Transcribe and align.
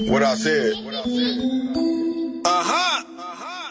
What 0.00 0.24
I 0.24 0.34
said. 0.34 0.72
Uh 2.44 2.64
huh. 2.66 3.04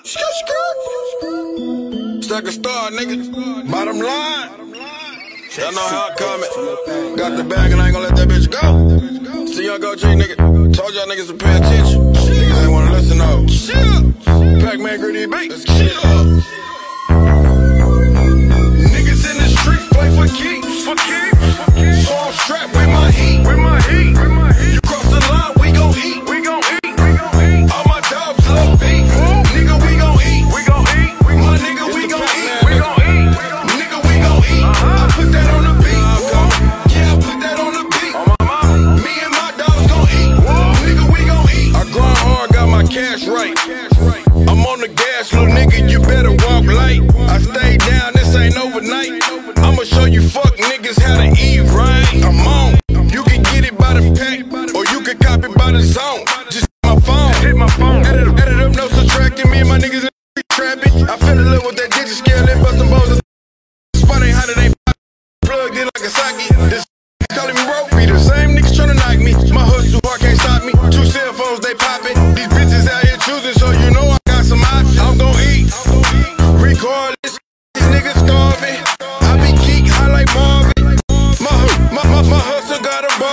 Skirt, 0.05 0.34
skirt. 0.40 2.23
Stack 2.23 2.46
a 2.46 2.52
star, 2.52 2.91
nigga. 2.91 3.70
Bottom 3.70 3.99
line. 3.99 4.49
Y'all 5.58 5.73
know 5.73 5.86
how 5.86 6.09
I 6.09 6.16
coming. 6.16 6.49
Got 7.18 7.36
the 7.36 7.44
bag 7.44 7.73
and 7.73 7.82
I 7.82 7.88
ain't 7.88 7.94
gonna 7.94 8.08
let 8.08 8.16
that 8.16 8.30
bitch 8.30 8.49
go. 8.49 9.48
See 9.48 9.66
young 9.66 9.82
go 9.82 9.96
G, 9.96 10.08
nigga. 10.08 10.38
Told 10.73 10.94
y'all 10.94 11.08
niggas 11.08 11.27
to 11.27 11.34
pay 11.34 11.57
attention. 11.57 12.13
Niggas 12.13 12.62
ain't 12.63 12.71
wanna 12.71 12.91
listen 12.94 13.18
though. 13.18 13.46
Pac-Man 14.66 14.99
gritty 15.01 15.26
beat. 15.26 15.51
Let's. 15.51 15.66
Niggas 18.96 19.26
in 19.29 19.38
the 19.38 19.48
streets 19.60 19.88
play 19.90 20.10
for 20.16 20.27
keeps. 20.34 20.85
For 20.85 20.96
keeps. 20.96 22.07
So 22.07 22.16
I'm 22.16 22.32
strapped 22.32 22.74
with 22.74 22.88
my 22.88 23.12
heat. 23.12 23.46
With 23.46 23.57
my 23.57 23.82
heat. 23.82 24.18
With 24.18 24.32
my 24.32 24.54
heat. 24.54 24.73
I 61.64 61.66
love 61.66 61.76
with 61.76 61.80
that 61.80 61.96
digit 61.96 62.18
scale, 62.20 62.44
they 62.44 62.60
bustin' 62.60 62.90
balls. 62.92 63.22
Spot 63.96 64.19
ain't 64.19 64.36
hot, 64.36 64.52
it 64.52 64.58
ain't. 64.59 64.75
Plugged 65.47 65.78
in 65.80 65.88
like 65.88 66.03
a 66.03 66.12
socket. 66.12 66.52
This 66.68 66.84
calling 67.31 67.56
me 67.56 67.64
rope 67.64 67.88
beater. 67.96 68.19
Same 68.19 68.52
niggas 68.52 68.75
tryna 68.75 69.00
knock 69.00 69.24
me. 69.24 69.31
My 69.56 69.64
hustle 69.64 70.03
hard 70.03 70.19
can't 70.19 70.36
stop 70.36 70.68
me. 70.68 70.75
Two 70.91 71.06
cell 71.08 71.31
phones, 71.31 71.62
they 71.64 71.74
poppin'. 71.75 72.19
These 72.36 72.52
bitches 72.52 72.91
out 72.91 73.08
here 73.08 73.16
choosing, 73.24 73.56
so 73.56 73.72
you 73.72 73.96
know 73.96 74.12
I 74.12 74.19
got 74.28 74.44
some 74.44 74.59
options. 74.59 75.00
I'm 75.00 75.16
gon' 75.16 75.40
eat. 75.40 75.72
Regardless, 76.59 77.40
these 77.79 77.88
niggas 77.96 78.19
starving. 78.19 78.84
I 79.23 79.40
be 79.40 79.56
geek, 79.63 79.88
high 79.88 80.12
like 80.12 80.28
Marvin. 80.35 81.00
My, 81.40 81.56
my, 81.96 82.03
my, 82.12 82.22
my 82.28 82.41
hustle 82.44 82.84
got 82.84 83.07
a 83.07 83.19
bother. 83.19 83.32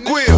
Never 0.00 0.31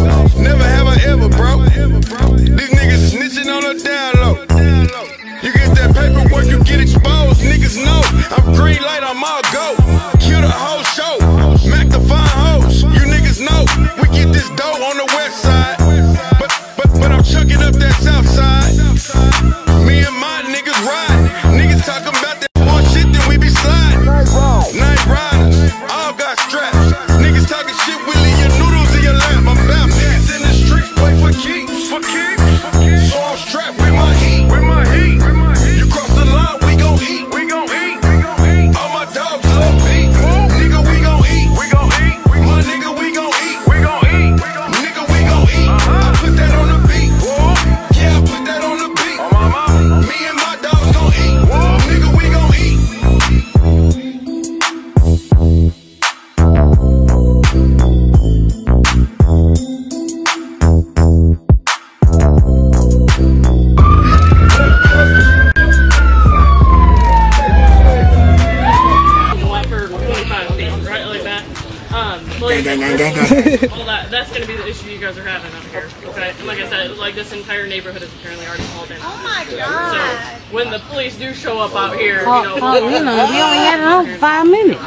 Oh, 82.67 82.89
you 82.89 83.03
know, 83.03 83.13
we 83.29 83.41
only 83.43 83.57
had 83.57 83.79
it 83.79 83.85
on 83.85 84.07
five 84.17 84.47
minutes. 84.47 84.81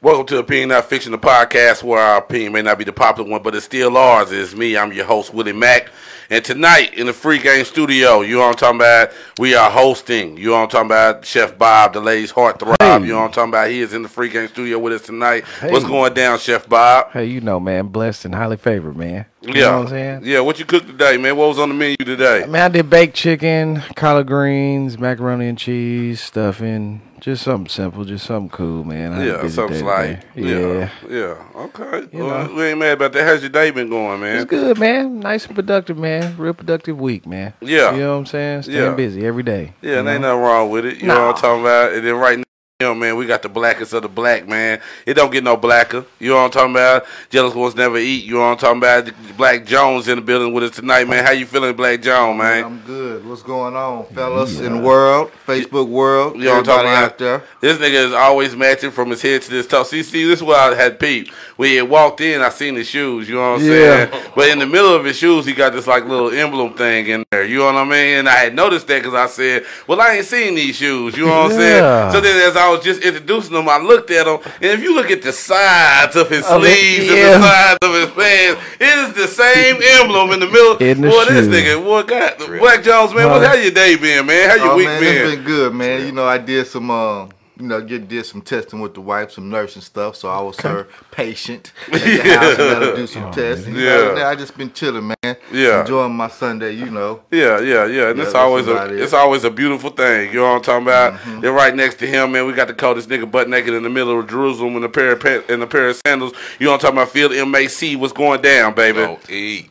Welcome 0.00 0.26
to 0.26 0.38
Opinion 0.38 0.68
Not 0.68 0.84
Fiction, 0.84 1.10
the 1.10 1.18
podcast 1.18 1.82
where 1.82 2.00
our 2.00 2.18
opinion 2.18 2.52
may 2.52 2.62
not 2.62 2.78
be 2.78 2.84
the 2.84 2.92
popular 2.92 3.28
one, 3.28 3.42
but 3.42 3.56
it's 3.56 3.66
still 3.66 3.96
ours. 3.96 4.30
It's 4.30 4.54
me, 4.54 4.76
I'm 4.76 4.92
your 4.92 5.04
host, 5.04 5.34
Willie 5.34 5.52
Mack. 5.52 5.90
And 6.32 6.44
tonight 6.44 6.94
in 6.94 7.06
the 7.06 7.12
Free 7.12 7.38
Game 7.38 7.64
Studio, 7.64 8.20
you 8.20 8.36
know 8.36 8.42
what 8.42 8.50
I'm 8.50 8.54
talking 8.54 8.78
about? 8.78 9.10
We 9.40 9.56
are 9.56 9.68
hosting. 9.68 10.36
You 10.36 10.50
know 10.50 10.52
what 10.52 10.62
I'm 10.62 10.68
talking 10.68 10.86
about? 10.86 11.24
Chef 11.24 11.58
Bob, 11.58 11.92
the 11.92 12.00
lady's 12.00 12.30
heart 12.30 12.60
throb. 12.60 12.76
Hey. 12.80 13.00
You 13.00 13.14
know 13.14 13.22
what 13.22 13.24
I'm 13.24 13.32
talking 13.32 13.48
about? 13.48 13.68
He 13.68 13.80
is 13.80 13.94
in 13.94 14.02
the 14.02 14.08
Free 14.08 14.28
Game 14.28 14.46
Studio 14.46 14.78
with 14.78 14.92
us 14.92 15.02
tonight. 15.02 15.44
Hey. 15.58 15.72
What's 15.72 15.84
going 15.84 16.14
down, 16.14 16.38
Chef 16.38 16.68
Bob? 16.68 17.10
Hey, 17.10 17.24
you 17.24 17.40
know, 17.40 17.58
man, 17.58 17.88
blessed 17.88 18.26
and 18.26 18.34
highly 18.36 18.58
favored, 18.58 18.96
man. 18.96 19.26
You 19.42 19.54
yeah. 19.54 19.70
know 19.70 19.78
what 19.78 19.82
I'm 19.84 19.88
saying? 19.88 20.20
Yeah, 20.24 20.40
what 20.40 20.58
you 20.58 20.66
cooked 20.66 20.86
today, 20.86 21.16
man? 21.16 21.34
What 21.34 21.48
was 21.48 21.58
on 21.58 21.70
the 21.70 21.74
menu 21.74 21.96
today? 21.96 22.42
I 22.42 22.46
Man, 22.46 22.62
I 22.62 22.68
did 22.68 22.90
baked 22.90 23.16
chicken, 23.16 23.82
collard 23.96 24.26
greens, 24.26 24.98
macaroni 24.98 25.48
and 25.48 25.56
cheese, 25.56 26.20
stuffing. 26.20 27.00
Just 27.20 27.42
something 27.42 27.68
simple, 27.68 28.04
just 28.04 28.26
something 28.26 28.50
cool, 28.50 28.84
man. 28.84 29.12
I 29.12 29.26
Yeah, 29.26 29.48
something 29.48 29.74
day 29.74 29.80
slight. 29.80 30.24
Yeah. 30.34 30.58
Yeah. 30.58 30.90
Yeah. 31.08 31.44
Okay. 31.54 32.08
You 32.16 32.24
well, 32.24 32.48
know. 32.48 32.54
we 32.54 32.64
ain't 32.64 32.78
mad 32.78 32.92
about 32.92 33.12
that. 33.12 33.26
How's 33.26 33.40
your 33.42 33.50
day 33.50 33.70
been 33.70 33.90
going, 33.90 34.20
man? 34.20 34.36
It's 34.36 34.44
good, 34.50 34.78
man. 34.78 35.20
Nice 35.20 35.46
and 35.46 35.54
productive, 35.54 35.98
man. 35.98 36.36
Real 36.38 36.54
productive 36.54 36.98
week, 36.98 37.26
man. 37.26 37.52
Yeah. 37.60 37.92
You 37.92 38.00
know 38.00 38.12
what 38.12 38.18
I'm 38.20 38.26
saying? 38.26 38.62
Staying 38.62 38.78
Yeah. 38.78 38.94
busy 38.94 39.26
every 39.26 39.42
day. 39.42 39.72
Yeah, 39.82 40.00
and 40.00 40.08
ain't 40.08 40.22
nothing 40.22 40.40
wrong 40.40 40.70
with 40.70 40.86
it. 40.86 41.00
You 41.00 41.08
know 41.08 41.26
what 41.26 41.36
I'm 41.36 41.40
talking 41.42 41.60
about? 41.60 41.92
And 41.92 42.06
then 42.06 42.14
right 42.16 42.38
now, 42.38 42.44
you 42.80 42.86
know, 42.86 42.94
man, 42.94 43.14
we 43.16 43.26
got 43.26 43.42
the 43.42 43.48
blackest 43.50 43.92
of 43.92 44.00
the 44.02 44.08
black, 44.08 44.48
man. 44.48 44.80
It 45.04 45.12
don't 45.12 45.30
get 45.30 45.44
no 45.44 45.54
blacker. 45.54 46.06
You 46.18 46.30
know 46.30 46.36
what 46.36 46.44
I'm 46.44 46.50
talking 46.50 46.70
about? 46.70 47.04
Jealous 47.28 47.54
ones 47.54 47.74
never 47.74 47.98
eat. 47.98 48.24
You 48.24 48.34
know 48.34 48.40
what 48.40 48.64
I'm 48.64 48.78
talking 48.78 48.78
about? 48.78 49.36
Black 49.36 49.66
Jones 49.66 50.08
in 50.08 50.16
the 50.16 50.22
building 50.22 50.54
with 50.54 50.64
us 50.64 50.76
tonight, 50.76 51.06
man. 51.06 51.22
How 51.22 51.32
you 51.32 51.44
feeling, 51.44 51.76
Black 51.76 52.00
Jones, 52.00 52.38
man? 52.38 52.64
I'm 52.64 52.80
good. 52.80 53.28
What's 53.28 53.42
going 53.42 53.76
on, 53.76 54.06
fellas? 54.06 54.58
In 54.60 54.76
the 54.78 54.82
world, 54.82 55.30
Facebook 55.46 55.88
world, 55.88 56.36
You 56.36 56.44
know 56.44 56.52
what 56.52 56.58
I'm 56.60 56.64
talking 56.64 56.90
about? 56.90 57.04
out 57.04 57.18
there. 57.18 57.42
This 57.60 57.76
nigga 57.76 58.06
is 58.06 58.12
always 58.14 58.56
matching 58.56 58.90
from 58.92 59.10
his 59.10 59.20
head 59.20 59.42
to 59.42 59.52
his 59.52 59.66
toe. 59.66 59.82
See, 59.82 60.02
see, 60.02 60.26
this 60.26 60.38
is 60.38 60.42
what 60.42 60.56
I 60.58 60.74
had 60.74 60.98
peeped. 60.98 61.30
When 61.56 61.68
he 61.68 61.76
had 61.76 61.88
walked 61.90 62.22
in, 62.22 62.40
I 62.40 62.48
seen 62.48 62.76
his 62.76 62.88
shoes. 62.88 63.28
You 63.28 63.34
know 63.34 63.52
what 63.52 63.60
I'm 63.60 63.66
Yeah. 63.66 64.10
saying? 64.10 64.24
But 64.34 64.48
in 64.48 64.58
the 64.58 64.66
middle 64.66 64.94
of 64.94 65.04
his 65.04 65.16
shoes, 65.18 65.44
he 65.44 65.52
got 65.52 65.74
this 65.74 65.86
like 65.86 66.06
little 66.06 66.30
emblem 66.30 66.72
thing 66.72 67.08
in 67.08 67.24
there. 67.30 67.44
You 67.44 67.58
know 67.58 67.66
what 67.66 67.74
I 67.76 67.84
mean? 67.84 68.18
And 68.20 68.28
I 68.28 68.36
had 68.36 68.54
noticed 68.54 68.86
that 68.86 69.02
because 69.02 69.12
I 69.14 69.26
said, 69.26 69.66
"Well, 69.86 70.00
I 70.00 70.14
ain't 70.14 70.24
seen 70.26 70.54
these 70.54 70.76
shoes." 70.76 71.14
You 71.14 71.26
know 71.26 71.42
what 71.42 71.52
I'm 71.52 71.60
Yeah. 71.60 72.10
saying? 72.10 72.12
So 72.12 72.20
then, 72.22 72.48
as 72.48 72.56
I 72.56 72.69
I 72.70 72.74
was 72.76 72.84
just 72.84 73.02
introducing 73.02 73.56
him, 73.56 73.68
I 73.68 73.78
looked 73.78 74.10
at 74.10 74.26
him, 74.26 74.38
and 74.56 74.64
if 74.70 74.80
you 74.82 74.94
look 74.94 75.10
at 75.10 75.22
the 75.22 75.32
sides 75.32 76.14
of 76.16 76.28
his 76.30 76.46
Of 76.46 76.62
it, 76.62 76.66
sleeves 76.66 77.06
yeah. 77.10 77.34
and 77.34 77.42
the 77.42 77.48
sides 77.48 77.78
of 77.82 77.92
his 77.94 78.10
pants, 78.10 78.62
it 78.80 78.98
is 79.08 79.14
the 79.14 79.26
same 79.26 79.76
emblem 80.00 80.30
in 80.32 80.40
the 80.40 80.46
middle. 80.46 80.76
In 80.78 81.00
the 81.00 81.08
boy, 81.08 81.24
this 81.26 81.46
nigga, 81.48 81.82
boy, 81.82 82.02
God, 82.04 82.36
Black 82.60 82.82
Jones, 82.84 83.12
man, 83.14 83.28
what, 83.28 83.42
how 83.44 83.54
your 83.54 83.72
day 83.72 83.96
been, 83.96 84.26
man? 84.26 84.48
How 84.50 84.56
your 84.56 84.72
Oh 84.72 84.76
week 84.76 84.86
man, 84.86 85.00
been? 85.00 85.16
it's 85.26 85.34
been 85.36 85.44
good, 85.44 85.74
man. 85.74 86.06
You 86.06 86.12
know, 86.12 86.26
I 86.26 86.38
did 86.38 86.66
some, 86.66 86.90
um, 86.90 87.30
you 87.60 87.66
know, 87.66 87.80
get 87.80 88.08
did 88.08 88.24
some 88.24 88.40
testing 88.42 88.80
with 88.80 88.94
the 88.94 89.00
wife, 89.00 89.32
some 89.32 89.48
nursing 89.50 89.82
stuff. 89.82 90.16
So 90.16 90.28
I 90.28 90.40
was 90.40 90.58
her 90.60 90.88
patient 91.10 91.72
at 91.92 92.00
the 92.00 92.22
house 92.34 92.58
and 92.58 92.68
let 92.68 92.82
her 92.82 92.96
do 92.96 93.06
some 93.06 93.30
tests. 93.32 93.66
You 93.66 93.74
Yeah. 93.74 93.96
know, 93.96 94.14
now 94.14 94.28
I 94.28 94.34
just 94.34 94.56
been 94.56 94.72
chilling, 94.72 95.08
man. 95.22 95.36
Yeah. 95.52 95.82
enjoying 95.82 96.14
my 96.14 96.28
Sunday. 96.28 96.72
You 96.72 96.90
know, 96.90 97.22
Yeah, 97.30 97.60
yeah, 97.60 97.84
yeah. 97.86 98.08
And 98.10 98.18
Yeah, 98.18 98.24
it's 98.24 98.34
always 98.34 98.66
a 98.66 98.86
it. 98.86 99.00
it's 99.00 99.12
always 99.12 99.44
a 99.44 99.50
beautiful 99.50 99.90
thing. 99.90 100.28
You 100.32 100.36
know 100.40 100.44
what 100.50 100.56
I'm 100.56 100.62
talking 100.62 100.86
about? 100.86 101.12
Mm-hmm. 101.14 101.40
They're 101.40 101.52
right 101.52 101.74
next 101.74 101.96
to 102.00 102.06
him, 102.06 102.32
man. 102.32 102.46
We 102.46 102.52
got 102.54 102.68
to 102.68 102.74
call 102.74 102.94
this 102.94 103.06
nigga 103.06 103.30
butt 103.30 103.48
naked 103.48 103.74
in 103.74 103.82
the 103.82 103.90
middle 103.90 104.18
of 104.18 104.26
Jerusalem 104.28 104.76
in 104.76 104.84
a 104.84 104.88
pair 104.88 105.12
of 105.12 105.20
pa- 105.20 105.52
in 105.52 105.60
a 105.62 105.66
pair 105.66 105.88
of 105.88 106.00
sandals. 106.06 106.32
You 106.58 106.66
know 106.66 106.72
what 106.72 106.84
I'm 106.84 106.94
talking 106.94 106.98
about? 106.98 107.10
Field 107.10 107.48
MAC, 107.48 108.00
what's 108.00 108.12
going 108.12 108.40
down, 108.40 108.74
baby? 108.74 108.98
Don't 108.98 109.30
eat. 109.30 109.70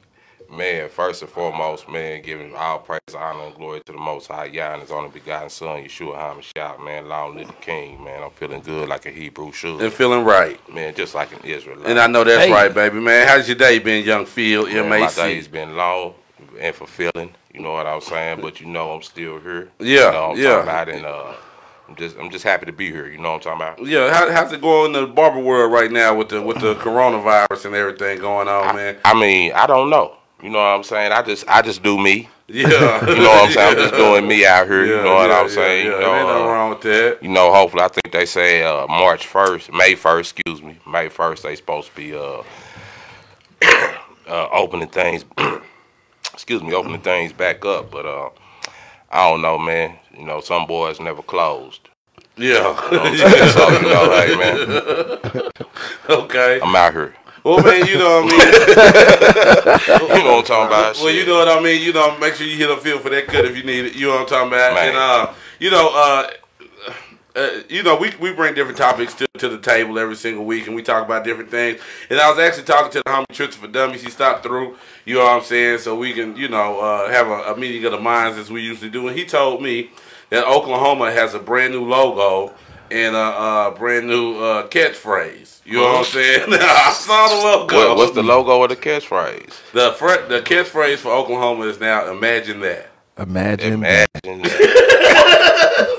Man, 0.51 0.89
first 0.89 1.21
and 1.21 1.29
foremost, 1.29 1.87
man, 1.87 2.23
giving 2.23 2.55
all 2.55 2.79
praise, 2.79 2.99
honor, 3.15 3.43
and 3.45 3.55
glory 3.55 3.81
to 3.85 3.91
the 3.91 3.99
Most 3.99 4.27
High, 4.27 4.45
Yah, 4.45 4.73
and 4.73 4.81
His 4.81 4.89
only 4.89 5.09
begotten 5.11 5.49
Son, 5.49 5.83
Yeshua 5.83 6.17
HaMashiach, 6.17 6.83
man. 6.83 7.07
Long 7.07 7.35
live 7.37 7.47
the 7.47 7.53
King, 7.53 8.03
man. 8.03 8.23
I'm 8.23 8.31
feeling 8.31 8.61
good 8.61 8.89
like 8.89 9.05
a 9.05 9.11
Hebrew 9.11 9.51
should. 9.51 9.79
And 9.79 9.93
feeling 9.93 10.25
right. 10.25 10.59
man, 10.73 10.95
just 10.95 11.13
like 11.13 11.31
an 11.33 11.47
Israelite. 11.47 11.85
And 11.85 11.99
I 11.99 12.07
know 12.07 12.23
that's 12.23 12.45
Hey. 12.45 12.51
right, 12.51 12.73
baby, 12.73 12.99
man. 12.99 13.27
How's 13.27 13.47
your 13.47 13.57
day 13.57 13.77
been, 13.77 14.03
young 14.03 14.25
Field 14.25 14.71
Man, 14.73 14.89
my 14.89 14.99
MAC? 15.01 15.13
day's 15.15 15.47
been 15.47 15.75
long 15.75 16.15
and 16.59 16.73
fulfilling. 16.75 17.31
You 17.53 17.59
know 17.61 17.73
what 17.73 17.85
I'm 17.85 18.01
saying? 18.01 18.41
But 18.41 18.59
you 18.59 18.65
know 18.65 18.91
I'm 18.91 19.03
still 19.03 19.39
here. 19.39 19.69
Yeah, 19.79 20.07
You 20.07 20.11
know 20.11 20.27
what 20.29 20.37
I'm 20.37 20.37
yeah. 20.43 20.49
talking 20.49 20.63
about? 20.63 20.89
And 20.89 21.05
uh, 21.05 21.33
I'm 21.89 21.95
just 21.95 22.17
I'm 22.17 22.29
just 22.31 22.43
happy 22.43 22.65
to 22.65 22.71
be 22.73 22.91
here. 22.91 23.07
You 23.07 23.19
know 23.19 23.33
what 23.33 23.45
I'm 23.45 23.59
talking 23.59 23.83
about? 23.83 23.87
Yeah, 23.87 24.11
how, 24.11 24.31
how's 24.31 24.51
it 24.51 24.61
going 24.61 24.95
in 24.95 25.01
the 25.01 25.07
barber 25.07 25.39
world 25.39 25.71
right 25.71 25.91
now 25.91 26.15
with 26.15 26.29
the 26.29 26.41
with 26.41 26.59
the 26.59 26.73
coronavirus 26.75 27.65
and 27.65 27.75
everything 27.75 28.19
going 28.19 28.47
on, 28.47 28.75
man? 28.75 28.97
I 29.05 29.13
mean, 29.13 29.51
I 29.53 29.67
don't 29.67 29.91
know. 29.91 30.15
You 30.41 30.49
know 30.49 30.59
what 30.59 30.65
I'm 30.65 30.83
saying? 30.83 31.11
I 31.11 31.21
just 31.21 31.47
I 31.47 31.61
just 31.61 31.83
do 31.83 31.97
me. 31.97 32.29
Yeah, 32.47 32.65
You 33.07 33.15
know 33.17 33.29
what 33.29 33.45
I'm 33.45 33.51
saying? 33.51 33.77
I'm 33.77 33.77
just 33.77 33.93
doing 33.93 34.27
me 34.27 34.45
out 34.45 34.67
here. 34.67 34.85
you 34.85 34.95
know 35.03 35.15
what 35.15 35.31
I'm 35.31 35.49
saying? 35.49 35.85
Yeah, 35.85 35.91
you 35.91 35.99
yeah. 35.99 36.05
know, 36.05 36.15
ain't 36.15 36.27
nothing 36.27 36.43
uh, 36.43 36.47
wrong 36.47 36.69
with 36.69 36.81
that. 36.81 37.17
you 37.21 37.29
know, 37.29 37.53
hopefully, 37.53 37.83
I 37.83 37.89
think 37.89 38.11
they 38.11 38.25
say 38.25 38.63
uh, 38.63 38.87
March 38.87 39.27
first, 39.27 39.71
May 39.71 39.95
first, 39.95 40.37
excuse 40.37 40.63
me, 40.63 40.77
May 40.87 41.09
first. 41.09 41.43
They 41.43 41.55
supposed 41.55 41.89
to 41.89 41.95
be 41.95 42.15
uh, 42.15 42.41
uh, 44.27 44.47
opening 44.51 44.87
things. 44.87 45.25
excuse 46.33 46.63
me, 46.63 46.73
opening 46.73 47.01
things 47.01 47.33
back 47.33 47.65
up. 47.65 47.91
But 47.91 48.05
uh, 48.05 48.29
I 49.11 49.29
don't 49.29 49.41
know, 49.41 49.57
man. 49.59 49.95
You 50.17 50.25
know, 50.25 50.41
some 50.41 50.65
boys 50.65 50.99
never 50.99 51.21
closed. 51.21 51.89
Yeah. 52.37 52.45
You 52.45 52.53
know 52.53 52.73
what 52.73 52.93
I'm 52.93 53.17
saying? 53.17 53.49
so 53.49 53.69
you 53.69 53.81
know, 53.81 54.11
hey 54.11 54.35
man, 55.35 55.51
okay. 56.23 56.59
I'm 56.61 56.75
out 56.75 56.93
here. 56.93 57.13
Well, 57.43 57.63
man, 57.63 57.87
you 57.87 57.97
know 57.97 58.21
what 58.21 58.33
I 58.33 58.37
mean. 58.37 60.09
You 60.19 60.25
know 60.25 60.35
what 60.35 60.39
I'm 60.39 60.43
talking 60.45 60.67
about? 60.67 60.95
Well, 60.97 61.13
you 61.13 61.25
know 61.25 61.35
what 61.35 61.47
I 61.47 61.61
mean. 61.61 61.81
You 61.81 61.93
know, 61.93 62.17
make 62.17 62.35
sure 62.35 62.45
you 62.45 62.57
hit 62.57 62.69
a 62.69 62.77
field 62.77 63.01
for 63.01 63.09
that 63.09 63.27
cut 63.27 63.45
if 63.45 63.55
you 63.55 63.63
need 63.63 63.85
it. 63.85 63.95
You 63.95 64.07
know 64.07 64.13
what 64.13 64.21
I'm 64.21 64.27
talking 64.27 64.47
about. 64.49 64.73
Man. 64.73 64.89
And 64.89 64.97
uh, 64.97 65.33
you 65.59 65.71
know, 65.71 65.89
uh, 65.93 66.29
uh, 67.35 67.61
you 67.69 67.83
know, 67.83 67.95
we 67.95 68.11
we 68.19 68.33
bring 68.33 68.53
different 68.53 68.77
topics 68.77 69.13
to, 69.15 69.27
to 69.37 69.47
the 69.49 69.57
table 69.59 69.97
every 69.97 70.15
single 70.15 70.45
week, 70.45 70.67
and 70.67 70.75
we 70.75 70.81
talk 70.81 71.05
about 71.05 71.23
different 71.23 71.49
things. 71.49 71.79
And 72.09 72.19
I 72.19 72.29
was 72.29 72.39
actually 72.39 72.63
talking 72.63 72.91
to 72.91 73.01
the 73.05 73.09
homie 73.09 73.27
Trips 73.31 73.55
for 73.55 73.67
Dummies. 73.67 74.01
He 74.03 74.09
stopped 74.09 74.43
through. 74.43 74.77
You 75.05 75.15
know 75.15 75.23
what 75.23 75.37
I'm 75.37 75.43
saying? 75.43 75.79
So 75.79 75.97
we 75.97 76.13
can, 76.13 76.35
you 76.35 76.49
know, 76.49 76.79
uh, 76.79 77.09
have 77.09 77.27
a, 77.27 77.53
a 77.53 77.57
meeting 77.57 77.85
of 77.85 77.91
the 77.91 77.99
minds 77.99 78.37
as 78.37 78.49
we 78.51 78.61
usually 78.61 78.89
do. 78.89 79.07
And 79.07 79.17
he 79.17 79.25
told 79.25 79.61
me 79.61 79.91
that 80.29 80.45
Oklahoma 80.45 81.11
has 81.11 81.33
a 81.33 81.39
brand 81.39 81.73
new 81.73 81.85
logo 81.85 82.53
and 82.91 83.15
a, 83.15 83.19
uh 83.19 83.71
brand 83.71 84.07
new 84.07 84.35
uh, 84.37 84.67
catchphrase. 84.67 85.61
You 85.65 85.77
know 85.77 85.83
what 85.83 85.97
I'm 85.99 86.05
saying? 86.05 86.45
I 86.49 86.91
saw 86.93 87.27
the 87.29 87.35
logo. 87.35 87.75
What, 87.75 87.97
what's 87.97 88.13
the 88.15 88.23
logo 88.23 88.63
of 88.63 88.69
the 88.69 88.75
catchphrase? 88.75 89.71
The 89.73 89.93
fr- 89.93 90.27
the 90.27 90.41
catchphrase 90.41 90.97
for 90.97 91.11
Oklahoma 91.11 91.65
is 91.65 91.79
now 91.79 92.09
"Imagine 92.11 92.59
that." 92.61 92.89
Imagine. 93.17 93.81
that. 93.81 94.09
Imagine. 94.23 94.43
that. 94.43 95.75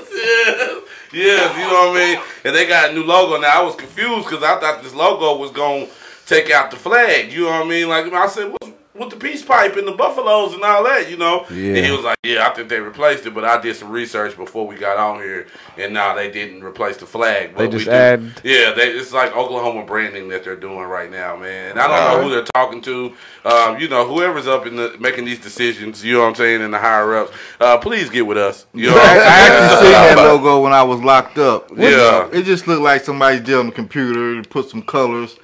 Yes, 1.13 1.57
you 1.57 1.63
know 1.63 1.89
what 1.91 2.01
I 2.01 2.13
mean. 2.13 2.23
And 2.45 2.55
they 2.55 2.65
got 2.67 2.91
a 2.91 2.93
new 2.93 3.03
logo 3.03 3.39
now. 3.39 3.61
I 3.61 3.65
was 3.65 3.75
confused 3.75 4.29
because 4.29 4.43
I 4.43 4.57
thought 4.59 4.81
this 4.81 4.93
logo 4.93 5.37
was 5.37 5.51
gonna 5.51 5.87
take 6.25 6.49
out 6.51 6.71
the 6.71 6.77
flag. 6.77 7.33
You 7.33 7.41
know 7.41 7.51
what 7.51 7.65
I 7.65 7.69
mean? 7.69 7.89
Like 7.89 8.11
I 8.13 8.27
said, 8.27 8.49
what's 8.49 8.70
with 9.01 9.09
the 9.09 9.17
peace 9.17 9.43
pipe 9.43 9.75
and 9.75 9.85
the 9.87 9.91
buffaloes 9.91 10.53
and 10.53 10.63
all 10.63 10.83
that, 10.85 11.09
you 11.09 11.17
know. 11.17 11.45
Yeah. 11.51 11.75
And 11.75 11.85
he 11.85 11.91
was 11.91 12.01
like, 12.05 12.17
"Yeah, 12.23 12.47
I 12.47 12.53
think 12.53 12.69
they 12.69 12.79
replaced 12.79 13.25
it, 13.25 13.33
but 13.33 13.43
I 13.43 13.59
did 13.59 13.75
some 13.75 13.89
research 13.89 14.37
before 14.37 14.65
we 14.65 14.75
got 14.75 14.97
on 14.97 15.19
here, 15.21 15.47
and 15.77 15.93
now 15.93 16.13
they 16.15 16.31
didn't 16.31 16.63
replace 16.63 16.97
the 16.97 17.05
flag. 17.05 17.51
But 17.55 17.59
They 17.59 17.67
we 17.67 17.71
just 17.73 17.85
do- 17.85 17.91
add- 17.91 18.41
Yeah, 18.43 18.71
they, 18.71 18.89
it's 18.91 19.11
like 19.11 19.35
Oklahoma 19.35 19.85
branding 19.85 20.29
that 20.29 20.43
they're 20.43 20.55
doing 20.55 20.79
right 20.85 21.11
now, 21.11 21.35
man. 21.35 21.71
And 21.71 21.79
I 21.79 21.87
don't 21.87 22.17
know 22.17 22.23
who 22.23 22.33
they're 22.33 22.45
talking 22.55 22.81
to. 22.83 23.13
Um, 23.43 23.79
you 23.79 23.87
know, 23.89 24.07
whoever's 24.07 24.47
up 24.47 24.65
in 24.67 24.75
the 24.75 24.95
making 24.99 25.25
these 25.25 25.39
decisions, 25.39 26.03
you 26.05 26.13
know 26.13 26.21
what 26.21 26.27
I'm 26.27 26.35
saying, 26.35 26.61
in 26.61 26.71
the 26.71 26.77
higher 26.79 27.15
ups, 27.15 27.31
uh, 27.59 27.77
please 27.79 28.09
get 28.09 28.25
with 28.27 28.37
us. 28.37 28.67
You 28.73 28.91
know, 28.91 28.97
I 29.01 29.17
actually 29.17 29.81
seen 29.83 29.91
that 29.91 30.17
logo 30.17 30.61
when 30.61 30.73
I 30.73 30.83
was 30.83 31.01
locked 31.01 31.37
up. 31.39 31.69
Yeah. 31.75 32.29
it 32.31 32.43
just 32.43 32.67
looked 32.67 32.83
like 32.83 33.03
somebody 33.03 33.39
did 33.39 33.55
on 33.55 33.65
the 33.67 33.71
computer 33.71 34.33
and 34.33 34.47
put 34.49 34.69
some 34.69 34.81
colors. 34.83 35.37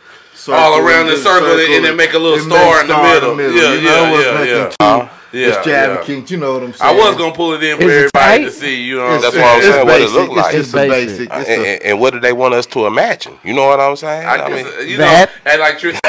All 0.49 0.79
around 0.79 1.07
the 1.07 1.13
just 1.13 1.23
circle, 1.23 1.47
and 1.47 1.83
then 1.83 1.95
make 1.95 2.13
a 2.13 2.19
little 2.19 2.39
star 2.39 2.81
in 2.81 2.87
the 2.87 2.97
middle. 2.97 3.39
Yeah, 3.39 3.73
you 3.73 3.81
yeah, 3.81 3.89
know, 3.89 4.07
it 4.07 4.77
wasn't 4.77 5.16
yeah, 5.31 5.48
nothing 5.48 5.48
yeah. 5.48 5.48
Yeah, 5.48 5.53
extravagant. 5.93 6.31
You 6.31 6.38
know 6.38 6.53
what 6.53 6.63
I'm 6.63 6.74
saying? 6.74 6.96
I 6.96 6.98
was 6.98 7.15
gonna 7.17 7.34
pull 7.36 7.53
it 7.53 7.63
in 7.63 7.77
for 7.77 7.84
it 7.84 7.89
everybody 7.89 8.12
tight? 8.13 8.38
to 8.46 8.51
see. 8.51 8.81
You 8.84 8.96
know 8.98 9.03
what 9.03 9.12
I'm 9.15 9.22
That's 9.22 9.34
saying? 9.36 9.46
what 9.46 9.53
I'm 9.53 9.60
It's 9.60 9.67
saying, 9.67 9.86
what 9.88 10.01
it 10.01 10.10
looked 10.12 10.34
like. 10.34 10.55
It's 10.55 10.72
just 10.72 10.75
Basic. 10.75 11.29
basic. 11.29 11.34
and, 11.34 11.41
It's 11.41 11.50
a, 11.50 11.53
and- 11.74 11.84
and 11.84 12.00
what 12.00 12.13
do 12.13 12.19
they 12.19 12.34
want 12.34 12.53
us 12.53 12.65
to 12.67 12.86
imagine? 12.88 13.34
You 13.43 13.53
know 13.53 13.67
what 13.67 13.79
I'm 13.79 13.96
saying? 13.96 14.25
I 14.27 14.36
I 14.38 14.50
mean, 14.50 14.65
uh, 14.65 14.69
you 14.81 14.98
That- 14.98 15.29
know, 15.29 15.36
and 15.51 15.60
like 15.62 15.79
Tristan, 15.79 16.01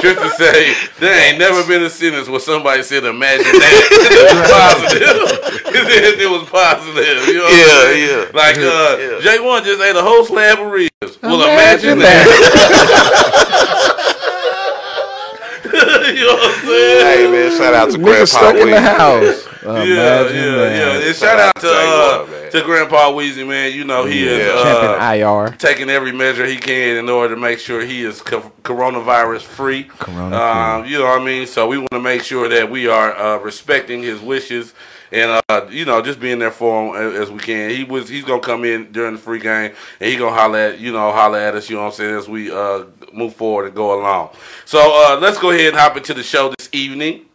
Tristan 0.00 0.30
say, 0.38 0.74
there 1.00 1.28
ain't 1.28 1.38
never 1.38 1.62
been 1.66 1.82
a 1.82 1.90
sentence 1.90 2.28
where 2.28 2.40
somebody 2.40 2.82
said, 2.82 3.04
"Imagine 3.04 3.44
that." 3.44 3.88
it 3.90 4.36
was 4.36 4.50
positive. 4.50 5.16
it 6.20 6.30
was 6.30 6.48
positive. 6.48 7.26
You 7.26 7.34
know 7.34 7.42
what 7.44 7.52
I'm 7.52 7.58
Yeah, 7.58 7.80
saying? 7.82 8.08
yeah. 8.08 8.24
Like 8.32 8.56
uh, 8.58 8.96
Yeah. 8.98 9.20
J 9.36 9.40
One 9.40 9.64
just 9.64 9.80
ate 9.82 9.96
a 9.96 10.02
whole 10.02 10.24
slab 10.24 10.60
of 10.60 10.70
ribs. 10.70 10.90
Well, 11.22 11.42
Imagine 11.42 11.98
imagine, 11.98 12.00
that. 12.00 14.02
you 16.16 16.24
know 16.26 16.34
what 16.34 16.58
I'm 16.58 16.66
saying? 16.66 17.06
hey 17.18 17.30
man, 17.30 17.50
shout 17.58 17.74
out 17.74 17.90
to 17.90 17.98
Nigga 17.98 18.04
Grandpa 18.04 18.24
stuck 18.26 18.56
in 18.56 18.70
the 18.70 18.80
house. 18.80 19.48
Yeah, 19.66 19.72
Imagine 19.72 20.36
yeah, 20.36 20.54
that. 20.54 21.00
yeah. 21.02 21.06
And 21.08 21.16
shout 21.16 21.38
out 21.40 21.54
to 21.56 21.60
Shout 21.66 21.74
out 21.74 21.88
uh, 21.88 22.24
to 22.26 22.30
J1, 22.30 22.30
man. 22.30 22.52
to 22.52 22.62
Grandpa 22.62 23.10
Weezy, 23.10 23.48
man. 23.48 23.72
You 23.74 23.82
know 23.84 24.04
he 24.04 24.24
is 24.28 24.38
Yeah. 24.46 24.62
Champion 24.62 25.26
uh, 25.26 25.40
IR. 25.50 25.56
taking 25.56 25.90
every 25.90 26.12
measure 26.12 26.46
he 26.46 26.56
can 26.56 26.96
in 26.98 27.08
order 27.08 27.34
to 27.34 27.40
make 27.40 27.58
sure 27.58 27.84
he 27.84 28.04
is 28.04 28.22
co- 28.22 28.52
coronavirus 28.62 29.42
free. 29.42 29.82
Corona 29.98 30.36
Um, 30.36 30.86
you 30.86 30.98
know 31.00 31.06
what 31.06 31.20
I 31.20 31.24
mean? 31.24 31.48
So 31.48 31.66
we 31.66 31.78
want 31.78 31.90
to 31.90 31.98
make 32.00 32.22
sure 32.22 32.48
that 32.48 32.70
we 32.70 32.86
are 32.86 33.12
uh, 33.16 33.38
respecting 33.38 34.04
his 34.04 34.20
wishes 34.20 34.72
and 35.12 35.42
uh, 35.48 35.66
you 35.70 35.84
know 35.84 36.02
just 36.02 36.20
being 36.20 36.38
there 36.38 36.50
for 36.50 36.96
him 36.96 37.22
as, 37.22 37.30
we 37.30 37.38
can. 37.38 37.70
He 37.70 37.84
was 37.84 38.08
he's 38.08 38.24
gonna 38.24 38.40
come 38.40 38.64
in 38.64 38.92
during 38.92 39.14
the 39.14 39.20
free 39.20 39.40
game 39.40 39.72
and 40.00 40.10
he 40.10 40.16
gonna 40.16 40.34
holler 40.34 40.58
at 40.58 40.78
you 40.78 40.92
know 40.92 41.12
holler 41.12 41.38
at 41.38 41.54
us. 41.54 41.68
You 41.70 41.76
know 41.76 41.82
what 41.82 41.88
I'm 41.88 41.94
saying 41.94 42.14
as 42.16 42.28
we 42.28 42.50
uh, 42.50 42.84
move 43.12 43.34
forward 43.34 43.66
and 43.66 43.74
go 43.74 44.00
along. 44.00 44.30
So 44.64 44.78
uh, 44.78 45.18
let's 45.20 45.38
go 45.38 45.50
ahead 45.50 45.68
and 45.68 45.76
hop 45.76 45.96
into 45.96 46.14
the 46.14 46.22
show 46.22 46.52
this 46.56 46.68
evening. 46.72 47.26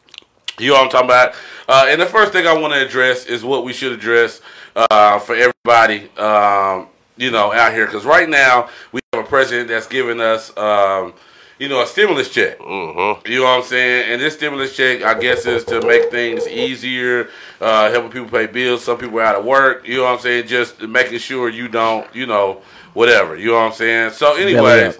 You 0.59 0.69
know 0.69 0.73
what 0.73 0.83
I'm 0.85 0.89
talking 0.89 1.05
about? 1.05 1.35
Uh, 1.67 1.85
and 1.87 2.01
the 2.01 2.05
first 2.05 2.33
thing 2.33 2.45
I 2.45 2.53
want 2.53 2.73
to 2.73 2.85
address 2.85 3.25
is 3.25 3.43
what 3.43 3.63
we 3.63 3.73
should 3.73 3.93
address 3.93 4.41
uh, 4.75 5.19
for 5.19 5.35
everybody, 5.35 6.09
um, 6.17 6.87
you 7.17 7.31
know, 7.31 7.51
out 7.53 7.73
here. 7.73 7.85
Because 7.85 8.05
right 8.05 8.29
now 8.29 8.69
we 8.91 8.99
have 9.13 9.25
a 9.25 9.27
president 9.27 9.69
that's 9.69 9.87
giving 9.87 10.19
us, 10.19 10.55
um, 10.57 11.13
you 11.61 11.69
know, 11.69 11.83
a 11.83 11.85
stimulus 11.85 12.27
check. 12.27 12.57
Mm-hmm. 12.57 13.31
You 13.31 13.37
know 13.37 13.43
what 13.43 13.59
I'm 13.59 13.63
saying? 13.63 14.11
And 14.11 14.19
this 14.19 14.33
stimulus 14.33 14.75
check, 14.75 15.03
I 15.03 15.13
guess, 15.19 15.45
is 15.45 15.63
to 15.65 15.79
make 15.85 16.09
things 16.09 16.47
easier, 16.47 17.29
uh, 17.61 17.91
helping 17.91 18.09
people 18.09 18.29
pay 18.29 18.47
bills. 18.47 18.83
Some 18.83 18.97
people 18.97 19.19
are 19.19 19.23
out 19.23 19.35
of 19.35 19.45
work. 19.45 19.87
You 19.87 19.97
know 19.97 20.05
what 20.05 20.13
I'm 20.13 20.19
saying? 20.19 20.47
Just 20.47 20.81
making 20.81 21.19
sure 21.19 21.49
you 21.49 21.67
don't, 21.67 22.07
you 22.15 22.25
know, 22.25 22.63
whatever. 22.93 23.37
You 23.37 23.49
know 23.49 23.57
what 23.57 23.65
I'm 23.67 23.73
saying? 23.73 24.13
So, 24.13 24.35
anyways, 24.37 24.97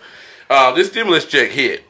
uh, 0.51 0.71
this 0.73 0.89
stimulus 0.89 1.25
check 1.25 1.49
hit. 1.49 1.83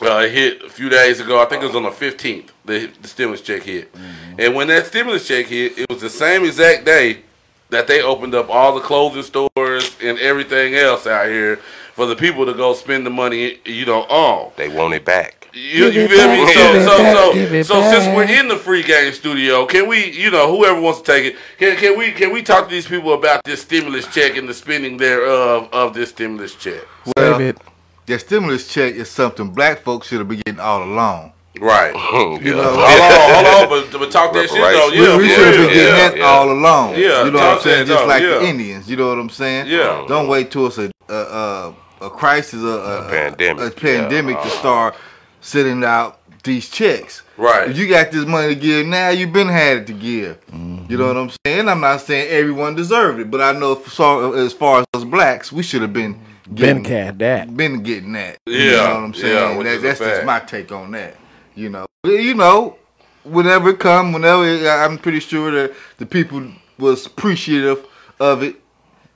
Uh, 0.00 0.20
it 0.20 0.30
hit 0.30 0.62
a 0.62 0.70
few 0.70 0.88
days 0.88 1.18
ago. 1.18 1.42
I 1.42 1.46
think 1.46 1.64
it 1.64 1.66
was 1.66 1.74
on 1.74 1.82
the 1.82 1.90
15th. 1.90 2.50
The, 2.64 2.86
the 3.02 3.08
stimulus 3.08 3.40
check 3.40 3.64
hit, 3.64 3.92
and 4.38 4.54
when 4.54 4.68
that 4.68 4.86
stimulus 4.86 5.26
check 5.26 5.46
hit, 5.46 5.76
it 5.76 5.90
was 5.90 6.00
the 6.00 6.08
same 6.08 6.44
exact 6.44 6.84
day 6.84 7.22
that 7.70 7.86
they 7.86 8.02
opened 8.02 8.34
up 8.34 8.48
all 8.48 8.74
the 8.74 8.80
clothing 8.80 9.22
stores 9.22 9.96
and 10.00 10.18
everything 10.18 10.74
else 10.74 11.06
out 11.06 11.26
here 11.26 11.58
for 12.00 12.06
the 12.06 12.16
people 12.16 12.46
to 12.46 12.54
go 12.54 12.72
spend 12.72 13.04
the 13.04 13.10
money, 13.10 13.58
you 13.66 13.84
know, 13.84 14.04
on. 14.04 14.50
They 14.56 14.70
want 14.70 14.94
it 14.94 15.04
back. 15.04 15.46
You, 15.52 15.90
you 15.90 16.04
it 16.04 16.10
feel 16.10 16.28
me? 16.30 16.46
So, 16.46 16.82
so, 16.86 16.96
back, 16.96 17.14
so, 17.14 17.34
give 17.34 17.52
it 17.52 17.66
so, 17.66 17.82
since 17.90 18.06
we're 18.16 18.24
in 18.24 18.48
the 18.48 18.56
free 18.56 18.82
game 18.82 19.12
studio, 19.12 19.66
can 19.66 19.86
we, 19.86 20.10
you 20.10 20.30
know, 20.30 20.50
whoever 20.50 20.80
wants 20.80 21.02
to 21.02 21.04
take 21.04 21.34
it, 21.34 21.36
can, 21.58 21.76
can 21.76 21.98
we, 21.98 22.12
can 22.12 22.32
we 22.32 22.42
talk 22.42 22.64
to 22.64 22.70
these 22.70 22.88
people 22.88 23.12
about 23.12 23.44
this 23.44 23.60
stimulus 23.60 24.06
check 24.14 24.38
and 24.38 24.48
the 24.48 24.54
spending 24.54 24.96
thereof 24.96 25.68
of 25.74 25.92
this 25.92 26.08
stimulus 26.08 26.54
check? 26.54 26.80
well, 27.14 27.38
Save 27.38 27.48
it. 27.48 27.58
the 28.06 28.18
stimulus 28.18 28.72
check 28.72 28.94
is 28.94 29.10
something 29.10 29.50
black 29.50 29.82
folks 29.82 30.08
should 30.08 30.20
have 30.20 30.28
been 30.28 30.40
getting 30.46 30.58
all 30.58 30.82
along. 30.82 31.34
Right. 31.60 31.92
you 32.42 32.54
know, 32.54 32.62
Hold 32.62 32.78
on, 32.78 33.44
hold 33.44 33.72
on, 33.74 33.90
but, 33.90 33.98
but 33.98 34.10
talk 34.10 34.32
that 34.32 34.48
shit 34.48 34.56
though. 34.56 34.88
Reparations. 34.88 35.06
Yeah, 35.06 35.16
we, 35.18 35.22
we 35.22 35.28
should 35.28 35.46
have 35.46 35.56
been 35.56 35.68
getting 35.68 35.94
yeah. 35.94 36.08
that 36.08 36.16
yeah. 36.16 36.24
all 36.24 36.50
along. 36.50 36.94
Yeah, 36.94 37.24
you 37.24 37.30
know 37.30 37.38
what 37.40 37.58
I'm 37.58 37.60
saying? 37.60 37.86
Just 37.86 37.98
dog, 37.98 38.08
like 38.08 38.22
yeah. 38.22 38.38
the 38.38 38.46
Indians. 38.46 38.88
You 38.88 38.96
know 38.96 39.08
what 39.08 39.18
I'm 39.18 39.28
saying? 39.28 39.66
Yeah. 39.66 40.06
Don't 40.08 40.28
wait 40.28 40.50
till 40.50 40.68
it's 40.68 40.78
a 40.78 40.90
a, 41.10 41.14
a, 41.14 41.74
a 42.00 42.10
crisis, 42.10 42.62
a, 42.62 42.66
a, 42.66 43.06
A 43.06 43.10
pandemic. 43.10 43.64
a 43.66 43.70
pandemic 43.80 44.36
Yeah. 44.36 44.42
to 44.44 44.50
start 44.50 44.94
sending 45.40 45.84
out 45.84 46.18
these 46.42 46.68
checks. 46.70 47.22
Right. 47.36 47.70
If 47.70 47.76
you 47.78 47.88
got 47.88 48.10
this 48.10 48.24
money 48.26 48.54
to 48.54 48.60
give 48.60 48.86
now, 48.86 49.10
you've 49.10 49.32
been 49.32 49.48
had 49.48 49.78
it 49.78 49.86
to 49.88 49.92
give. 49.92 50.40
Mm-hmm. 50.46 50.90
You 50.90 50.98
know 50.98 51.08
what 51.08 51.16
I'm 51.16 51.30
saying? 51.46 51.68
I'm 51.68 51.80
not 51.80 52.00
saying 52.00 52.28
everyone 52.30 52.74
deserved 52.74 53.20
it, 53.20 53.30
but 53.30 53.40
I 53.40 53.52
know 53.52 53.74
for, 53.74 53.90
so, 53.90 54.32
as 54.32 54.52
far 54.52 54.80
as 54.80 54.86
us 54.94 55.04
blacks, 55.04 55.52
we 55.52 55.62
should 55.62 55.82
have 55.82 55.92
been 55.92 56.14
Been 56.44 56.54
getting, 56.54 56.84
cat 56.84 57.18
that. 57.18 57.54
been 57.56 57.82
getting 57.82 58.12
that. 58.12 58.38
you 58.46 58.56
Yeah, 58.56 58.70
know 58.72 58.94
what 58.94 58.96
I'm 59.04 59.14
saying? 59.14 59.58
which 59.58 59.66
That- 59.66 59.76
is 59.76 59.82
that's 59.82 59.98
just 60.00 60.24
my 60.24 60.40
take 60.40 60.72
on 60.72 60.90
that. 60.92 61.16
You 61.54 61.68
know, 61.68 61.86
you 62.04 62.34
know, 62.34 62.76
whenever 63.24 63.70
it 63.70 63.78
come, 63.78 64.12
whenever 64.12 64.46
it, 64.46 64.66
I'm 64.66 64.96
pretty 64.98 65.20
sure 65.20 65.50
that 65.50 65.74
the 65.98 66.06
people 66.06 66.42
was 66.78 67.04
appreciative 67.06 67.84
of 68.18 68.42
it. 68.42 68.56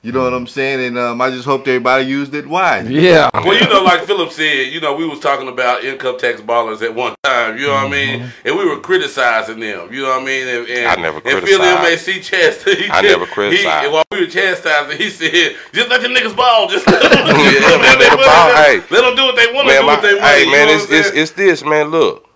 You 0.05 0.11
know 0.11 0.23
what 0.23 0.35
I'm 0.35 0.45
saying? 0.45 0.85
And 0.85 0.99
um, 0.99 1.19
I 1.19 1.31
just 1.31 1.45
hope 1.45 1.67
everybody 1.67 2.05
used 2.05 2.35
it 2.35 2.45
wisely. 2.45 2.99
Yeah. 3.01 3.31
Well, 3.33 3.57
you 3.59 3.67
know, 3.67 3.81
like 3.81 4.03
Philip 4.05 4.31
said, 4.31 4.71
you 4.71 4.79
know, 4.79 4.93
we 4.95 5.07
was 5.07 5.19
talking 5.19 5.47
about 5.47 5.83
income 5.83 6.19
tax 6.19 6.41
ballers 6.41 6.83
at 6.83 6.93
one 6.93 7.15
time. 7.23 7.57
You 7.57 7.65
know 7.65 7.73
what 7.73 7.87
I 7.87 7.89
mean? 7.89 8.19
Mm-hmm. 8.19 8.47
And 8.47 8.55
we 8.55 8.69
were 8.69 8.79
criticizing 8.81 9.59
them. 9.59 9.91
You 9.91 10.03
know 10.03 10.09
what 10.09 10.21
I 10.21 10.25
mean? 10.25 10.47
And, 10.47 10.69
and, 10.69 10.87
I 10.87 11.01
never 11.01 11.19
criticized. 11.21 11.49
and 11.51 11.63
Philly 11.63 11.75
criticized. 11.81 12.07
MAC 12.07 12.21
chastised. 12.21 12.91
I 12.91 13.01
just- 13.01 13.17
never 13.17 13.25
criticized. 13.25 13.85
He, 13.87 13.91
while 13.91 14.03
we 14.11 14.19
were 14.21 14.27
chastising, 14.27 14.97
he 14.99 15.09
said, 15.09 15.55
"Just 15.73 15.89
let 15.89 16.01
the 16.03 16.07
niggas 16.09 16.35
ball. 16.35 16.67
Just 16.67 16.85
let 16.85 17.01
them, 17.01 17.11
Yeah, 17.25 17.77
man, 17.81 17.97
let 17.97 18.11
'em 18.11 18.17
ball. 18.17 18.55
Hey. 18.61 18.77
let 18.91 19.01
them 19.01 19.15
do 19.15 19.23
what 19.25 19.35
they 19.35 19.51
want 19.53 19.67
to 19.67 19.73
man, 19.73 19.81
do 19.81 19.87
my, 19.87 19.93
with 19.95 20.01
their 20.03 20.21
money." 20.21 20.27
hey 20.37 20.45
man, 20.51 20.67
know 20.67 20.73
it's, 20.75 20.83
what 20.83 20.93
I'm 20.93 20.99
it's 20.99 21.09
saying? 21.09 21.21
it's 21.23 21.31
this 21.31 21.63
man. 21.65 21.87
Look, 21.89 22.29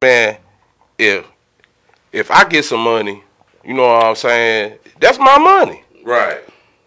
man, 0.00 0.36
if 0.96 1.26
if 2.12 2.30
I 2.30 2.44
get 2.44 2.64
some 2.64 2.84
money, 2.84 3.24
you 3.64 3.74
know 3.74 3.82
what 3.82 4.06
I'm 4.06 4.14
saying? 4.14 4.78
That's 5.00 5.18
my 5.18 5.38
money. 5.38 5.82
right. 6.04 6.38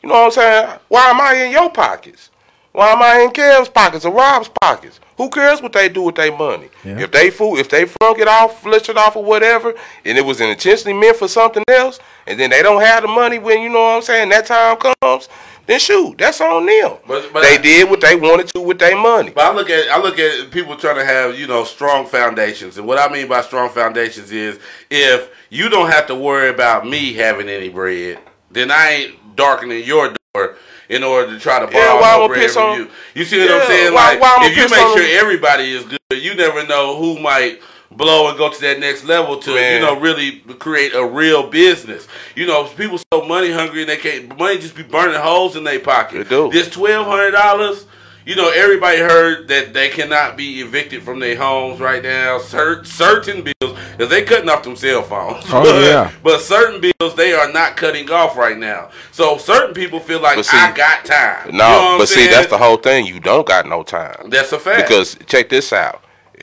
You 0.06 0.10
know 0.10 0.18
what 0.20 0.26
I'm 0.26 0.32
saying? 0.34 0.80
Why 0.88 1.10
am 1.10 1.20
I 1.20 1.34
in 1.34 1.52
your 1.52 1.68
pockets? 1.72 2.30
Why 2.74 2.92
am 2.92 3.02
I 3.02 3.22
in 3.22 3.32
Kev's 3.32 3.70
pockets 3.70 4.06
or 4.06 4.14
Rob's 4.14 4.48
pockets? 4.62 5.00
Who 5.18 5.32
cares 5.32 5.64
what 5.64 5.74
they 5.74 5.90
do 5.90 6.04
with 6.04 6.14
their 6.14 6.32
money? 6.38 6.70
Yeah. 6.84 7.00
If 7.00 7.12
they 7.12 7.32
fool, 7.32 7.58
if 7.58 7.70
they 7.70 7.86
flunk 7.86 8.20
it 8.20 8.28
off, 8.28 8.62
flish 8.62 8.88
it 8.88 8.98
off, 8.98 9.16
or 9.16 9.24
whatever, 9.24 9.74
and 10.06 10.16
it 10.16 10.24
was 10.24 10.42
intentionally 10.42 10.94
meant 10.96 11.18
for 11.18 11.28
something 11.28 11.64
else, 11.70 11.98
and 12.28 12.40
then 12.40 12.52
they 12.52 12.62
don't 12.62 12.84
have 12.84 13.02
the 13.02 13.08
money 13.08 13.40
when 13.40 13.62
you 13.64 13.70
know 13.70 13.82
what 13.82 13.96
I'm 13.96 14.02
saying 14.04 14.30
that 14.30 14.46
time 14.46 14.78
comes, 15.02 15.28
then 15.66 15.80
shoot, 15.80 16.20
that's 16.20 16.40
on 16.40 16.68
them. 16.68 16.98
But- 17.08 17.34
but 17.34 17.42
they 17.42 17.56
I- 17.56 17.62
did 17.62 17.90
what 17.90 18.02
they 18.02 18.16
wanted 18.16 18.50
to 18.50 18.60
with 18.62 18.78
their 18.78 18.96
money. 18.96 19.32
But 19.32 19.46
I 19.46 19.54
look 19.56 19.72
at 19.72 19.90
I 19.90 19.98
look 20.00 20.20
at 20.20 20.52
people 20.52 20.76
trying 20.76 20.98
to 20.98 21.06
have 21.06 21.40
you 21.40 21.48
know 21.48 21.64
strong 21.64 22.06
foundations, 22.06 22.78
and 22.78 22.86
what 22.86 23.00
I 23.00 23.12
mean 23.12 23.28
by 23.28 23.42
strong 23.42 23.70
foundations 23.70 24.32
is 24.32 24.60
if 24.92 25.30
you 25.50 25.68
don't 25.68 25.90
have 25.90 26.06
to 26.08 26.14
worry 26.16 26.50
about 26.50 26.86
me 26.88 27.14
having 27.14 27.50
any 27.50 27.70
bread, 27.70 28.20
then 28.52 28.70
I 28.70 28.92
ain't 28.92 29.16
darkening 29.36 29.84
your 29.84 30.14
door 30.34 30.56
in 30.90 31.04
order 31.04 31.34
to 31.34 31.40
try 31.40 31.60
to 31.60 31.68
borrow 31.68 31.96
Yeah, 31.96 32.02
why 32.02 32.18
no 32.18 32.28
bread 32.28 32.42
piss 32.42 32.54
from 32.54 32.64
on- 32.64 32.78
you. 32.80 32.88
You 33.16 33.26
see 33.26 33.40
what 33.40 33.50
Yeah, 33.50 33.56
I'm 33.58 33.68
saying? 33.68 33.94
why- 33.94 34.10
like 34.12 34.22
why 34.22 34.36
I'ma 34.38 34.46
if 34.48 34.56
you 34.58 34.64
make 34.64 34.70
sure 34.80 35.00
them? 35.00 35.18
everybody 35.20 35.72
is 35.76 35.84
good, 35.86 36.00
you 36.22 36.36
never 36.36 36.66
know 36.66 36.96
who 36.98 37.20
might 37.20 37.62
blow 37.92 38.28
and 38.30 38.38
go 38.38 38.50
to 38.50 38.62
that 38.62 38.80
next 38.80 39.06
level 39.06 39.38
to 39.38 39.54
Man. 39.56 39.76
you 39.76 39.80
know 39.88 39.96
really 40.00 40.44
create 40.60 40.94
a 40.94 41.06
real 41.06 41.48
business. 41.48 42.08
You 42.36 42.46
know, 42.46 42.66
people 42.66 43.00
so 43.14 43.24
money 43.26 43.52
hungry 43.52 43.82
and 43.82 43.90
they 43.90 43.98
can't 43.98 44.38
money 44.38 44.58
just 44.58 44.76
be 44.76 44.84
burning 44.84 45.20
holes 45.20 45.56
in 45.56 45.64
their 45.64 45.80
pocket. 45.80 46.28
They 46.30 46.36
do. 46.36 46.50
This 46.52 46.70
twelve 46.70 47.08
hundred 47.08 47.32
dollars. 47.32 47.86
You 48.26 48.36
know, 48.36 48.50
everybody 48.50 48.98
heard 48.98 49.48
that 49.50 49.74
they 49.74 49.88
cannot 49.90 50.36
be 50.36 50.60
evicted 50.62 51.04
from 51.04 51.20
their 51.20 51.36
homes 51.36 51.80
right 51.80 52.02
now. 52.02 52.40
Cer- 52.40 52.84
certain 52.84 53.44
bills, 53.44 53.54
because 53.98 54.10
they 54.10 54.24
cutting 54.24 54.50
off 54.50 54.64
them 54.64 54.76
cell 54.76 55.02
phones. 55.04 55.44
Oh, 55.48 55.64
but, 55.64 55.82
yeah. 55.82 56.12
But 56.24 56.42
certain 56.42 56.82
bills 56.82 57.16
they 57.16 57.34
are 57.34 57.52
not 57.52 57.78
cutting 57.78 58.10
off 58.12 58.36
right 58.38 58.58
now. 58.58 58.90
So 59.12 59.38
certain 59.38 59.74
people 59.74 60.00
feel 60.00 60.20
like 60.20 60.36
But 60.36 60.46
see- 60.46 60.58
I 60.58 60.72
got 60.76 61.06
time. 61.06 61.48
No, 61.48 61.52
You 61.52 61.58
know 61.58 61.66
what 61.66 61.92
I'm 61.94 61.98
but 62.00 62.08
see, 62.10 62.28
that's 62.28 62.50
the 62.50 62.58
whole 62.58 62.78
thing. 62.78 63.06
You 63.06 63.20
don't 63.20 63.48
got 63.48 63.66
no 63.68 63.84
time. 63.84 64.30
that's 64.30 64.52
a 64.52 64.60
fact. 64.60 64.88
Because 64.88 65.18
check 65.28 65.50
this 65.50 65.72
out. 65.74 66.02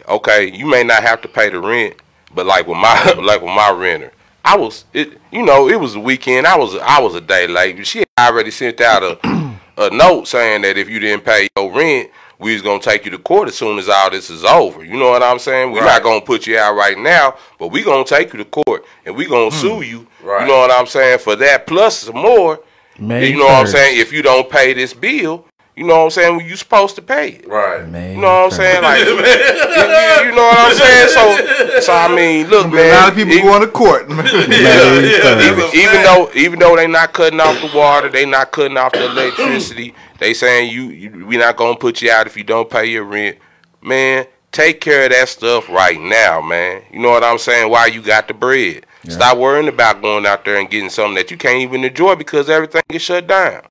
Okay, 0.08 0.50
you 0.52 0.66
may 0.66 0.82
not 0.82 1.02
have 1.02 1.20
to 1.22 1.28
pay 1.28 1.48
the 1.50 1.60
rent, 1.60 1.94
but 2.34 2.46
like 2.46 2.66
with 2.66 2.78
my 2.78 3.12
like 3.22 3.42
with 3.42 3.54
my 3.54 3.70
renter, 3.70 4.12
I 4.44 4.56
was 4.56 4.84
it. 4.92 5.20
You 5.30 5.42
know, 5.44 5.68
it 5.68 5.78
was 5.78 5.94
a 5.94 6.00
weekend. 6.00 6.46
I 6.46 6.56
was 6.56 6.74
I 6.76 7.00
was 7.00 7.14
a 7.14 7.20
day 7.20 7.46
late. 7.46 7.86
She 7.86 7.98
had 7.98 8.06
already 8.18 8.50
sent 8.50 8.80
out 8.80 9.02
a 9.02 9.18
a 9.76 9.90
note 9.90 10.26
saying 10.28 10.62
that 10.62 10.76
if 10.76 10.88
you 10.88 10.98
didn't 10.98 11.24
pay 11.24 11.48
your 11.56 11.72
rent, 11.72 12.10
we 12.42 12.52
was 12.52 12.62
gonna 12.62 12.80
take 12.80 13.04
you 13.04 13.10
to 13.12 13.18
court 13.18 13.48
as 13.48 13.54
soon 13.54 13.78
as 13.78 13.88
all 13.88 14.10
this 14.10 14.28
is 14.28 14.44
over. 14.44 14.84
You 14.84 14.98
know 14.98 15.10
what 15.10 15.22
I'm 15.22 15.38
saying? 15.38 15.72
We're 15.72 15.80
Right. 15.80 15.94
not 15.94 16.02
gonna 16.02 16.20
put 16.20 16.46
you 16.46 16.58
out 16.58 16.74
right 16.74 16.98
now, 16.98 17.36
but 17.58 17.68
we 17.68 17.82
gonna 17.82 18.04
take 18.04 18.32
you 18.32 18.38
to 18.38 18.44
court 18.44 18.84
and 19.06 19.14
we 19.14 19.26
gonna 19.26 19.50
hmm. 19.50 19.56
sue 19.56 19.82
you. 19.82 20.06
Right. 20.22 20.42
You 20.42 20.48
know 20.48 20.58
what 20.58 20.70
I'm 20.70 20.86
saying? 20.86 21.20
For 21.20 21.36
that 21.36 21.66
plus 21.66 21.98
some 21.98 22.16
more. 22.16 22.60
May 22.98 23.30
you 23.30 23.38
know 23.38 23.44
what 23.46 23.54
I'm 23.54 23.66
saying? 23.66 23.98
If 23.98 24.12
you 24.12 24.22
don't 24.22 24.50
pay 24.50 24.74
this 24.74 24.92
bill, 24.92 25.46
you 25.76 25.84
know 25.84 25.98
what 25.98 26.04
I'm 26.04 26.10
saying? 26.10 26.40
You 26.40 26.56
supposed 26.56 26.96
to 26.96 27.02
pay 27.02 27.30
it. 27.30 27.48
right. 27.48 27.88
Man, 27.88 28.16
You 28.16 28.20
know 28.22 28.28
what 28.28 28.44
I'm 28.44 28.50
saying? 28.50 28.82
Like, 28.82 29.04
you, 29.06 29.14
you- 29.16 30.28
you 30.28 30.32
know 30.36 30.42
what 30.42 30.58
I'm 30.58 30.74
saying? 30.76 31.08
So, 31.08 31.80
so 31.80 31.92
I 31.92 32.14
mean, 32.14 32.46
look, 32.48 32.70
man. 32.72 32.92
A 32.92 33.00
lot 33.00 33.08
of 33.10 33.14
people 33.14 33.32
even, 33.32 33.46
going 33.46 33.60
to 33.62 33.68
court. 33.68 34.08
Yeah, 34.08 34.16
May 34.48 35.18
yeah, 35.18 35.50
even, 35.52 35.64
even 35.74 36.02
though, 36.02 36.30
even 36.34 36.58
though 36.58 36.76
they 36.76 36.86
not 36.86 37.12
cutting 37.12 37.40
off 37.40 37.60
the 37.60 37.76
water, 37.76 38.08
they 38.08 38.24
not 38.26 38.52
cutting 38.52 38.76
off 38.76 38.92
the 38.92 39.06
electricity. 39.06 39.94
They 40.18 40.34
saying 40.34 40.70
you, 40.70 40.82
you, 40.90 41.26
we 41.26 41.36
not 41.36 41.56
gonna 41.56 41.76
put 41.76 42.00
you 42.02 42.10
out 42.10 42.26
if 42.26 42.36
you 42.36 42.44
don't 42.44 42.70
pay 42.70 42.86
your 42.86 43.04
rent. 43.04 43.38
Man, 43.80 44.26
take 44.52 44.80
care 44.80 45.04
of 45.06 45.10
that 45.10 45.28
stuff 45.28 45.68
right 45.68 46.00
now, 46.00 46.40
man. 46.40 46.82
You 46.92 47.00
know 47.00 47.10
what 47.10 47.24
I'm 47.24 47.38
saying? 47.38 47.70
Why 47.70 47.86
you 47.86 48.00
got 48.02 48.28
the 48.28 48.34
bread, 48.34 48.86
stop 49.08 49.38
worrying 49.38 49.68
about 49.68 50.00
going 50.00 50.24
out 50.26 50.44
there 50.44 50.56
and 50.58 50.70
getting 50.70 50.90
something 50.90 51.14
that 51.16 51.30
you 51.30 51.36
can't 51.36 51.60
even 51.60 51.82
enjoy 51.84 52.14
because 52.14 52.48
everything 52.48 52.82
is 52.90 53.02
shut 53.02 53.26
down. 53.26 53.62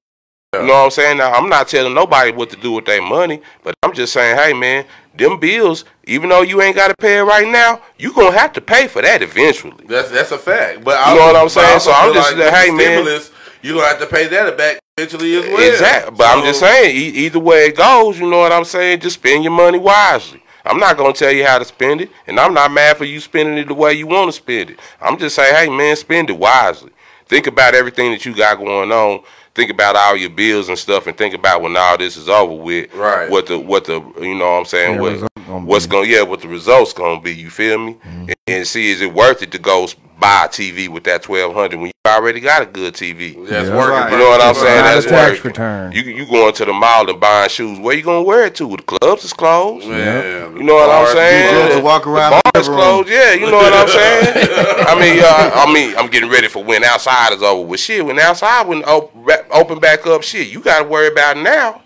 You 0.53 0.63
know 0.63 0.73
what 0.73 0.83
I'm 0.83 0.91
saying? 0.91 1.17
Now, 1.17 1.31
I'm 1.31 1.47
not 1.47 1.69
telling 1.69 1.93
nobody 1.93 2.33
what 2.33 2.49
to 2.49 2.57
do 2.57 2.73
with 2.73 2.83
their 2.83 3.01
money, 3.01 3.41
but 3.63 3.73
I'm 3.83 3.93
just 3.93 4.11
saying, 4.11 4.35
hey, 4.37 4.51
man, 4.51 4.83
them 5.15 5.39
bills, 5.39 5.85
even 6.03 6.27
though 6.27 6.41
you 6.41 6.61
ain't 6.61 6.75
got 6.75 6.89
to 6.89 6.95
pay 6.99 7.19
it 7.19 7.21
right 7.21 7.47
now, 7.47 7.81
you 7.97 8.11
going 8.11 8.33
to 8.33 8.37
have 8.37 8.51
to 8.53 8.59
pay 8.59 8.89
for 8.89 9.01
that 9.01 9.21
eventually. 9.21 9.85
That's 9.87 10.11
that's 10.11 10.33
a 10.33 10.37
fact. 10.37 10.83
But 10.83 11.07
You 11.07 11.15
know 11.15 11.27
what 11.27 11.37
I'm 11.37 11.47
saying? 11.47 11.79
So 11.79 11.93
I'm 11.93 12.13
just 12.13 12.35
like 12.35 12.53
hey, 12.53 12.69
man. 12.69 12.79
stimulus, 12.79 13.31
you 13.61 13.75
gonna 13.75 13.87
have 13.87 13.99
to 13.99 14.07
pay 14.07 14.27
that 14.27 14.57
back 14.57 14.79
eventually 14.97 15.37
as 15.37 15.45
well. 15.45 15.71
Exactly. 15.71 16.17
But 16.17 16.37
I'm 16.37 16.43
just 16.43 16.59
saying, 16.59 16.97
e- 16.97 17.25
either 17.27 17.39
way 17.39 17.67
it 17.67 17.77
goes, 17.77 18.19
you 18.19 18.29
know 18.29 18.39
what 18.39 18.51
I'm 18.51 18.65
saying? 18.65 18.99
Just 18.99 19.19
spend 19.19 19.45
your 19.45 19.53
money 19.53 19.79
wisely. 19.79 20.43
I'm 20.65 20.79
not 20.81 20.97
going 20.97 21.13
to 21.13 21.17
tell 21.17 21.31
you 21.31 21.45
how 21.45 21.59
to 21.59 21.65
spend 21.65 22.01
it, 22.01 22.11
and 22.27 22.37
I'm 22.37 22.53
not 22.53 22.73
mad 22.73 22.97
for 22.97 23.05
you 23.05 23.21
spending 23.21 23.57
it 23.57 23.69
the 23.69 23.73
way 23.73 23.93
you 23.93 24.05
want 24.05 24.27
to 24.27 24.33
spend 24.33 24.71
it. 24.71 24.79
I'm 24.99 25.17
just 25.17 25.37
saying, 25.37 25.55
hey, 25.55 25.69
man, 25.73 25.95
spend 25.95 26.29
it 26.29 26.37
wisely. 26.37 26.91
Think 27.27 27.47
about 27.47 27.73
everything 27.73 28.11
that 28.11 28.25
you 28.25 28.35
got 28.35 28.57
going 28.57 28.91
on. 28.91 29.23
Think 29.53 29.69
about 29.69 29.95
all 29.97 30.15
your 30.15 30.29
bills 30.29 30.69
and 30.69 30.77
stuff, 30.77 31.07
and 31.07 31.17
think 31.17 31.33
about 31.33 31.61
when 31.61 31.75
all 31.75 31.97
this 31.97 32.15
is 32.15 32.29
over 32.29 32.53
with. 32.53 32.93
Right. 32.93 33.29
What 33.29 33.47
the 33.47 33.59
what 33.59 33.85
the 33.85 34.01
you 34.21 34.35
know 34.35 34.51
what 34.51 34.59
I'm 34.59 34.65
saying? 34.65 34.95
Yeah, 34.95 35.01
what, 35.01 35.11
result 35.13 35.31
gonna 35.51 35.65
what's 35.65 35.85
be. 35.85 35.91
going 35.91 36.09
yeah, 36.09 36.21
what 36.23 36.41
the 36.41 36.47
results 36.47 36.93
gonna 36.93 37.21
be? 37.21 37.33
You 37.33 37.49
feel 37.49 37.77
me? 37.77 37.97
And, 38.03 38.35
and 38.47 38.67
see, 38.67 38.91
is 38.91 39.01
it 39.01 39.13
worth 39.13 39.41
it 39.41 39.51
to 39.51 39.59
go 39.59 39.87
buy 40.19 40.45
a 40.45 40.47
TV 40.47 40.87
with 40.87 41.03
that 41.05 41.23
twelve 41.23 41.53
hundred 41.53 41.77
when 41.77 41.87
you 41.87 41.91
already 42.07 42.39
got 42.39 42.61
a 42.61 42.65
good 42.65 42.93
TV? 42.93 43.33
That's 43.47 43.67
Yeah. 43.69 43.77
working. 43.77 43.91
Right. 43.95 44.11
You 44.11 44.17
know 44.17 44.29
what 44.29 44.41
I'm 44.41 44.55
saying? 44.55 44.83
Not 44.83 44.93
That's 44.93 45.05
tax 45.05 45.29
working. 45.31 45.43
return. 45.49 45.91
You 45.91 46.01
you 46.03 46.25
going 46.25 46.53
to 46.53 46.65
the 46.65 46.73
mall 46.73 47.09
and 47.09 47.19
buying 47.19 47.49
shoes? 47.49 47.79
Where 47.79 47.95
you 47.95 48.03
gonna 48.03 48.23
wear 48.23 48.45
it 48.45 48.55
to? 48.55 48.67
The 48.75 48.83
clubs 48.83 49.23
is 49.25 49.33
closed. 49.33 49.87
Man, 49.87 50.55
You 50.57 50.63
know 50.63 50.75
what 50.75 50.89
I'm 50.89 51.03
bars, 51.05 51.11
saying? 51.13 51.65
just 51.67 51.77
to 51.77 51.83
walk 51.83 52.07
around 52.07 52.31
The 52.31 52.41
the 52.45 52.51
bars 52.53 52.67
closed. 52.69 53.09
Yeah, 53.09 53.33
you 53.33 53.49
know 53.51 53.57
what 53.57 53.73
I'm 53.73 53.87
saying. 53.99 54.47
I 54.87 54.99
mean, 54.99 55.19
uh, 55.23 55.51
I 55.55 55.73
mean, 55.73 55.95
I'm 55.97 56.07
getting 56.09 56.29
ready 56.29 56.47
for 56.47 56.63
when 56.63 56.83
outside 56.83 57.33
is 57.33 57.41
over 57.43 57.65
with. 57.67 57.79
Shit, 57.79 58.05
when 58.05 58.19
outside 58.19 58.67
when 58.67 58.83
op- 58.83 59.13
open 59.51 59.79
back 59.79 60.05
up, 60.07 60.23
shit, 60.23 60.47
you 60.47 60.59
got 60.61 60.83
to 60.83 60.87
worry 60.87 61.07
about 61.07 61.37
now. 61.37 61.81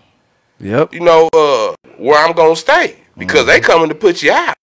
Yep. 0.60 0.94
You 0.94 1.00
know 1.00 1.28
uh, 1.34 1.74
where 1.98 2.18
I'm 2.24 2.34
gonna 2.34 2.56
stay 2.56 2.96
because 3.16 3.46
they 3.46 3.60
mm-hmm. 3.60 3.66
coming 3.66 3.88
to 3.88 3.94
put 3.94 4.22
you 4.22 4.32
out. 4.32 4.56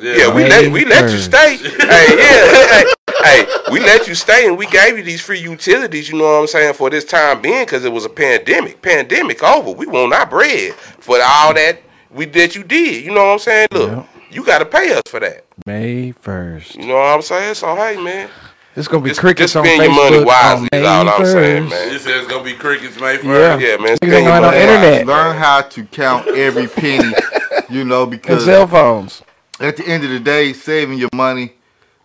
Yeah, 0.00 0.32
we 0.32 0.44
let 0.44 0.70
we 0.70 0.84
let 0.84 1.10
you 1.10 1.18
stay. 1.18 1.56
hey, 1.56 2.06
yeah, 2.16 2.68
hey, 2.68 2.84
hey, 3.24 3.46
we 3.72 3.80
let 3.80 4.06
you 4.06 4.14
stay, 4.14 4.46
and 4.46 4.56
we 4.56 4.66
gave 4.66 4.96
you 4.96 5.02
these 5.02 5.20
free 5.20 5.40
utilities. 5.40 6.08
You 6.08 6.18
know 6.18 6.24
what 6.24 6.40
I'm 6.40 6.46
saying 6.46 6.74
for 6.74 6.88
this 6.88 7.04
time 7.04 7.42
being, 7.42 7.64
because 7.64 7.84
it 7.84 7.92
was 7.92 8.04
a 8.04 8.08
pandemic. 8.08 8.80
Pandemic 8.80 9.42
over. 9.42 9.72
We 9.72 9.86
want 9.86 10.12
our 10.12 10.26
bread 10.26 10.74
for 10.74 11.16
all 11.20 11.52
that 11.54 11.80
we 12.10 12.26
that 12.26 12.54
you 12.54 12.64
did. 12.64 13.04
You 13.04 13.12
know 13.12 13.24
what 13.26 13.32
I'm 13.32 13.38
saying? 13.38 13.68
Look, 13.72 13.90
Yeah. 13.90 14.02
you 14.30 14.44
got 14.44 14.58
to 14.58 14.66
pay 14.66 14.92
us 14.92 15.02
for 15.06 15.20
that. 15.20 15.44
May 15.66 16.12
1st. 16.12 16.76
You 16.76 16.86
know 16.86 16.94
what 16.94 17.14
I'm 17.14 17.22
saying? 17.22 17.54
So 17.54 17.74
hey, 17.74 17.96
man, 18.02 18.28
It's 18.76 18.88
going 18.88 19.02
to 19.02 19.04
be 19.04 19.10
just, 19.10 19.20
crickets 19.20 19.52
just 19.52 19.56
on 19.56 19.64
spend 19.64 19.82
Facebook 19.82 19.94
your 19.94 20.10
money 20.10 20.24
wisely. 20.24 20.68
on 20.72 20.78
Is 20.78 20.82
May 20.82 20.86
all 20.86 21.08
I'm 21.08 21.24
saying, 21.26 21.62
1st. 21.64 21.70
man. 21.70 21.88
It 21.94 22.00
says 22.00 22.22
it's 22.22 22.28
gonna 22.28 22.44
be 22.44 22.54
crickets 22.54 23.00
May 23.00 23.16
first. 23.16 23.26
Yeah. 23.26 23.58
Yeah, 23.58 23.76
man. 23.76 23.88
Niggas 23.88 23.96
Spend 23.96 24.12
ain't 24.12 24.24
your 24.24 24.40
got 24.40 24.52
no 24.52 24.58
internet. 24.58 25.06
Learn 25.06 25.36
how 25.36 25.60
to 25.62 25.84
count 25.84 26.28
every 26.28 26.68
penny, 26.68 27.12
you 27.68 27.84
know, 27.84 28.02
And 28.02 28.10
because 28.10 28.44
cell 28.44 28.66
phones. 28.66 29.22
at 29.60 29.76
the 29.76 29.86
end 29.86 30.04
of 30.04 30.10
the 30.10 30.20
day, 30.20 30.52
saving 30.52 30.98
your 30.98 31.10
money 31.14 31.52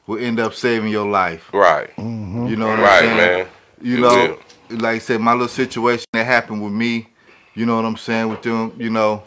will 0.07 0.19
end 0.19 0.39
up 0.39 0.53
saving 0.53 0.89
your 0.89 1.07
life. 1.07 1.49
Right, 1.53 1.89
You 1.97 2.55
know 2.55 2.67
what 2.67 2.79
I'm 2.79 2.83
right, 2.85 2.99
saying? 3.01 3.17
man. 3.17 3.47
You 3.81 3.97
It 3.97 4.01
know, 4.01 4.39
like 4.69 4.95
I 4.95 4.99
said, 4.99 5.21
my 5.21 5.31
little 5.33 5.47
situation 5.47 6.05
that 6.13 6.25
happened 6.25 6.63
with 6.63 6.73
me, 6.73 7.09
you 7.53 7.65
know 7.65 7.75
what 7.75 7.85
I'm 7.85 7.97
saying, 7.97 8.29
with 8.29 8.41
them, 8.41 8.73
you 8.77 8.89
know, 8.89 9.23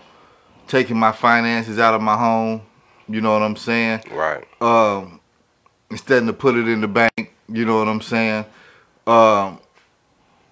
taking 0.67 0.99
my 0.99 1.13
finances 1.13 1.79
out 1.79 1.95
of 1.95 2.03
my 2.03 2.17
home, 2.17 2.63
You 3.09 3.21
know 3.21 3.33
what 3.33 3.43
I'm 3.43 3.57
saying? 3.57 4.01
Right. 4.11 4.45
um, 4.61 5.21
instead 5.91 6.27
of 6.29 6.39
put 6.39 6.57
it 6.57 6.67
in 6.69 6.81
the 6.81 6.89
bank. 6.89 7.35
You 7.49 7.65
know 7.65 7.79
what 7.79 7.87
I'm 7.89 8.01
saying? 8.01 8.45
Um, 9.07 9.61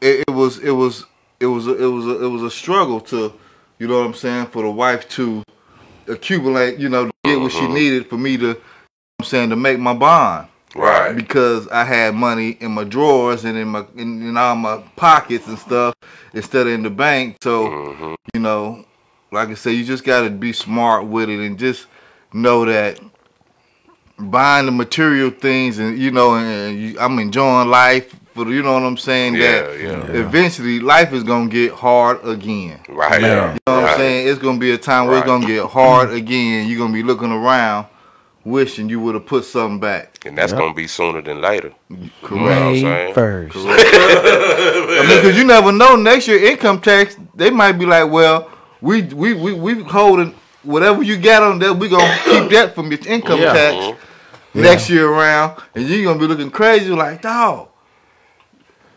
it, 0.00 0.24
it 0.28 0.30
was 0.30 0.58
it 0.58 0.70
was 0.70 1.04
it 1.40 1.46
was 1.46 1.66
a, 1.66 1.74
it 1.82 1.86
was 1.86 2.06
a, 2.06 2.24
it 2.24 2.28
was 2.28 2.42
a 2.42 2.50
struggle 2.50 3.00
to, 3.00 3.32
you 3.80 3.88
know 3.88 3.98
what 3.98 4.06
I'm 4.06 4.14
saying, 4.14 4.46
for 4.46 4.62
the 4.62 4.70
wife 4.70 5.08
to 5.10 5.42
accumulate, 6.08 6.78
you 6.78 6.88
know, 6.88 7.06
to 7.06 7.12
get 7.24 7.40
what 7.40 7.52
she 7.52 7.66
needed 7.68 8.08
for 8.08 8.16
me 8.18 8.36
to, 8.36 8.46
you 8.48 8.52
know 8.54 8.60
I'm 9.20 9.24
saying, 9.26 9.50
to 9.50 9.56
make 9.56 9.78
my 9.78 9.94
bond. 9.94 10.48
Right. 10.74 11.14
Because 11.14 11.68
I 11.68 11.84
had 11.84 12.14
money 12.14 12.56
in 12.60 12.72
my 12.72 12.82
drawers 12.84 13.44
and 13.44 13.56
in 13.56 13.68
my 13.68 13.84
in, 13.96 14.22
in 14.28 14.36
all 14.36 14.56
my 14.56 14.82
pockets 14.96 15.46
and 15.46 15.56
stuff 15.58 15.94
instead 16.32 16.66
of 16.66 16.72
in 16.72 16.82
the 16.82 16.90
bank. 16.90 17.36
So 17.42 17.68
Mm-hmm. 17.68 18.14
you 18.34 18.40
know, 18.40 18.84
like 19.30 19.50
I 19.50 19.54
said, 19.54 19.70
you 19.70 19.84
just 19.84 20.02
got 20.04 20.22
to 20.22 20.30
be 20.30 20.52
smart 20.52 21.06
with 21.06 21.28
it 21.30 21.38
and 21.38 21.58
just 21.58 21.86
know 22.32 22.64
that 22.64 22.98
buying 24.18 24.66
the 24.66 24.72
material 24.72 25.30
things 25.30 25.78
and 25.78 25.96
you 25.98 26.10
know, 26.10 26.34
and 26.34 26.78
you, 26.78 26.98
I'm 26.98 27.18
enjoying 27.20 27.68
life. 27.68 28.14
For 28.34 28.46
you 28.48 28.62
know 28.64 28.72
what 28.74 28.82
I'm 28.82 28.96
saying? 28.96 29.36
Yeah, 29.36 29.62
that 29.62 29.80
yeah. 29.80 30.20
eventually 30.20 30.80
life 30.80 31.12
is 31.12 31.22
gonna 31.22 31.48
get 31.48 31.72
hard 31.72 32.24
again. 32.26 32.80
Right. 32.88 33.20
Man. 33.22 33.54
You 33.54 33.60
know 33.66 33.74
what 33.76 33.84
right. 33.84 33.90
I'm 33.92 33.96
saying? 33.98 34.28
It's 34.28 34.40
gonna 34.40 34.58
be 34.58 34.72
a 34.72 34.78
time 34.78 35.06
where 35.06 35.18
it's 35.18 35.26
gonna 35.26 35.46
get 35.46 35.66
hard 35.66 36.10
again. 36.10 36.66
You're 36.68 36.78
gonna 36.80 36.92
be 36.92 37.04
looking 37.04 37.30
around, 37.30 37.86
wishing 38.44 38.88
you 38.88 38.98
would 39.00 39.14
have 39.14 39.24
put 39.26 39.44
something 39.44 39.78
back. 39.78 40.18
And 40.26 40.36
that's 40.36 40.50
Yep. 40.50 40.60
gonna 40.60 40.74
be 40.74 40.88
sooner 40.88 41.22
than 41.22 41.40
later. 41.40 41.72
Correct. 42.22 42.42
what 42.42 42.52
I'm 42.52 42.72
May 42.72 42.80
saying? 42.82 43.14
first. 43.14 43.56
I 43.56 45.06
mean, 45.08 45.16
because 45.22 45.36
you 45.38 45.44
never 45.44 45.70
know. 45.70 45.94
Next 45.94 46.26
year, 46.26 46.44
income 46.44 46.80
tax, 46.80 47.16
they 47.36 47.50
might 47.50 47.72
be 47.78 47.86
like, 47.86 48.10
well, 48.10 48.50
we 48.80 49.02
we 49.02 49.34
we 49.34 49.52
we 49.52 49.82
holding 49.84 50.34
whatever 50.64 51.04
you 51.04 51.18
got 51.18 51.44
on 51.44 51.60
that. 51.60 51.72
We 51.76 51.88
gonna 51.88 52.18
keep 52.24 52.50
that 52.50 52.74
from 52.74 52.90
your 52.90 52.98
income 53.06 53.38
Yeah. 53.40 53.52
tax 53.52 53.74
Mhm. 53.76 53.96
next 54.54 54.90
year 54.90 55.08
around, 55.08 55.62
and 55.76 55.86
you're 55.88 56.04
gonna 56.04 56.18
be 56.18 56.26
looking 56.26 56.50
crazy 56.50 56.90
like, 56.90 57.22
dog. 57.22 57.68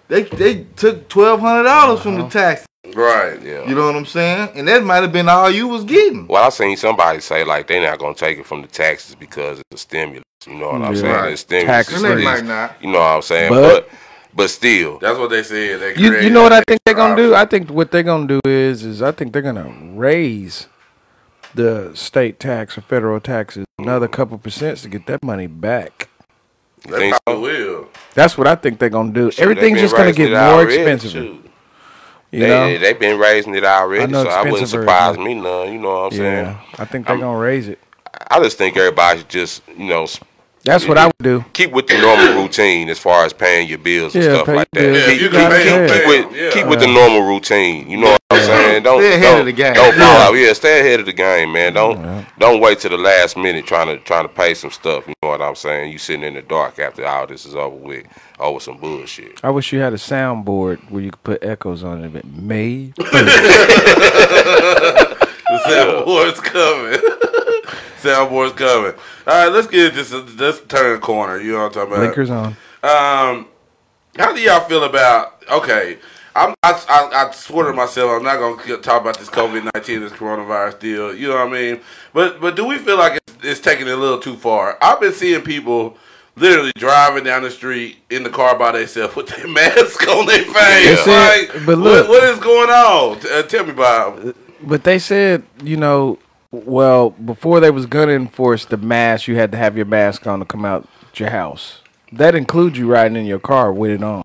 They 0.08 0.24
they 0.24 0.64
took 0.76 1.10
twelve 1.10 1.40
hundred 1.40 1.64
dollars 1.64 2.02
from 2.02 2.16
the 2.16 2.22
uh-huh. 2.22 2.30
tax. 2.30 2.66
Right. 2.96 3.42
Yeah. 3.42 3.68
You 3.68 3.76
know 3.76 3.86
what 3.86 3.96
I'm 3.96 4.06
saying? 4.06 4.52
And 4.56 4.68
that 4.68 4.84
might 4.84 5.04
have 5.04 5.12
been 5.12 5.28
all 5.28 5.50
you 5.52 5.68
was 5.68 5.84
getting. 5.84 6.28
Well, 6.28 6.44
I 6.44 6.50
seen 6.50 6.78
somebody 6.78 7.20
say 7.20 7.44
like 7.44 7.68
they're 7.68 7.82
not 7.82 8.00
gonna 8.00 8.16
take 8.16 8.40
it 8.40 8.46
from 8.46 8.62
the 8.62 8.68
taxes 8.68 9.16
because 9.16 9.60
it's 9.60 9.82
a 9.82 9.86
stimulus. 9.86 10.24
You 10.46 10.56
know 10.56 10.72
what 10.72 10.82
I'm 10.82 10.94
Yeah. 10.94 11.02
saying? 11.02 11.14
Right. 11.14 11.32
It's 11.34 11.42
stimulus. 11.42 11.68
Tax 11.68 11.90
is 11.90 12.04
And 12.04 12.20
they 12.20 12.24
might 12.24 12.46
not. 12.46 12.76
You 12.82 12.92
know 12.92 13.00
what 13.00 13.06
I'm 13.06 13.22
saying? 13.22 13.50
But- 13.50 13.62
But 13.62 13.90
but 14.34 14.52
still, 14.52 15.00
That's 15.00 15.18
what 15.18 15.32
they 15.32 15.42
said. 15.42 15.80
They 15.82 15.96
You, 15.96 16.20
you 16.20 16.30
know 16.30 16.44
what 16.44 16.54
I 16.54 16.62
think 16.68 16.80
they're 16.86 16.94
gonna 16.94 17.16
do? 17.16 17.34
I 17.34 17.46
think 17.46 17.72
what 17.72 17.92
they're 17.92 18.04
gonna 18.04 18.28
do 18.28 18.40
is 18.46 18.84
is 18.84 19.02
I 19.02 19.12
think 19.12 19.34
they're 19.34 19.42
gonna 19.42 19.74
raise 19.96 20.68
the 21.56 21.92
state 21.96 22.40
tax 22.40 22.78
or 22.78 22.82
federal 22.82 23.20
taxes 23.20 23.66
another 23.80 24.08
mm. 24.08 24.12
couple 24.12 24.38
percent 24.38 24.78
to 24.80 24.90
get 24.90 25.08
that 25.08 25.24
money 25.24 25.48
back. 25.48 26.10
You 26.86 26.92
They 26.92 27.00
think 27.00 27.16
so? 27.28 27.40
will. 27.40 27.88
That's 28.14 28.38
what 28.38 28.48
I 28.48 28.56
think 28.56 28.80
they're 28.80 28.90
gonna 28.90 29.12
do. 29.12 29.32
Shoot, 29.32 29.56
they 29.56 29.74
just 29.74 29.96
gonna 29.96 30.12
get 30.14 30.32
more 30.32 30.40
already, 30.40 30.76
expensive. 30.76 31.12
shoot. 31.12 31.44
You 32.32 32.40
they 32.42 32.48
know? 32.50 32.78
they've 32.78 33.00
been 33.00 33.18
raising 33.20 33.56
it 33.56 33.64
already, 33.64 34.04
I 34.04 34.06
know 34.08 34.24
so 34.26 34.30
I 34.30 34.44
wouldn't 34.50 34.70
surprise 34.70 35.16
version. 35.16 35.24
me 35.24 35.34
none. 35.36 35.72
You 35.74 35.80
know 35.80 35.90
what 36.04 36.12
I'm 36.14 36.18
saying? 36.18 36.46
yeah, 36.46 36.60
I 36.78 36.86
think 36.86 37.08
they're 37.08 37.18
gonna 37.18 37.38
raise 37.40 37.68
it. 37.70 37.80
I 38.30 38.42
just 38.42 38.58
think 38.58 38.76
everybody 38.76 39.20
should 39.20 39.30
just 39.30 39.62
you 39.78 39.86
know 39.86 40.04
s- 40.04 40.20
That's 40.68 40.88
what 40.88 40.98
I 40.98 41.06
would 41.08 41.14
do. 41.24 41.44
keep 41.54 41.72
with 41.72 41.88
the 41.88 41.98
normal 42.00 42.42
routine 42.44 42.90
as 42.90 43.00
far 43.00 43.26
as 43.26 43.34
paying 43.34 43.68
your 43.68 43.78
bills 43.80 44.14
and 44.16 44.24
Yeah, 44.24 44.34
stuff 44.36 44.46
pay 44.48 44.56
like 44.56 44.68
your 44.76 44.84
that. 44.84 44.92
bills. 44.92 45.08
Yeah, 45.08 45.14
keep, 45.14 45.22
you 45.22 45.30
keep, 45.30 45.40
can 45.40 45.52
pay 45.52 45.64
keep, 45.64 45.74
them, 45.74 45.88
keep 45.88 45.96
pay 46.04 46.08
with 46.08 46.26
them, 46.26 46.36
yeah. 46.36 46.50
keep 46.52 46.68
with 46.68 46.80
the 46.82 46.88
normal 46.88 47.22
routine. 47.22 47.90
You 47.90 47.98
know 47.98 48.12
what 48.12 48.22
I'm 48.32 48.44
saying? 48.46 48.84
Don't 48.84 49.02
Stay 49.02 49.14
ahead 49.16 49.22
don't, 49.24 49.40
of 49.40 49.46
the 49.48 49.52
game. 49.54 49.74
don't 49.74 49.94
fall 49.96 50.02
Yeah. 50.02 50.28
out. 50.28 50.32
Yeah, 50.34 50.54
stay 50.54 50.80
ahead 50.82 51.00
of 51.00 51.06
the 51.06 51.14
game, 51.14 51.52
man. 51.54 51.74
Don't 51.74 52.26
don't 52.38 52.60
wait 52.62 52.80
to 52.80 52.90
the 52.90 52.98
last 52.98 53.38
minute 53.38 53.66
trying 53.66 53.88
to 53.88 53.98
trying 54.04 54.28
to 54.28 54.34
pay 54.34 54.54
some 54.54 54.72
stuff. 54.72 55.08
You 55.08 55.14
know 55.24 55.30
what 55.30 55.42
I'm 55.42 55.56
saying? 55.56 55.92
You 55.92 55.98
sitting 55.98 56.24
in 56.24 56.34
the 56.36 56.42
dark 56.42 56.78
after 56.80 57.06
all 57.08 57.26
this 57.28 57.46
is 57.46 57.56
over 57.56 57.76
with 57.76 58.06
over 58.40 58.60
some 58.60 58.78
bullshit. 58.78 59.40
I 59.44 59.50
wish 59.50 59.72
you 59.72 59.80
had 59.80 59.94
a 59.94 59.98
soundboard 59.98 60.80
where 60.92 61.02
you 61.02 61.12
could 61.12 61.24
put 61.24 61.44
echoes 61.44 61.84
on 61.84 62.04
it. 62.04 62.12
But 62.14 62.26
May 62.26 62.88
The 62.98 63.04
soundboard's 65.66 66.40
coming. 66.42 67.00
soundboard's 67.98 68.54
coming. 68.54 68.94
All 69.26 69.46
right, 69.46 69.48
let's 69.48 69.68
get 69.68 69.94
this. 69.94 70.12
Let's 70.12 70.62
turn 70.62 70.94
the 70.94 71.00
corner. 71.00 71.40
You 71.40 71.54
know 71.54 71.60
what 71.60 71.66
I'm 71.68 71.72
talking 71.74 71.94
about? 71.94 72.00
blinkers 72.16 72.30
on. 72.30 72.48
Um, 72.84 73.48
how 74.18 74.34
do 74.34 74.40
y'all 74.42 74.68
feel 74.68 74.84
about? 74.84 75.44
Okay, 75.52 75.98
I'm. 76.36 76.54
I, 76.64 76.72
I, 76.90 77.28
I 77.28 77.32
swear 77.32 77.68
to 77.68 77.74
myself, 77.74 78.12
I'm 78.12 78.24
not 78.24 78.38
gonna 78.40 78.78
talk 78.78 79.02
about 79.02 79.18
this 79.20 79.30
COVID 79.30 79.70
nineteen, 79.74 80.00
this 80.02 80.12
coronavirus 80.14 80.80
deal. 80.80 81.16
You 81.16 81.28
know 81.30 81.36
what 81.36 81.48
I 81.48 81.52
mean? 81.52 81.82
But 82.14 82.40
but 82.42 82.56
do 82.56 82.66
we 82.66 82.78
feel 82.78 82.98
like 82.98 83.20
it's, 83.28 83.38
it's 83.44 83.60
taking 83.60 83.88
it 83.88 83.92
a 83.92 83.98
little 83.98 84.20
too 84.20 84.36
far? 84.36 84.78
I've 84.82 85.00
been 85.00 85.14
seeing 85.14 85.42
people 85.42 85.98
literally 86.36 86.72
driving 86.78 87.24
down 87.24 87.42
the 87.42 87.50
street 87.50 87.98
in 88.12 88.22
the 88.24 88.30
car 88.30 88.58
by 88.60 88.72
themselves 88.72 89.16
with 89.18 89.28
their 89.28 89.48
mask 89.48 90.08
on 90.08 90.26
their 90.28 90.44
face. 90.44 91.00
It. 91.06 91.08
Like, 91.08 91.66
But 91.66 91.78
look- 91.80 92.08
what, 92.08 92.22
what 92.22 92.24
is 92.26 92.40
going 92.40 92.70
on? 92.70 93.18
Uh, 93.32 93.42
tell 93.44 93.66
me 93.66 93.74
Bob. 93.74 94.36
But 94.62 94.84
they 94.84 95.00
said, 95.00 95.44
you 95.64 95.78
know, 95.78 96.20
well, 96.52 97.12
before 97.12 97.60
they 97.60 97.72
was 97.72 97.86
gonna 97.86 98.14
enforce 98.14 98.66
the 98.66 98.78
mask, 98.78 99.28
you 99.28 99.36
had 99.36 99.52
to 99.52 99.58
have 99.58 99.76
your 99.76 99.86
mask 99.86 100.26
on 100.28 100.40
to 100.40 100.46
come 100.46 100.66
out 100.66 100.88
your 101.20 101.30
house. 101.30 101.82
That 102.12 102.36
includes 102.36 102.78
you 102.78 102.90
riding 102.90 103.18
in 103.18 103.26
your 103.26 103.40
car 103.40 103.72
with 103.74 103.92
it 103.92 104.04
on. 104.04 104.24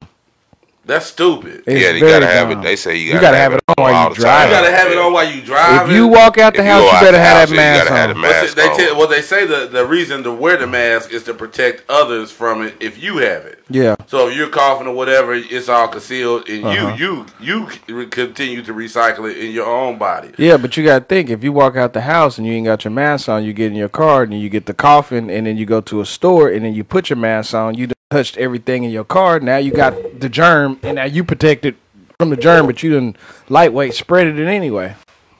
That's 0.84 1.06
stupid. 1.06 1.62
It's 1.66 1.80
yeah, 1.82 1.90
you 1.90 2.00
gotta 2.00 2.26
have 2.26 2.48
dumb. 2.50 2.60
it. 2.60 2.62
They 2.62 2.76
say 2.76 2.96
you 2.96 3.06
You 3.06 3.12
gotta, 3.12 3.22
gotta 3.22 3.36
have, 3.36 3.52
have 3.52 3.58
it 3.58 3.61
it 3.61 3.61
on 3.78 3.84
while 3.84 4.08
you 4.08 4.14
drive. 4.14 4.48
You 4.48 4.54
gotta 4.54 4.70
have 4.72 4.90
it 4.90 4.98
on 4.98 5.12
while 5.12 5.30
you 5.30 5.42
drive. 5.42 5.88
If 5.88 5.94
you 5.96 6.06
walk 6.06 6.38
out 6.38 6.54
the 6.54 6.64
house, 6.64 6.84
you 6.84 7.00
better 7.00 7.18
have 7.18 7.48
that 7.48 7.54
mask 7.54 7.84
gotta 7.88 7.96
have 7.96 8.08
the 8.10 8.14
on. 8.16 8.20
Mask 8.22 8.54
they 8.56 8.68
tell, 8.76 8.96
well, 8.98 9.08
they 9.08 9.22
say 9.22 9.46
the, 9.46 9.66
the 9.66 9.86
reason 9.86 10.22
to 10.24 10.32
wear 10.32 10.56
the 10.56 10.66
mask 10.66 11.12
is 11.12 11.22
to 11.24 11.34
protect 11.34 11.84
others 11.88 12.30
from 12.30 12.62
it 12.62 12.74
if 12.80 13.02
you 13.02 13.18
have 13.18 13.44
it. 13.46 13.62
Yeah. 13.68 13.96
So 14.06 14.28
if 14.28 14.36
you're 14.36 14.48
coughing 14.48 14.86
or 14.86 14.94
whatever, 14.94 15.34
it's 15.34 15.68
all 15.68 15.88
concealed, 15.88 16.48
and 16.48 16.64
Uh-huh. 16.64 16.96
you 16.98 17.26
you 17.40 17.68
you 17.86 18.06
continue 18.06 18.62
to 18.62 18.72
recycle 18.72 19.30
it 19.30 19.38
in 19.38 19.52
your 19.52 19.66
own 19.66 19.98
body. 19.98 20.30
Yeah, 20.38 20.56
but 20.56 20.76
you 20.76 20.84
gotta 20.84 21.04
think 21.04 21.30
if 21.30 21.42
you 21.42 21.52
walk 21.52 21.76
out 21.76 21.92
the 21.92 22.02
house 22.02 22.38
and 22.38 22.46
you 22.46 22.52
ain't 22.54 22.66
got 22.66 22.84
your 22.84 22.90
mask 22.92 23.28
on, 23.28 23.44
you 23.44 23.52
get 23.52 23.70
in 23.72 23.76
your 23.76 23.88
car 23.88 24.22
and 24.22 24.38
you 24.38 24.48
get 24.48 24.66
the 24.66 24.74
coughing, 24.74 25.30
and 25.30 25.46
then 25.46 25.56
you 25.56 25.66
go 25.66 25.80
to 25.82 26.00
a 26.00 26.06
store 26.06 26.48
and 26.48 26.64
then 26.64 26.74
you 26.74 26.84
put 26.84 27.10
your 27.10 27.16
mask 27.16 27.54
on. 27.54 27.74
You 27.74 27.86
done 27.88 27.94
touched 28.10 28.36
everything 28.36 28.84
in 28.84 28.90
your 28.90 29.04
car. 29.04 29.40
Now 29.40 29.56
you 29.56 29.72
got 29.72 30.20
the 30.20 30.28
germ, 30.28 30.78
and 30.82 30.96
now 30.96 31.04
you 31.04 31.24
protected 31.24 31.76
from 32.22 32.30
the 32.30 32.36
germ, 32.36 32.66
but 32.66 32.82
you 32.82 32.90
didn't 32.90 33.16
lightweight 33.48 33.94
spread 33.94 34.26
it 34.28 34.38
in 34.38 34.46
anyway. 34.48 34.94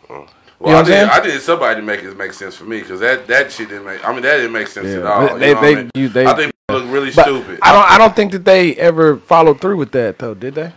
Well, 0.08 0.18
You 0.18 0.18
know 0.18 0.26
what 0.58 0.74
I 0.74 0.78
I'm 0.78 0.84
did. 0.84 0.90
saying? 0.92 1.08
I 1.10 1.20
did 1.20 1.42
somebody 1.42 1.80
to 1.80 1.86
make 1.86 2.02
it 2.02 2.16
make 2.16 2.32
sense 2.32 2.56
for 2.56 2.64
me 2.64 2.80
because 2.80 3.00
that 3.00 3.26
that 3.28 3.50
shit 3.52 3.68
didn't 3.68 3.84
make. 3.84 4.06
I 4.06 4.12
mean, 4.12 4.22
that 4.22 4.36
didn't 4.36 4.52
make 4.52 4.66
sense 4.68 4.88
Yeah. 4.88 4.98
at 4.98 5.06
all. 5.06 5.20
They- 5.26 5.32
you 5.32 5.38
they- 5.38 5.46
know 5.48 5.54
what 5.54 5.64
I 5.64 5.66
they- 5.68 5.74
mean? 5.76 5.90
you- 5.94 6.08
they- 6.08 6.26
I 6.26 6.34
think 6.34 6.52
it 6.68 6.72
looked 6.72 6.86
really 6.88 7.10
But 7.12 7.24
stupid. 7.24 7.58
I 7.62 7.72
don't. 7.72 7.90
I 7.92 7.98
don't 7.98 8.14
think 8.16 8.32
that 8.32 8.44
they 8.44 8.74
ever 8.74 9.16
followed 9.16 9.60
through 9.60 9.76
with 9.76 9.92
that 9.92 10.18
though. 10.18 10.34
Did 10.34 10.54
they? 10.56 10.72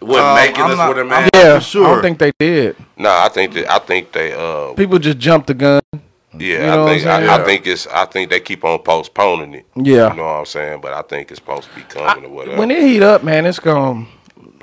Wasn't 0.00 0.26
Um, 0.26 0.34
making 0.34 0.62
I'm 0.64 0.70
us 0.72 0.76
not- 0.78 0.88
with 0.88 0.98
a 0.98 1.14
I'm 1.14 1.28
Yeah, 1.34 1.58
for 1.58 1.64
sure. 1.64 1.86
I 1.86 1.92
don't 1.92 2.02
think 2.02 2.18
they 2.18 2.32
did. 2.38 2.76
Nah, 2.96 3.24
I 3.24 3.28
think 3.28 3.54
that 3.54 3.70
I 3.72 3.78
think 3.78 4.12
they 4.12 4.32
uh 4.32 4.72
People 4.74 4.98
just 4.98 5.18
jumped 5.18 5.46
the 5.46 5.54
gun. 5.54 5.80
yeah, 5.94 6.00
You 6.38 6.58
know 6.58 6.84
I 6.86 6.88
think 6.88 7.06
I, 7.06 7.18
saying? 7.18 7.30
I 7.30 7.44
think 7.44 7.66
it's 7.66 7.86
I 7.86 8.04
think 8.06 8.28
they 8.28 8.40
keep 8.40 8.64
on 8.64 8.80
postponing 8.80 9.54
it. 9.54 9.64
Yeah. 9.76 10.10
You 10.10 10.16
know 10.16 10.24
what 10.24 10.30
I'm 10.40 10.44
saying? 10.46 10.80
But 10.82 10.92
I 10.92 11.02
think 11.02 11.30
it's 11.30 11.38
supposed 11.40 11.68
to 11.70 11.74
be 11.74 11.82
coming 11.88 12.24
or 12.26 12.28
whatever. 12.28 12.58
When 12.58 12.70
it 12.70 12.82
heat 12.82 13.02
up, 13.02 13.22
man, 13.22 13.46
it's 13.46 13.60
going. 13.60 14.08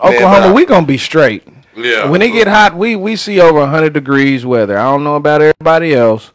Oklahoma, 0.01 0.47
I- 0.47 0.51
we 0.53 0.65
gonna 0.65 0.85
be 0.85 0.97
straight. 0.97 1.43
Yeah. 1.75 2.09
When 2.09 2.21
it 2.21 2.31
get 2.31 2.47
hot, 2.47 2.75
we 2.75 2.95
we 2.95 3.15
see 3.15 3.39
over 3.39 3.65
hundred 3.65 3.93
degrees 3.93 4.45
weather. 4.45 4.77
I 4.77 4.83
don't 4.83 5.03
know 5.03 5.15
about 5.15 5.41
everybody 5.41 5.93
else, 5.93 6.31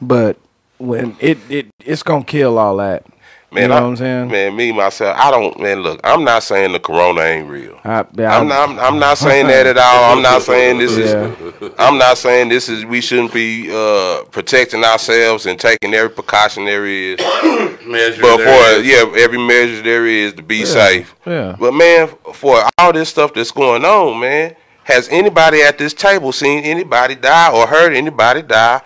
but 0.00 0.36
when 0.78 1.16
it 1.20 1.38
it 1.48 1.66
it's 1.84 2.02
gonna 2.02 2.24
kill 2.24 2.58
all 2.58 2.76
that. 2.78 3.04
Man, 3.52 3.62
you 3.62 3.68
know 3.68 3.74
I, 3.76 3.80
what 3.80 3.86
I'm 3.88 3.96
saying? 3.96 4.28
Man, 4.28 4.56
me 4.56 4.72
myself, 4.72 5.16
I 5.18 5.30
don't 5.30 5.58
man, 5.60 5.80
look, 5.80 6.00
I'm 6.04 6.24
not 6.24 6.42
saying 6.42 6.72
the 6.72 6.80
corona 6.80 7.20
ain't 7.20 7.48
real. 7.48 7.78
I, 7.84 8.04
yeah, 8.14 8.36
I'm 8.38 8.48
not. 8.48 8.68
I'm, 8.70 8.78
I'm 8.78 8.98
not 8.98 9.18
saying 9.18 9.46
that 9.48 9.66
at 9.66 9.78
all. 9.78 10.12
I'm 10.16 10.22
not 10.22 10.42
saying 10.42 10.78
this 10.78 10.96
Yeah. 10.96 11.34
is. 11.60 11.72
I'm 11.78 11.98
not 11.98 12.18
saying 12.18 12.48
this 12.48 12.68
is. 12.68 12.84
We 12.84 13.00
shouldn't 13.00 13.32
be 13.32 13.68
uh, 13.70 14.24
protecting 14.30 14.84
ourselves 14.84 15.46
and 15.46 15.58
taking 15.58 15.94
every 15.94 16.10
precautionary, 16.10 17.16
Measure 17.86 18.22
but 18.22 18.36
there 18.38 18.76
for 18.76 18.80
is. 18.80 18.86
yeah, 18.86 19.22
every 19.22 19.38
measure 19.38 19.82
there 19.82 20.06
is 20.06 20.34
to 20.34 20.42
be 20.42 20.64
safe. 20.64 21.14
Yeah. 21.26 21.56
But 21.58 21.72
man, 21.72 22.08
for 22.34 22.62
all 22.78 22.92
this 22.92 23.08
stuff 23.08 23.34
that's 23.34 23.50
going 23.50 23.84
on, 23.84 24.20
man, 24.20 24.56
has 24.84 25.08
anybody 25.10 25.62
at 25.62 25.78
this 25.78 25.94
table 25.94 26.32
seen 26.32 26.64
anybody 26.64 27.14
die 27.14 27.52
or 27.52 27.66
heard 27.66 27.92
anybody 27.94 28.42
die 28.42 28.80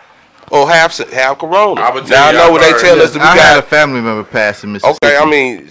or 0.50 0.68
have 0.70 0.90
s- 0.90 1.10
have 1.12 1.38
corona? 1.38 1.80
I 1.80 1.92
would 1.94 2.06
tell 2.06 2.20
now 2.20 2.28
I 2.28 2.32
know 2.32 2.46
I've 2.46 2.52
what 2.52 2.60
they 2.62 2.72
tell 2.80 3.00
us 3.00 3.12
that 3.12 3.18
we 3.18 3.24
I 3.24 3.36
had 3.36 3.58
a 3.58 3.62
family 3.62 4.00
member 4.00 4.24
pass 4.24 4.62
in 4.64 4.72
Mississippi. 4.72 5.06
Okay, 5.06 5.16
I 5.16 5.24
mean, 5.24 5.68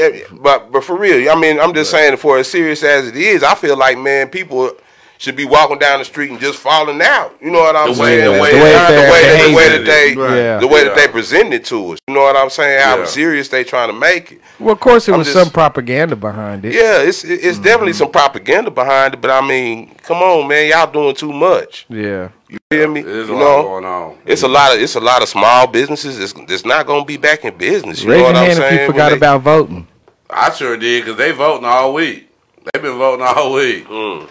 uh, 0.00 0.36
but 0.36 0.70
but 0.72 0.84
for 0.84 0.96
real, 0.96 1.30
I 1.30 1.34
mean, 1.34 1.58
I'm 1.60 1.74
just 1.74 1.90
saying 1.90 2.16
for 2.18 2.38
as 2.38 2.50
serious 2.50 2.82
as 2.82 3.08
it 3.08 3.16
is, 3.16 3.42
I 3.42 3.54
feel 3.54 3.76
like 3.76 3.98
man, 3.98 4.28
people 4.28 4.72
should 5.18 5.36
be 5.36 5.44
walking 5.44 5.78
down 5.78 6.00
the 6.00 6.04
street 6.04 6.30
and 6.30 6.40
just 6.40 6.58
falling 6.58 7.00
out. 7.00 7.34
You 7.40 7.50
know 7.50 7.60
what 7.60 7.76
I'm 7.76 7.94
The 7.94 8.00
way- 8.00 8.06
saying? 8.20 8.24
the 8.24 8.30
way 8.32 8.36
the 8.36 8.42
way, 8.42 8.52
the 8.52 8.64
way, 8.64 8.72
that- 8.72 9.48
the 9.48 9.54
way 9.54 9.68
that 9.70 9.84
they, 9.86 10.14
Right. 10.14 10.36
Yeah. 10.36 10.58
the 10.58 10.66
way 10.66 10.84
that 10.84 10.96
they 10.96 11.08
present 11.08 11.54
it 11.54 11.64
to 11.66 11.92
us. 11.92 11.98
You 12.08 12.14
know 12.14 12.22
what 12.22 12.36
I'm 12.36 12.50
saying? 12.50 12.80
How 12.82 12.98
Yeah. 12.98 13.04
serious 13.06 13.48
they 13.48 13.64
trying 13.64 13.88
to 13.88 13.94
make 13.94 14.32
it. 14.32 14.40
Well, 14.58 14.72
of 14.72 14.80
course, 14.80 15.08
it 15.08 15.12
was 15.16 15.26
just- 15.26 15.38
some 15.38 15.50
propaganda 15.50 16.16
behind 16.16 16.64
it. 16.64 16.74
Yeah, 16.74 16.98
it's 17.02 17.24
it's 17.24 17.58
definitely 17.58 17.92
some 17.94 18.10
propaganda 18.10 18.70
behind 18.70 19.14
it. 19.14 19.20
But 19.20 19.30
I 19.30 19.40
mean, 19.40 19.92
come 20.02 20.18
on, 20.18 20.46
man, 20.48 20.68
y'all 20.68 20.86
doing 20.90 21.14
too 21.14 21.32
much. 21.32 21.86
Yeah. 21.88 22.28
You 22.48 22.58
feel 22.70 22.88
me? 22.88 23.02
There's 23.02 23.28
a 23.28 23.32
you 23.32 23.38
lot 23.38 23.40
know, 23.40 23.62
going 23.62 23.84
on. 23.84 24.14
it's 24.26 24.42
a 24.42 24.48
lot 24.48 24.74
of 24.74 24.80
it's 24.82 24.94
a 24.94 25.00
lot 25.00 25.22
of 25.22 25.28
small 25.28 25.66
businesses. 25.66 26.18
It's, 26.20 26.34
it's 26.48 26.64
not 26.64 26.86
gonna 26.86 27.04
be 27.04 27.16
back 27.16 27.44
in 27.44 27.56
business. 27.56 28.02
You 28.02 28.10
Raise 28.10 28.18
know 28.18 28.24
your 28.26 28.32
what 28.32 28.36
I'm 28.36 28.44
hand 28.46 28.56
saying? 28.58 28.74
if 28.74 28.80
you 28.80 28.86
forgot 28.86 29.08
they- 29.10 29.16
about 29.16 29.40
voting. 29.42 29.86
I 30.30 30.50
sure 30.52 30.76
did 30.76 31.04
because 31.04 31.18
they 31.18 31.30
voting 31.32 31.64
all 31.64 31.92
week. 31.94 32.28
They've 32.72 32.82
been 32.82 32.98
voting 32.98 33.24
all 33.26 33.52
week 33.52 33.88
Mm, 33.88 34.26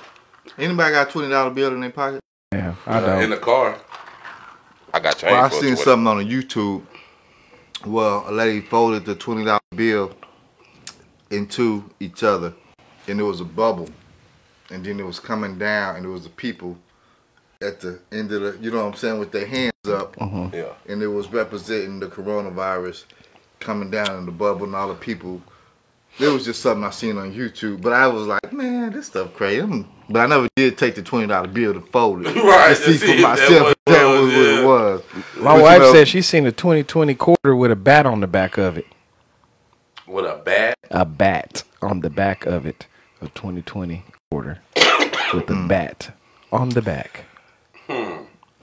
Anybody 0.58 0.92
got 0.94 1.10
twenty 1.10 1.30
dollar 1.30 1.50
bill 1.52 1.74
in 1.74 1.82
their 1.82 1.90
pocket? 1.90 2.20
Yeah, 2.52 2.76
I 2.86 3.00
uh, 3.00 3.02
in 3.16 3.20
don't. 3.22 3.30
the 3.32 3.38
car. 3.38 3.78
I 4.94 5.00
got 5.00 5.18
change. 5.18 5.32
Well, 5.32 5.46
I 5.46 5.50
for 5.50 5.56
seen 5.56 5.74
it. 5.74 5.80
something 5.80 6.08
on 6.08 6.26
YouTube. 6.26 6.84
Well, 7.86 8.26
a 8.28 8.32
lady 8.32 8.62
folded 8.62 9.06
the 9.06 9.16
twenty 9.16 9.46
dollar 9.46 9.60
bill 9.76 10.14
into 11.32 11.90
each 12.00 12.24
other, 12.24 12.54
and 13.08 13.18
there 13.20 13.26
was 13.26 13.42
a 13.42 13.46
bubble, 13.46 13.90
and 14.70 14.86
then 14.86 15.00
it 15.00 15.06
was 15.06 15.20
coming 15.20 15.58
down, 15.58 15.96
and 15.96 16.06
there 16.06 16.12
was 16.12 16.24
the 16.24 16.30
people 16.30 16.78
at 17.62 17.80
the 17.80 18.00
end 18.12 18.32
of 18.34 18.42
the, 18.42 18.58
you 18.64 18.70
know 18.70 18.84
what 18.86 18.94
I'm 18.94 18.98
saying, 19.00 19.20
with 19.20 19.32
their 19.32 19.48
hands 19.48 19.72
up, 19.88 20.16
Yeah. 20.54 20.74
and 20.88 21.02
it 21.02 21.08
was 21.08 21.30
representing 21.32 22.00
the 22.00 22.08
coronavirus 22.08 23.06
coming 23.62 23.90
down 23.90 24.18
in 24.20 24.26
the 24.26 24.32
bubble, 24.32 24.66
and 24.66 24.76
all 24.76 24.90
the 24.90 24.96
people. 24.96 25.42
It 26.20 26.28
was 26.28 26.46
just 26.46 26.62
something 26.62 26.84
I 26.84 26.92
seen 26.92 27.18
on 27.18 27.34
YouTube, 27.34 27.82
but 27.82 27.92
I 27.92 28.08
was 28.08 28.28
like, 28.28 28.54
man, 28.54 28.92
this 28.94 29.08
stuff 29.08 29.34
crazy. 29.34 29.62
I'm- 29.62 29.88
But 30.10 30.20
I 30.20 30.26
never 30.28 30.48
did 30.56 30.78
take 30.78 30.96
the 30.96 31.02
twenty 31.02 31.28
dollar 31.28 31.48
bill 31.48 31.74
to 31.74 31.82
fold 31.82 32.26
it 32.28 32.36
Right, 32.44 32.76
to 32.78 32.84
to 32.84 32.92
see 32.92 32.98
see 32.98 33.06
for 33.08 33.14
if 33.14 33.22
that 33.22 33.30
myself 33.30 33.62
what 33.64 33.72
if 33.72 33.78
it 33.88 33.92
that 33.94 34.06
was 34.06 34.22
was, 34.22 34.34
what 34.34 34.44
yeah. 34.44 34.60
it 34.60 34.66
was. 34.66 35.02
My 35.38 35.44
But 35.44 35.58
you 35.58 35.64
wife 35.64 35.80
know- 35.80 35.94
said 35.94 36.08
she 36.08 36.22
seen 36.22 36.46
a 36.46 36.52
2020 36.52 37.16
quarter 37.16 37.56
with 37.56 37.72
a 37.72 37.76
bat 37.76 38.06
on 38.06 38.20
the 38.20 38.28
back 38.28 38.58
of 38.58 38.78
it. 38.78 38.86
With 40.08 40.26
a 40.26 40.36
bat. 40.44 40.78
A 40.92 41.06
bat 41.06 41.64
on 41.82 42.02
the 42.02 42.10
back 42.10 42.46
of 42.46 42.66
it. 42.66 42.86
A 43.22 43.28
2020 43.30 44.04
quarter 44.30 44.60
with 45.34 45.50
a 45.50 45.66
bat 45.68 46.12
on 46.52 46.70
the 46.70 46.82
back. 46.82 47.24
Hmm. 47.88 48.18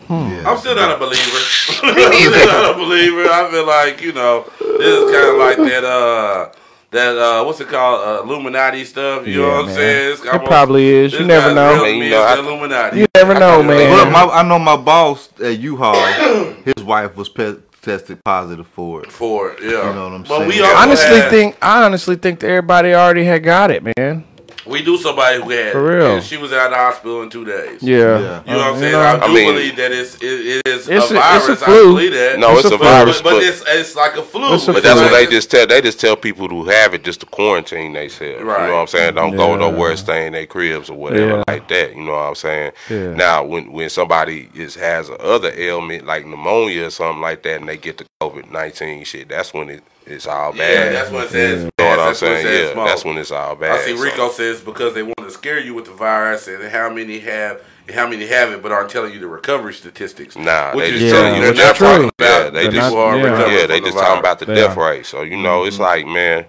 I'm 0.08 0.56
still 0.58 0.74
not 0.76 0.92
a 0.94 0.98
believer. 0.98 1.20
I'm 1.82 2.12
still 2.12 2.46
not 2.46 2.70
a 2.70 2.78
believer. 2.78 3.24
I 3.28 3.48
feel 3.50 3.66
like 3.66 4.00
you 4.02 4.12
know 4.12 4.44
this 4.60 4.86
is 4.86 5.10
kind 5.10 5.28
of 5.30 5.36
like 5.38 5.56
that. 5.56 5.84
Uh, 5.84 6.52
that 6.92 7.16
uh, 7.16 7.44
what's 7.44 7.60
it 7.60 7.68
called? 7.68 8.00
Uh, 8.06 8.22
Illuminati 8.24 8.84
stuff. 8.84 9.26
You 9.26 9.40
know 9.42 9.46
Yeah, 9.48 9.56
what 9.58 9.68
I'm 9.68 9.74
saying? 9.74 10.12
It's 10.12 10.22
It 10.24 10.28
almost- 10.28 10.46
probably 10.50 10.86
is. 10.88 11.12
You 11.12 11.24
never 11.24 11.54
know. 11.54 11.72
real 11.74 11.82
I 11.82 11.84
mean, 11.84 11.94
to 11.94 12.00
me, 12.00 12.04
you 12.06 12.10
know, 12.10 12.22
it's 12.22 12.32
I- 12.32 12.36
the 12.42 12.48
Illuminati. 12.48 12.98
You 13.00 13.06
never 13.14 13.34
know, 13.34 13.60
I- 13.60 13.62
man. 13.62 13.96
Look, 13.96 14.10
my, 14.10 14.24
I 14.24 14.42
know 14.42 14.58
my 14.58 14.76
boss 14.76 15.28
at 15.42 15.58
U-Haul, 15.58 15.94
his 16.64 16.84
wife 16.84 17.16
was 17.16 17.28
pe- 17.28 17.56
tested 17.82 18.22
positive 18.24 18.66
for 18.66 19.02
it. 19.04 19.12
For 19.12 19.52
it, 19.52 19.58
yeah. 19.62 19.68
You 19.88 19.94
know 19.94 20.04
what 20.08 20.12
I'm 20.14 20.22
but 20.24 20.46
we 20.46 20.54
saying? 20.54 20.64
also 20.64 20.76
honestly 20.76 21.16
had- 21.20 21.30
think 21.30 21.56
I 21.62 21.84
honestly 21.84 22.16
think 22.16 22.40
that 22.40 22.48
everybody 22.48 22.92
already 22.94 23.24
had 23.24 23.42
got 23.44 23.70
it, 23.70 23.82
man. 23.96 24.24
We 24.66 24.82
do 24.82 24.96
somebody 24.98 25.42
who 25.42 25.50
had 25.50 25.72
For 25.72 25.82
real. 25.98 26.14
and 26.16 26.24
she 26.24 26.36
was 26.36 26.52
out 26.52 26.66
of 26.66 26.70
the 26.72 26.76
hospital 26.76 27.22
in 27.22 27.30
two 27.30 27.44
days. 27.44 27.82
Yeah. 27.82 27.96
Yeah. 27.96 28.42
You 28.46 28.52
know 28.52 28.58
what 28.58 28.66
I'm 28.74 28.78
saying? 28.78 28.92
know, 28.92 29.00
I 29.00 29.16
do 29.18 29.22
I 29.24 29.28
mean- 29.34 29.54
believe 29.54 29.76
that 29.76 29.92
it's 29.92 30.14
it, 30.16 30.22
it 30.24 30.62
is 30.68 30.88
It's 30.88 30.88
a 30.88 30.92
a- 30.92 30.96
it's 30.98 31.10
a 31.10 31.14
virus. 31.14 31.62
I 31.62 31.66
believe 31.66 32.12
that. 32.12 32.38
No, 32.38 32.56
it's 32.58 32.66
a 32.66 32.70
But- 32.70 32.80
virus, 32.80 33.22
but, 33.22 33.30
but- 33.34 33.42
it's 33.42 33.62
it's 33.66 33.96
like 33.96 34.16
a 34.16 34.22
flu. 34.22 34.44
A 34.54 34.72
But 34.72 34.82
that's 34.82 35.00
what 35.00 35.10
they 35.12 35.26
just 35.26 35.50
tell. 35.50 35.66
They 35.66 35.80
just 35.80 36.00
tell 36.00 36.16
people 36.16 36.48
who 36.48 36.64
have 36.64 36.94
it 36.94 37.04
just 37.04 37.20
to 37.20 37.26
quarantine 37.26 37.92
themselves. 37.94 38.42
Right. 38.42 38.62
You 38.62 38.66
know 38.68 38.74
what 38.74 38.80
I'm 38.80 38.86
saying? 38.86 39.14
Don't 39.14 39.36
go 39.36 39.50
Yeah. 39.52 39.56
nowhere, 39.70 39.96
stay 39.96 40.26
in 40.26 40.32
their 40.34 40.46
cribs 40.46 40.90
or 40.90 40.94
whatever 40.96 41.36
Yeah. 41.38 41.42
like 41.48 41.68
that. 41.68 41.94
You 41.96 42.02
know 42.02 42.12
what 42.12 42.18
I'm 42.28 42.34
saying? 42.34 42.72
Yeah. 42.88 43.14
Now, 43.14 43.44
when 43.44 43.72
when 43.72 43.88
somebody 43.88 44.48
is 44.54 44.74
has 44.74 45.08
a 45.08 45.16
other 45.22 45.52
ailment 45.56 46.06
like 46.06 46.26
pneumonia 46.26 46.86
or 46.86 46.90
something 46.90 47.20
like 47.22 47.42
that, 47.44 47.60
and 47.60 47.68
they 47.68 47.76
get 47.76 47.98
the 47.98 48.04
COVID 48.22 48.50
nineteen 48.50 49.04
shit, 49.04 49.28
that's 49.28 49.54
when 49.54 49.70
it, 49.70 49.82
it's 50.10 50.26
all 50.26 50.52
bad. 50.52 50.58
Yeah, 50.58 50.84
bad. 50.84 50.94
that's 50.94 51.10
what 51.10 51.24
it 51.26 51.30
says. 51.30 51.58
you 51.62 51.64
know 51.64 51.70
what 51.88 51.98
I'm 52.00 52.06
That's 52.06 52.22
what 52.22 52.32
it 52.32 52.34
saying? 52.34 52.46
says 52.46 52.66
Yeah, 52.68 52.72
smoke. 52.74 52.86
that's 52.88 53.04
when 53.04 53.18
it's 53.18 53.30
all 53.30 53.56
bad. 53.56 53.72
I 53.72 53.84
see 53.84 53.96
So- 53.96 54.02
Rico 54.02 54.28
says 54.30 54.60
because 54.60 54.94
they 54.94 55.02
want 55.02 55.18
to 55.18 55.30
scare 55.30 55.58
you 55.58 55.74
with 55.74 55.84
the 55.86 55.92
virus 55.92 56.48
and 56.48 56.62
how 56.64 56.90
many 56.90 57.18
have 57.20 57.60
how 57.94 58.06
many 58.06 58.24
have 58.26 58.52
it, 58.52 58.62
but 58.62 58.70
aren't 58.70 58.88
telling 58.90 59.12
you 59.12 59.18
the 59.18 59.26
recovery 59.26 59.74
statistics. 59.74 60.36
Nah, 60.36 60.72
which 60.74 60.84
they 60.90 60.90
is 60.94 61.00
just 61.00 61.12
telling 61.14 61.34
you 61.42 61.48
which 61.48 61.56
they're 61.56 61.66
not 61.66 61.72
is 61.72 61.78
true. 61.78 61.86
talking 61.88 62.10
Yeah, 62.20 62.36
about 62.38 62.52
they 62.52 62.66
the 62.66 62.72
just 62.72 62.88
people 62.90 62.96
who 63.02 63.08
are 63.08 63.16
yeah. 63.18 63.24
yeah, 63.60 63.66
they 63.66 63.74
from 63.78 63.84
the 63.84 63.90
just 63.90 63.98
talking 63.98 64.18
about 64.20 64.38
the 64.38 64.46
Yeah. 64.46 64.54
death 64.54 64.76
rate. 64.76 65.06
So 65.06 65.22
you 65.22 65.36
know, 65.36 65.64
it's 65.64 65.78
like 65.80 66.06
man, 66.06 66.44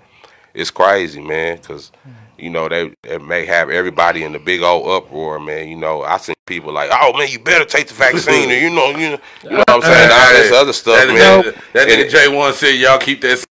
it's 0.54 0.70
crazy, 0.70 1.22
man, 1.22 1.58
because 1.58 1.92
you 2.38 2.50
know 2.52 2.68
they, 2.70 2.94
they 3.04 3.18
may 3.18 3.46
have 3.46 3.70
everybody 3.72 4.24
in 4.24 4.34
the 4.34 4.40
big 4.40 4.62
old 4.62 4.88
uproar, 4.88 5.40
man. 5.40 5.68
You 5.68 5.78
know, 5.78 6.04
I 6.04 6.18
seen 6.18 6.36
people 6.46 6.74
like, 6.74 6.90
oh 6.94 7.18
man, 7.18 7.28
you 7.30 7.40
better 7.40 7.66
take 7.66 7.88
the 7.88 7.94
vaccine, 7.96 8.52
or 8.52 8.56
you 8.56 8.70
know, 8.70 8.90
you 8.90 9.12
know, 9.12 9.20
you 9.44 9.50
know 9.52 9.58
what 9.60 9.70
I'm 9.70 9.82
saying, 9.82 10.12
all 10.12 10.34
this 10.34 10.52
other 10.52 10.74
stuff, 10.74 10.96
That, 10.98 11.08
man. 11.08 11.44
that, 11.44 11.56
that 11.74 11.90
And 11.90 12.02
nigga 12.02 12.12
J 12.12 12.28
one 12.36 12.54
said 12.54 12.76
y'all 12.76 13.00
keep 13.00 13.22
that. 13.22 13.44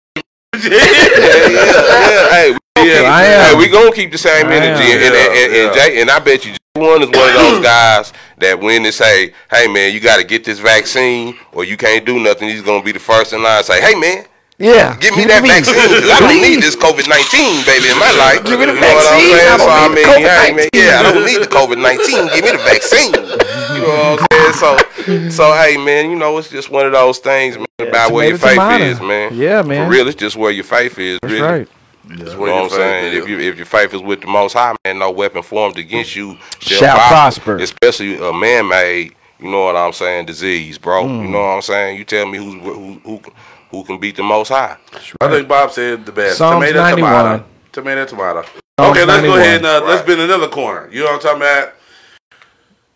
Yeah, 0.54 0.70
yeah, 0.70 1.48
yeah. 1.48 2.28
Hey, 2.30 2.52
we, 2.52 2.90
yeah, 2.90 3.02
I 3.06 3.24
am. 3.24 3.44
hey, 3.44 3.58
we 3.58 3.68
gonna 3.68 3.92
keep 3.92 4.10
the 4.12 4.18
same 4.18 4.46
I 4.46 4.54
energy, 4.56 4.82
am. 4.92 4.98
and, 4.98 5.14
and, 5.14 5.32
and, 5.36 5.52
and 5.54 5.74
Jay, 5.74 6.00
and 6.00 6.10
I 6.10 6.18
bet 6.18 6.44
you. 6.44 6.52
Jay 6.52 6.58
One 6.74 7.02
is 7.02 7.08
one 7.10 7.28
of 7.28 7.34
those 7.34 7.62
guys 7.62 8.12
that 8.38 8.58
when 8.58 8.82
they 8.82 8.90
say, 8.90 9.32
"Hey 9.50 9.68
man, 9.68 9.92
you 9.92 10.00
got 10.00 10.16
to 10.18 10.24
get 10.24 10.44
this 10.44 10.58
vaccine, 10.58 11.36
or 11.52 11.64
you 11.64 11.76
can't 11.76 12.04
do 12.04 12.18
nothing," 12.18 12.48
he's 12.48 12.62
gonna 12.62 12.82
be 12.82 12.92
the 12.92 12.98
first 12.98 13.32
in 13.32 13.42
line. 13.42 13.62
Say, 13.64 13.80
"Hey 13.80 13.94
man, 13.98 14.24
Yeah. 14.58 14.96
Give 15.00 15.16
me 15.16 15.24
that 15.26 15.40
vaccine. 15.42 15.74
'cause 15.74 16.10
I 16.10 16.20
don't 16.20 16.36
need 16.42 16.60
this 16.62 16.76
COVID 16.76 17.08
nineteen, 17.08 17.64
baby, 17.64 17.88
in 17.88 17.98
my 17.98 18.10
life. 18.12 18.44
Give 18.44 18.58
me 18.60 18.66
the 18.66 18.74
you 18.74 18.80
know 18.80 18.92
what 18.94 19.06
I'm 19.08 19.16
vaccine. 19.16 19.36
saying? 19.38 19.50
I 19.50 19.56
don't 19.56 19.70
I 19.70 19.88
need 19.88 19.94
mean, 19.94 20.04
the 20.04 20.28
hey, 20.28 20.52
man, 20.52 20.68
COVID-19. 20.68 20.76
yeah, 20.76 21.00
I 21.00 21.02
don't 21.12 21.24
need 21.24 21.40
the 21.40 21.48
COVID 21.50 21.78
nineteen. 21.80 22.22
Give 22.34 22.44
me 22.44 22.50
the 22.52 22.64
vaccine. 22.64 23.12
You 23.80 23.86
know 23.86 24.16
what 24.16 24.26
I'm 24.32 24.52
saying? 24.54 25.30
So, 25.30 25.30
so 25.30 25.52
hey, 25.54 25.76
man, 25.76 26.10
you 26.10 26.16
know 26.16 26.36
it's 26.38 26.50
just 26.50 26.70
one 26.70 26.86
of 26.86 26.92
those 26.92 27.18
things, 27.18 27.56
man, 27.56 27.66
about 27.78 28.12
where 28.12 28.28
your 28.28 28.38
faith 28.38 28.54
tomato. 28.54 28.84
is, 28.84 29.00
man. 29.00 29.34
Yeah, 29.34 29.62
man. 29.62 29.86
For 29.86 29.90
real, 29.90 30.08
it's 30.08 30.18
just 30.18 30.36
where 30.36 30.50
your 30.50 30.64
faith 30.64 30.98
is. 30.98 31.18
That's 31.22 31.32
really. 31.32 31.46
right. 31.46 31.68
That's 32.04 32.34
where 32.34 32.52
what 32.52 32.64
I'm 32.64 32.70
saying. 32.70 33.14
is. 33.14 33.22
If 33.22 33.28
you 33.28 33.38
if 33.38 33.56
your 33.56 33.66
faith 33.66 33.94
is 33.94 34.02
with 34.02 34.20
the 34.22 34.26
Most 34.26 34.54
High, 34.54 34.74
man, 34.84 34.98
no 34.98 35.10
weapon 35.10 35.42
formed 35.42 35.78
against 35.78 36.16
you 36.16 36.36
shall, 36.58 36.78
Shall 36.78 36.96
prosper. 36.96 37.56
Especially 37.58 38.16
a 38.16 38.32
man-made. 38.32 39.14
You 39.38 39.50
know 39.50 39.64
what 39.64 39.76
I'm 39.76 39.92
saying? 39.92 40.26
Disease, 40.26 40.76
bro. 40.76 41.04
Mm. 41.04 41.22
You 41.22 41.28
know 41.28 41.40
what 41.40 41.46
I'm 41.46 41.62
saying? 41.62 41.98
You 41.98 42.04
tell 42.04 42.26
me 42.26 42.38
who's 42.38 42.54
who 42.62 43.00
who 43.04 43.22
who 43.70 43.84
can 43.84 43.98
beat 43.98 44.16
the 44.16 44.22
Most 44.22 44.48
High? 44.48 44.76
I 45.20 45.30
think 45.30 45.48
Bob 45.48 45.70
said 45.70 46.04
the 46.04 46.12
best. 46.12 46.38
Psalms 46.38 46.66
tomato, 46.66 46.80
91. 46.80 47.12
tomato. 47.12 47.44
Tomato, 47.72 48.04
tomato. 48.06 48.48
Okay, 48.78 49.04
let's 49.04 49.22
go 49.22 49.36
ahead 49.36 49.56
and 49.58 49.66
uh, 49.66 49.82
let's 49.84 50.04
bend 50.06 50.20
another 50.20 50.48
corner. 50.48 50.88
You 50.90 51.00
know 51.00 51.12
what 51.12 51.14
I'm 51.14 51.20
talking 51.20 51.42
about? 51.42 51.74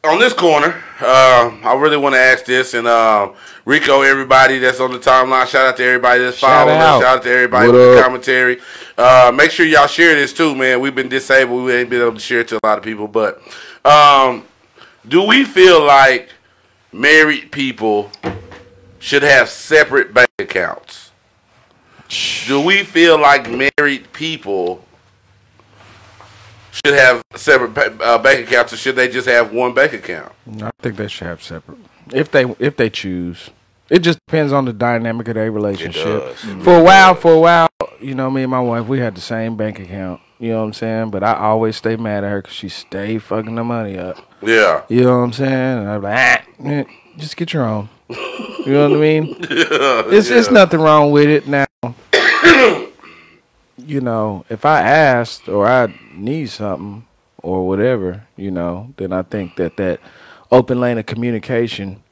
On 0.05 0.19
this 0.19 0.35
corner, 0.35 0.83
uh, 1.01 1.51
I 1.63 1.75
really 1.81 1.97
want 1.97 2.15
to 2.15 2.19
ask 2.21 2.45
this, 2.45 2.75
and 2.75 2.87
uh, 2.87 3.33
Rico, 3.65 4.03
everybody 4.03 4.59
that's 4.59 4.79
on 4.79 4.93
the 4.93 4.99
timeline, 4.99 5.47
shout 5.47 5.67
out 5.67 5.77
to 5.79 5.83
everybody 5.85 6.23
that's 6.23 6.37
Shout 6.37 6.67
following 6.67 6.79
out. 6.79 6.97
us, 6.97 7.03
shout 7.03 7.17
out 7.19 7.23
to 7.23 7.31
everybody 7.31 7.69
What 7.69 7.75
with 7.75 7.97
the 7.97 8.03
commentary. 8.03 8.61
Uh, 8.99 9.33
make 9.35 9.51
sure 9.51 9.65
y'all 9.65 9.87
share 9.87 10.15
this 10.15 10.35
too, 10.35 10.55
man. 10.55 10.81
We've 10.81 10.95
been 10.95 11.09
disabled, 11.09 11.65
we 11.65 11.73
ain't 11.73 11.89
been 11.89 12.03
able 12.03 12.13
to 12.15 12.21
share 12.21 12.41
it 12.41 12.49
to 12.49 12.57
a 12.63 12.67
lot 12.67 12.77
of 12.77 12.85
people, 12.85 13.09
but 13.09 13.41
um, 13.87 14.45
do 15.09 15.23
we 15.23 15.43
feel 15.43 15.83
like 15.83 16.29
married 16.93 17.51
people 17.51 18.11
should 18.99 19.23
have 19.23 19.49
separate 19.49 20.13
bank 20.13 20.29
accounts? 20.39 21.13
Do 22.47 22.61
we 22.61 22.85
feel 22.85 23.19
like 23.19 23.51
married 23.51 24.13
people 24.13 24.85
should 26.85 26.95
have 26.95 27.23
separate 27.37 27.75
ba- 27.75 27.97
uh, 28.03 28.19
bank 28.19 28.47
accounts, 28.49 28.73
or 28.73 28.77
should 28.77 28.97
they 28.97 29.09
just 29.09 29.29
have 29.29 29.53
one 29.53 29.75
bank 29.75 29.93
account? 29.93 30.33
I 30.63 30.71
think 30.81 30.97
they 30.97 31.09
should 31.09 31.27
have 31.27 31.43
separate. 31.43 31.79
If 32.13 32.31
they 32.31 32.45
if 32.59 32.77
they 32.77 32.91
choose. 32.91 33.51
It 33.91 33.99
just 33.99 34.19
depends 34.27 34.51
on 34.53 34.65
the 34.65 34.73
dynamic 34.73 35.29
of 35.29 35.35
their 35.35 35.53
relationship. 35.53 36.05
does. 36.05 36.41
For 36.65 36.79
a 36.79 36.83
while, 36.83 37.15
for 37.15 37.33
a 37.35 37.39
while, 37.39 37.69
you 38.01 38.15
know, 38.15 38.31
me 38.31 38.43
and 38.43 38.51
my 38.51 38.61
wife, 38.61 38.87
we 38.87 38.99
had 38.99 39.15
the 39.15 39.21
same 39.21 39.57
bank 39.57 39.79
account. 39.79 40.21
You 40.39 40.53
know 40.53 40.61
what 40.61 40.65
I'm 40.65 40.73
saying? 40.73 41.11
But 41.11 41.23
I 41.23 41.35
always 41.35 41.77
stay 41.77 41.97
mad 41.97 42.25
at 42.25 42.31
her 42.31 42.41
because 42.43 42.55
she 42.57 42.71
stay 42.71 43.19
fucking 43.19 43.55
the 43.55 43.63
money 43.63 43.99
up. 43.99 44.17
Yeah, 44.43 44.83
You 44.89 45.03
know 45.05 45.19
what 45.19 45.25
I'm 45.25 45.33
saying? 45.35 45.79
And 45.81 45.89
I'm 45.89 46.03
like, 46.03 46.45
ah, 46.59 46.85
just 47.19 47.37
get 47.37 47.53
your 47.53 47.65
own. 47.67 47.89
You 48.09 48.73
know 48.73 48.89
what 48.89 48.97
I 48.97 49.01
mean? 49.01 49.37
It's 50.13 50.31
it's 50.31 50.51
nothing 50.51 50.81
wrong 50.81 51.11
with 51.13 51.29
it 51.29 51.47
now. 51.47 51.67
you 53.87 54.01
know, 54.01 54.45
if 54.49 54.65
I 54.65 54.81
asked 54.81 55.49
or 55.49 55.67
I 55.67 55.95
need 56.15 56.51
something 56.51 57.07
or 57.43 57.67
whatever, 57.67 58.27
you 58.37 58.51
know, 58.51 58.93
then 58.97 59.13
I 59.13 59.23
think 59.23 59.57
that 59.57 59.77
that 59.77 60.01
open 60.51 60.81
lane 60.81 60.99
of 60.99 61.07
communication 61.07 62.03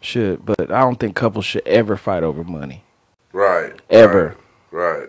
should. 0.00 0.44
But 0.44 0.70
I 0.72 0.80
don't 0.80 0.98
think 0.98 1.16
couples 1.16 1.44
should 1.44 1.66
ever 1.66 1.96
fight 1.96 2.22
over 2.22 2.44
money. 2.44 2.84
right. 3.32 3.80
Ever. 3.90 4.36
Right. 4.70 5.08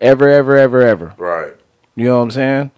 Ever, 0.00 0.28
ever, 0.28 0.56
ever, 0.56 0.80
ever. 0.80 1.14
Right. 1.18 1.54
You 1.94 2.06
know 2.06 2.16
what 2.16 2.24
I'm 2.24 2.30
saying? 2.30 2.70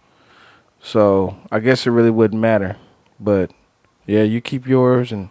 So 0.80 1.36
I 1.50 1.60
guess 1.60 1.86
it 1.86 1.90
really 1.90 2.10
wouldn't 2.10 2.40
matter. 2.40 2.76
But 3.20 3.52
yeah, 4.06 4.24
you 4.24 4.40
keep 4.40 4.66
yours, 4.66 5.12
and 5.12 5.30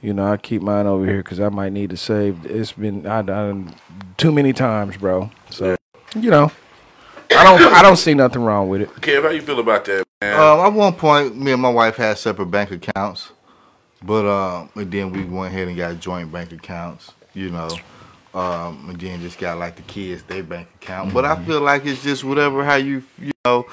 you 0.00 0.14
know 0.14 0.32
I 0.32 0.38
keep 0.38 0.62
mine 0.62 0.86
over 0.86 1.04
here 1.04 1.18
because 1.18 1.38
I 1.40 1.50
might 1.50 1.72
need 1.72 1.90
to 1.90 1.96
save. 1.98 2.46
It's 2.46 2.72
been 2.72 3.06
I 3.06 3.20
done 3.20 3.74
too 4.16 4.32
many 4.32 4.54
times, 4.54 4.96
bro. 4.96 5.30
So 5.50 5.76
you 6.14 6.30
know, 6.30 6.50
I 7.30 7.44
don't 7.44 7.62
I 7.72 7.82
don't 7.82 7.96
see 7.96 8.14
nothing 8.14 8.42
wrong 8.42 8.68
with 8.68 8.82
it. 8.82 8.88
Kev, 8.96 9.22
how 9.22 9.30
you 9.30 9.42
feel 9.42 9.60
about 9.60 9.84
that? 9.86 10.04
Um, 10.22 10.60
at 10.60 10.68
one 10.68 10.92
point, 10.94 11.36
me 11.36 11.52
and 11.52 11.60
my 11.60 11.70
wife 11.70 11.96
had 11.96 12.16
separate 12.18 12.46
bank 12.46 12.70
accounts, 12.70 13.32
but 14.02 14.26
um, 14.26 14.70
and 14.74 14.90
then 14.90 15.10
we 15.10 15.24
went 15.24 15.52
ahead 15.52 15.68
and 15.68 15.76
got 15.76 15.98
joint 15.98 16.30
bank 16.30 16.52
accounts. 16.52 17.12
You 17.34 17.50
know, 17.50 17.78
um, 18.34 18.90
and 18.90 19.00
then 19.00 19.20
just 19.20 19.38
got 19.38 19.58
like 19.58 19.76
the 19.76 19.82
kids 19.82 20.22
their 20.24 20.42
bank 20.42 20.68
account. 20.76 21.12
But 21.12 21.24
I 21.24 21.42
feel 21.44 21.60
like 21.60 21.86
it's 21.86 22.02
just 22.02 22.24
whatever 22.24 22.64
how 22.64 22.76
you 22.76 23.02
you 23.18 23.32
know 23.44 23.66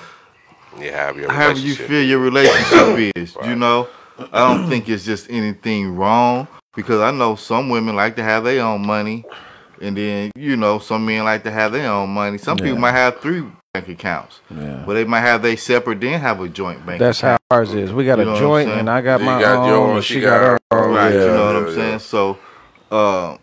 Yeah, 0.80 1.06
have 1.08 1.18
your 1.18 1.32
however 1.32 1.60
you 1.60 1.76
feel 1.76 2.04
your 2.04 2.20
relationship 2.20 3.14
is. 3.16 3.36
You 3.44 3.56
know, 3.56 3.88
I 4.32 4.48
don't 4.48 4.68
think 4.70 4.90
it's 4.90 5.06
just 5.06 5.30
anything 5.30 5.96
wrong 5.96 6.48
because 6.76 7.02
I 7.02 7.12
know 7.12 7.36
some 7.36 7.70
women 7.70 7.96
like 7.96 8.16
to 8.16 8.24
have 8.24 8.44
their 8.46 8.64
own 8.64 8.86
money, 8.86 9.26
and 9.82 9.96
then 9.98 10.32
you 10.36 10.56
know 10.56 10.80
some 10.80 11.06
men 11.06 11.24
like 11.24 11.44
to 11.44 11.52
have 11.52 11.72
their 11.72 11.90
own 11.92 12.10
money. 12.10 12.38
Some 12.38 12.58
people 12.58 12.78
might 12.78 12.92
have 12.94 13.20
three 13.20 13.44
bank 13.74 13.88
accounts, 13.88 14.42
Yeah. 14.50 14.84
but 14.86 14.96
they 14.96 15.04
might 15.06 15.22
have 15.22 15.42
they 15.42 15.56
separate 15.56 16.02
then 16.02 16.20
have 16.20 16.42
a 16.42 16.50
joint 16.50 16.86
bank. 16.86 17.00
That's 17.00 17.22
how 17.22 17.38
ours 17.52 17.74
is. 17.74 17.92
We 17.94 18.06
got 18.06 18.18
You 18.18 18.24
a 18.24 18.26
know 18.26 18.32
what 18.34 18.38
I'm 18.38 18.66
joint, 18.66 18.70
and 18.80 18.90
I 18.90 19.02
got 19.02 19.20
You 19.20 19.26
my 19.26 19.42
got 19.42 19.56
own, 19.70 19.94
yours, 19.96 20.06
she 20.06 20.16
she 20.16 20.22
got 20.22 20.40
got 20.40 20.42
her 20.42 20.58
her 20.72 20.86
own. 20.90 20.96
Right, 20.96 21.14
Yeah, 21.14 21.26
you 21.26 21.32
know 21.32 21.46
what 21.48 21.56
I'm 21.56 21.68
yeah. 21.68 21.76
saying? 21.76 22.00
So, 22.00 22.38
uh, 22.92 23.38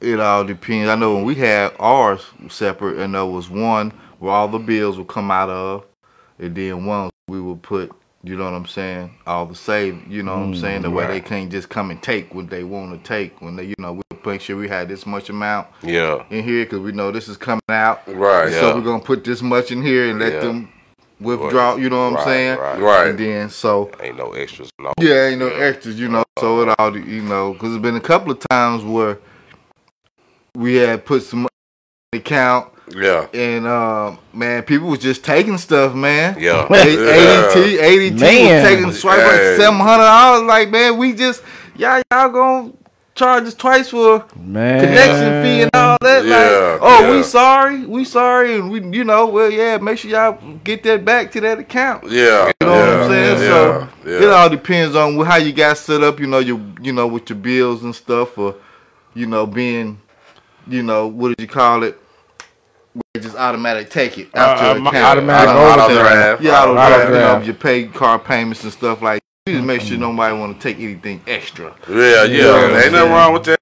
it 0.00 0.20
all 0.20 0.44
depends. 0.44 0.88
I 0.88 0.94
know 0.94 1.16
when 1.16 1.24
we 1.24 1.34
had 1.34 1.72
ours 1.80 2.24
separate, 2.48 2.98
and 2.98 3.14
there 3.14 3.26
was 3.26 3.50
one 3.50 3.92
where 4.20 4.32
all 4.32 4.48
the 4.48 4.58
bills 4.58 4.96
would 4.98 5.08
come 5.08 5.30
out 5.30 5.48
of, 5.50 5.84
and 6.38 6.54
then 6.54 6.84
one 6.86 7.10
we 7.28 7.40
would 7.40 7.62
put, 7.62 7.92
you 8.22 8.36
know 8.36 8.44
what 8.44 8.54
I'm 8.54 8.66
saying, 8.66 9.10
all 9.26 9.46
the 9.46 9.54
save, 9.54 10.06
you 10.08 10.22
know 10.22 10.32
what 10.38 10.44
I'm 10.46 10.54
saying, 10.54 10.82
the 10.82 10.90
way 10.90 11.06
they 11.06 11.20
mm, 11.20 11.24
can't 11.24 11.50
just 11.50 11.68
come 11.68 11.90
and 11.90 12.02
take 12.02 12.34
what 12.34 12.50
they 12.50 12.64
want 12.64 12.92
to 13.00 13.08
take 13.08 13.40
when 13.40 13.56
they, 13.56 13.64
you 13.64 13.74
know, 13.78 13.92
we 13.94 14.02
make 14.24 14.40
sure 14.40 14.56
we 14.56 14.68
had 14.68 14.88
this 14.88 15.06
much 15.06 15.30
amount 15.30 15.68
Yeah. 15.82 16.24
in 16.30 16.44
here 16.44 16.64
because 16.64 16.80
we 16.80 16.92
know 16.92 17.10
this 17.12 17.28
is 17.28 17.36
coming 17.36 17.60
out. 17.68 18.02
Right. 18.06 18.52
Yeah. 18.52 18.60
So 18.60 18.74
we're 18.74 18.82
gonna 18.82 19.02
put 19.02 19.24
this 19.24 19.40
much 19.40 19.70
in 19.70 19.82
here 19.82 20.10
and 20.10 20.18
let 20.18 20.34
Yeah. 20.34 20.40
them 20.40 20.68
withdraw. 21.20 21.76
You 21.76 21.88
know 21.90 22.10
what 22.10 22.20
I'm 22.20 22.24
saying? 22.26 22.58
right. 22.58 22.80
Right. 22.80 23.06
And 23.08 23.18
then 23.18 23.50
so 23.50 23.90
Ain't 24.00 24.16
no 24.18 24.32
extras. 24.32 24.70
No. 24.78 24.92
yeah, 25.00 25.26
ain't 25.26 25.38
no 25.38 25.48
extras, 25.48 25.98
you 25.98 26.08
know. 26.08 26.20
Uh-huh. 26.20 26.40
So 26.40 26.62
it 26.62 26.74
all, 26.78 26.96
you 26.96 27.22
know, 27.22 27.52
because 27.54 27.70
there's 27.70 27.82
been 27.82 27.96
a 27.96 28.00
couple 28.00 28.32
of 28.32 28.38
times 28.50 28.84
where 28.84 29.18
we 30.54 30.74
had 30.76 31.04
put 31.06 31.22
some 31.22 31.40
money 31.40 31.48
in 31.48 31.54
the 31.54 31.57
account, 32.14 32.72
Yeah. 32.96 33.26
and 33.34 33.66
um, 33.66 34.18
man, 34.32 34.62
people 34.62 34.88
was 34.88 34.98
just 34.98 35.22
taking 35.24 35.58
stuff, 35.58 35.94
man. 35.94 36.36
Yeah. 36.38 36.64
A- 36.64 36.68
ADT, 36.70 37.78
ADT 37.78 38.20
Man. 38.20 38.62
was 38.62 38.70
taking 38.70 38.92
swipe 38.92 39.18
like 39.18 39.30
Hey. 39.40 39.56
seven 39.58 39.78
hundred 39.78 40.04
dollars. 40.04 40.42
Like, 40.44 40.70
man, 40.70 40.96
we 40.96 41.12
just 41.12 41.42
y'all 41.76 42.00
y'all 42.10 42.30
gonna 42.30 42.72
charge 43.14 43.44
us 43.44 43.52
twice 43.52 43.90
for 43.90 44.24
Man. 44.36 44.80
connection 44.80 45.42
fee 45.42 45.62
and 45.62 45.70
all 45.74 45.98
that. 46.00 46.24
Yeah, 46.24 46.36
like, 46.36 46.78
oh, 46.80 47.00
yeah. 47.02 47.10
we 47.16 47.22
sorry, 47.24 47.84
we 47.84 48.04
sorry, 48.06 48.54
and 48.54 48.70
we, 48.70 48.80
you 48.96 49.04
know, 49.04 49.26
well, 49.26 49.50
yeah, 49.50 49.76
make 49.76 49.98
sure 49.98 50.10
y'all 50.10 50.38
get 50.64 50.82
that 50.84 51.04
back 51.04 51.30
to 51.32 51.42
that 51.42 51.58
account. 51.58 52.04
Yeah. 52.10 52.46
You 52.62 52.66
know 52.66 52.72
what 52.72 52.88
I'm 52.88 53.10
saying? 53.10 53.42
Yeah. 53.42 53.48
So 53.48 53.88
yeah. 54.06 54.22
it 54.22 54.30
all 54.30 54.48
depends 54.48 54.96
on 54.96 55.22
how 55.26 55.36
you 55.36 55.52
got 55.52 55.76
set 55.76 56.02
up. 56.02 56.18
You 56.20 56.26
know, 56.26 56.38
your 56.38 56.58
you 56.80 56.94
know 56.94 57.06
with 57.06 57.28
your 57.28 57.38
bills 57.38 57.84
and 57.84 57.94
stuff, 57.94 58.38
or 58.38 58.54
you 59.12 59.26
know 59.26 59.46
being, 59.46 60.00
you 60.68 60.82
know, 60.82 61.06
what 61.06 61.28
did 61.30 61.40
you 61.40 61.48
call 61.48 61.82
it? 61.82 61.98
Where 62.92 63.02
they 63.14 63.20
just 63.20 63.36
automatic 63.36 63.90
take 63.90 64.18
it 64.18 64.28
after 64.34 64.64
Uh, 64.64 64.68
your 64.68 64.76
um, 64.78 64.86
account. 64.86 65.04
automatic 65.18 65.48
You 65.48 65.54
know 65.54 65.62
what 65.62 65.78
I'm 65.80 65.90
overdraft. 65.90 66.42
saying? 66.42 66.46
Yeah, 66.52 66.62
Auto- 66.62 66.74
autodraft. 66.76 67.06
You 67.06 67.12
know, 67.18 67.40
your 67.42 67.54
pay 67.54 67.84
car 67.86 68.18
payments 68.18 68.64
and 68.64 68.72
stuff 68.72 69.02
like. 69.02 69.20
You 69.46 69.54
just 69.54 69.64
make 69.66 69.80
sure 69.80 69.96
nobody 69.96 70.36
want 70.38 70.60
to 70.60 70.62
take 70.62 70.78
anything 70.82 71.22
extra. 71.26 71.74
Yeah, 71.88 71.96
yeah. 71.96 72.24
You 72.24 72.42
know 72.42 72.72
what 72.72 72.84
Ain't 72.84 72.92
nothing 72.92 73.10
wrong 73.12 73.32
with 73.32 73.44
that. 73.44 73.58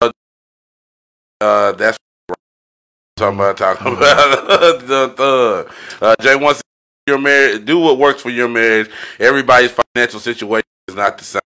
Uh, 0.00 0.10
uh, 1.42 1.72
that's 1.72 1.98
talking 3.16 3.38
about 3.38 3.56
talking 3.58 3.92
about 3.92 4.80
the 4.86 5.12
thug. 5.14 5.72
Uh, 6.00 6.14
Jay 6.22 6.36
wants 6.36 6.62
your 7.06 7.18
marriage. 7.18 7.64
Do 7.66 7.78
what 7.78 7.98
works 7.98 8.22
for 8.22 8.30
your 8.30 8.48
marriage. 8.48 8.88
Everybody's 9.18 9.72
financial 9.94 10.20
situation 10.20 10.64
is 10.88 10.94
not 10.94 11.18
the 11.18 11.24
same. 11.24 11.39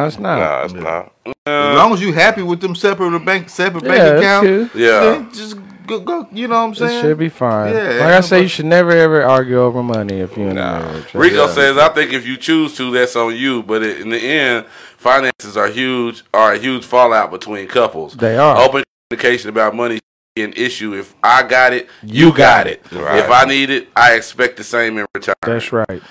Nah, 0.00 0.06
it's 0.06 0.18
not. 0.18 0.38
Nah, 0.38 0.64
it's 0.64 0.72
not. 0.74 1.12
As 1.46 1.76
long 1.76 1.92
as 1.92 2.00
you 2.00 2.12
happy 2.12 2.42
with 2.42 2.60
them 2.60 2.74
separate 2.74 3.18
bank 3.24 3.48
separate 3.48 3.84
yeah, 3.84 3.88
bank 3.90 4.00
that's 4.02 4.20
accounts, 4.20 4.72
good. 4.72 4.80
yeah, 4.80 5.00
then 5.00 5.32
just 5.32 5.56
go, 5.86 6.00
go. 6.00 6.28
You 6.32 6.48
know 6.48 6.56
what 6.56 6.60
I'm 6.68 6.74
saying? 6.74 6.88
It 6.90 6.92
saying? 6.92 7.04
should 7.04 7.18
be 7.18 7.28
fine. 7.28 7.72
Yeah, 7.74 7.82
like 8.00 8.00
I 8.02 8.20
say, 8.20 8.42
you 8.42 8.48
should 8.48 8.66
never 8.66 8.90
ever 8.90 9.22
argue 9.24 9.58
over 9.60 9.82
money 9.82 10.20
if 10.20 10.36
you're 10.36 10.50
in 10.50 10.56
Nah. 10.56 10.78
a 10.78 10.82
marriage. 10.82 11.14
Rico 11.14 11.46
Yeah. 11.46 11.52
says, 11.52 11.78
"I 11.78 11.88
think 11.88 12.12
if 12.12 12.26
you 12.26 12.36
choose 12.36 12.76
to, 12.76 12.90
that's 12.92 13.16
on 13.16 13.34
you. 13.36 13.62
But 13.62 13.82
it, 13.82 14.00
in 14.00 14.10
the 14.10 14.18
end, 14.18 14.66
finances 14.96 15.56
are 15.56 15.68
huge. 15.68 16.22
Are 16.34 16.52
a 16.52 16.58
huge 16.58 16.84
fallout 16.84 17.30
between 17.30 17.66
couples. 17.68 18.14
They 18.14 18.36
are. 18.36 18.58
Open 18.58 18.82
communication 19.10 19.48
about 19.50 19.74
money 19.74 19.94
should 19.96 20.02
be 20.36 20.42
an 20.42 20.52
issue. 20.54 20.94
If 20.94 21.14
I 21.22 21.42
got 21.42 21.72
it, 21.72 21.88
You 22.02 22.26
you, 22.26 22.30
got 22.30 22.36
got 22.36 22.66
it. 22.68 22.82
it. 22.90 22.96
Right. 22.98 23.18
If 23.18 23.30
I 23.30 23.44
need 23.44 23.70
it, 23.70 23.88
I 23.96 24.14
expect 24.14 24.56
the 24.58 24.64
same 24.64 24.98
in 24.98 25.06
return. 25.14 25.34
That's 25.42 25.72
right. 25.72 26.02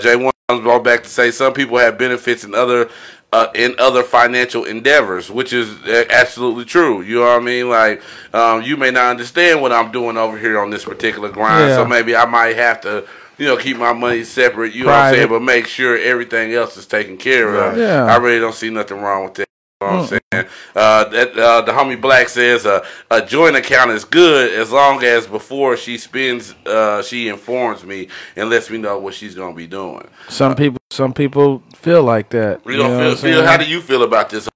Jay 0.00 0.16
one 0.16 0.32
brought 0.48 0.82
back 0.84 1.02
to 1.02 1.08
say 1.08 1.30
some 1.30 1.52
people 1.52 1.76
have 1.76 1.98
benefits 1.98 2.44
in 2.44 2.54
other 2.54 2.88
uh, 3.30 3.48
in 3.54 3.74
other 3.78 4.02
financial 4.02 4.64
endeavors, 4.64 5.30
which 5.30 5.52
is 5.52 5.68
uh, 5.82 6.04
absolutely 6.10 6.64
true. 6.64 7.02
You 7.02 7.16
know 7.16 7.22
what 7.22 7.40
I 7.40 7.44
mean? 7.44 7.68
Like 7.68 8.02
um, 8.34 8.62
you 8.62 8.76
may 8.78 8.90
not 8.90 9.10
understand 9.10 9.60
what 9.60 9.70
I'm 9.70 9.92
doing 9.92 10.16
over 10.16 10.38
here 10.38 10.58
on 10.58 10.70
this 10.70 10.84
particular 10.84 11.28
grind, 11.30 11.68
Yeah. 11.68 11.76
so 11.76 11.84
maybe 11.84 12.16
I 12.16 12.24
might 12.24 12.56
have 12.56 12.80
to. 12.82 13.06
You 13.38 13.46
know, 13.46 13.56
keep 13.56 13.78
my 13.78 13.92
money 13.94 14.22
separate. 14.24 14.72
You 14.74 14.84
know 14.84 14.90
what 14.90 14.98
I'm 14.98 15.14
saying, 15.14 15.28
but 15.28 15.40
make 15.42 15.66
sure 15.66 15.96
everything 15.98 16.52
else 16.52 16.76
is 16.76 16.86
taken 16.86 17.16
care 17.16 17.56
of. 17.56 17.76
Yeah. 17.76 18.04
I 18.04 18.16
really 18.18 18.38
don't 18.38 18.54
see 18.54 18.68
nothing 18.70 19.00
wrong 19.00 19.24
with 19.24 19.34
that. 19.34 19.48
You 19.82 19.90
know 19.90 20.02
what 20.02 20.12
I'm 20.12 20.20
saying? 20.32 20.46
Uh, 20.74 21.04
that, 21.10 21.38
uh, 21.38 21.60
the 21.62 21.72
homie 21.72 22.00
Black 22.00 22.28
says 22.28 22.64
uh, 22.66 22.84
a 23.10 23.24
joint 23.24 23.56
account 23.56 23.90
is 23.90 24.04
good 24.04 24.52
as 24.54 24.70
long 24.70 25.02
as 25.04 25.26
before 25.26 25.76
she 25.76 25.98
spends, 25.98 26.54
uh, 26.66 27.02
she 27.02 27.28
informs 27.28 27.84
me 27.84 28.08
and 28.36 28.48
lets 28.48 28.70
me 28.70 28.78
know 28.78 28.98
what 28.98 29.14
she's 29.14 29.34
gonna 29.34 29.54
be 29.54 29.66
doing. 29.66 30.08
Some 30.28 30.54
people, 30.54 30.80
some 30.90 31.12
people 31.12 31.62
feel 31.76 32.02
like 32.02 32.30
that. 32.30 32.64
You 32.64 32.78
know 32.78 32.88
don't 32.88 33.16
feel, 33.16 33.16
feel 33.16 33.46
how 33.46 33.56
do 33.56 33.66
you 33.66 33.80
feel 33.80 34.02
about 34.02 34.30
this? 34.30 34.48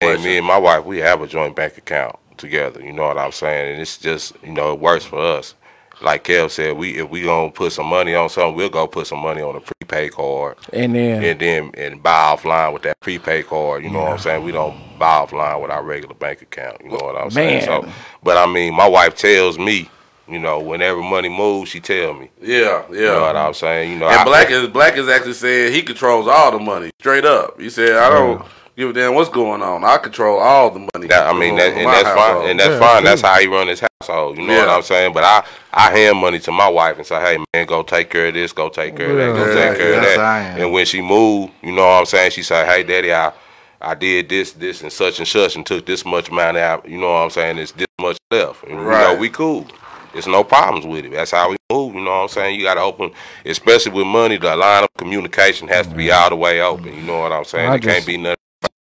Hey, 0.00 0.16
me 0.16 0.38
and 0.38 0.46
my 0.46 0.58
wife, 0.58 0.84
we 0.84 0.98
have 0.98 1.22
a 1.22 1.26
joint 1.26 1.54
bank 1.54 1.78
account 1.78 2.16
together. 2.36 2.82
You 2.82 2.92
know 2.92 3.06
what 3.06 3.18
I'm 3.18 3.32
saying? 3.32 3.72
And 3.72 3.80
it's 3.80 3.96
just, 3.98 4.34
you 4.42 4.52
know, 4.52 4.72
it 4.72 4.80
works 4.80 5.04
for 5.04 5.18
us. 5.18 5.54
Like 6.00 6.24
Kev 6.24 6.50
said, 6.50 6.76
we 6.76 6.98
if 6.98 7.08
we 7.10 7.22
gonna 7.22 7.50
put 7.50 7.72
some 7.72 7.86
money 7.86 8.14
on 8.14 8.28
something, 8.28 8.56
we'll 8.56 8.68
go 8.70 8.86
put 8.86 9.06
some 9.06 9.20
money 9.20 9.40
on 9.42 9.54
a 9.56 9.60
prepaid 9.60 10.12
card, 10.12 10.56
And 10.72 10.94
then, 10.94 11.22
and 11.22 11.38
then 11.40 11.70
and 11.76 12.02
buy 12.02 12.34
offline 12.36 12.72
with 12.72 12.82
that 12.82 12.98
prepaid 13.00 13.46
card. 13.46 13.84
You 13.84 13.90
know 13.90 14.00
what 14.02 14.12
I'm 14.12 14.18
saying? 14.18 14.42
We 14.44 14.52
don't 14.52 14.76
buy 14.98 15.24
offline 15.24 15.60
with 15.62 15.70
our 15.70 15.82
regular 15.82 16.14
bank 16.14 16.42
account. 16.42 16.78
You 16.82 16.90
know 16.90 16.96
what 16.96 17.16
I'm 17.16 17.30
saying? 17.30 17.64
So, 17.66 17.86
but 18.22 18.36
I 18.36 18.46
mean, 18.52 18.74
my 18.74 18.88
wife 18.88 19.14
tells 19.16 19.58
me, 19.58 19.88
you 20.28 20.38
know, 20.38 20.58
whenever 20.60 21.02
money 21.02 21.28
moves, 21.28 21.70
she 21.70 21.78
tell 21.80 22.14
me. 22.14 22.30
Yeah, 22.40 22.82
yeah. 22.90 22.96
You 22.96 23.00
know 23.06 23.20
what. 23.22 23.36
I'm 23.36 23.54
saying? 23.54 23.92
You 23.92 23.98
know, 23.98 24.06
And 24.08 24.16
I- 24.20 24.24
Black 24.24 24.50
is 24.50 24.68
Black 24.68 24.96
is 24.96 25.08
actually 25.08 25.34
saying 25.34 25.72
he 25.72 25.82
controls 25.82 26.26
all 26.26 26.50
the 26.50 26.58
money 26.58 26.90
straight 27.00 27.24
up. 27.24 27.60
He 27.60 27.70
said, 27.70 27.92
"I 27.96 28.08
don't 28.08 28.42
give 28.76 28.90
a 28.90 28.92
damn 28.92 29.14
what's 29.14 29.28
going 29.30 29.62
on. 29.62 29.84
I 29.84 29.98
control 29.98 30.38
all 30.38 30.70
the 30.70 30.80
money." 30.94 31.06
That, 31.08 31.26
I 31.26 31.38
mean, 31.38 31.54
uh, 31.54 31.56
that, 31.58 31.72
and 31.74 31.92
that's 31.92 32.08
fine, 32.10 32.50
and 32.50 32.60
that's 32.60 32.72
Yeah, 32.72 32.78
fine. 32.78 33.04
That's 33.04 33.20
cool. 33.22 33.30
how 33.30 33.40
he 33.40 33.46
run 33.46 33.68
his 33.68 33.82
household. 34.00 34.36
You 34.38 34.46
know 34.46 34.56
what 34.56 34.68
I'm 34.68 34.82
saying? 34.82 35.12
But 35.12 35.24
I, 35.24 35.44
I 35.72 35.90
hand 35.96 36.18
money 36.18 36.38
to 36.40 36.52
my 36.52 36.68
wife 36.68 36.96
and 36.96 37.06
say, 37.06 37.20
"Hey, 37.20 37.44
man, 37.54 37.66
go 37.66 37.82
take 37.82 38.10
care 38.10 38.28
of 38.28 38.34
this. 38.34 38.52
Go 38.52 38.68
take 38.68 38.96
care 38.96 39.10
of 39.10 39.16
that. 39.16 39.34
Go 39.34 39.46
Yeah, 39.48 39.68
take 39.68 39.78
care 39.78 39.94
of 39.96 40.02
that." 40.02 40.18
how 40.18 40.24
I 40.24 40.40
am. 40.40 40.60
And 40.60 40.72
when 40.72 40.86
she 40.86 41.00
moved, 41.00 41.52
you 41.62 41.72
know 41.72 41.82
what 41.84 41.98
I'm 42.00 42.06
saying? 42.06 42.30
She 42.32 42.42
said, 42.42 42.66
"Hey, 42.66 42.82
daddy, 42.82 43.12
I, 43.12 43.32
I 43.80 43.94
did 43.94 44.28
this, 44.28 44.52
this, 44.52 44.82
and 44.82 44.92
such 44.92 45.18
and 45.18 45.28
such, 45.28 45.56
and 45.56 45.66
took 45.66 45.84
this 45.86 46.04
much 46.04 46.30
money 46.30 46.60
out. 46.60 46.88
You 46.88 46.98
know 46.98 47.12
what 47.12 47.18
I'm 47.24 47.30
saying? 47.30 47.58
It's 47.58 47.72
this 47.72 47.86
much 48.00 48.16
left. 48.30 48.62
And, 48.64 48.78
You 48.78 48.86
know, 48.86 49.16
we 49.18 49.28
cool." 49.28 49.66
It's 50.14 50.26
no 50.26 50.44
problems 50.44 50.84
with 50.84 51.06
it. 51.06 51.12
That's 51.12 51.30
how 51.30 51.48
we 51.48 51.56
move. 51.72 51.94
You 51.94 52.02
know 52.02 52.10
what 52.10 52.16
I'm 52.24 52.28
saying? 52.28 52.60
You 52.60 52.66
got 52.66 52.74
to 52.74 52.82
open, 52.82 53.12
especially 53.46 53.92
with 53.92 54.06
money. 54.06 54.36
The 54.36 54.54
line 54.54 54.84
of 54.84 54.90
communication 54.98 55.68
has 55.68 55.86
to 55.86 55.94
be 55.94 56.10
all 56.10 56.28
the 56.28 56.36
way 56.36 56.60
open. 56.60 56.92
You 56.92 57.00
know 57.00 57.20
what 57.20 57.32
I'm 57.32 57.44
saying? 57.44 57.70
I 57.70 57.76
it 57.76 57.82
can't 57.82 58.04
be 58.04 58.18
nothing. 58.18 58.36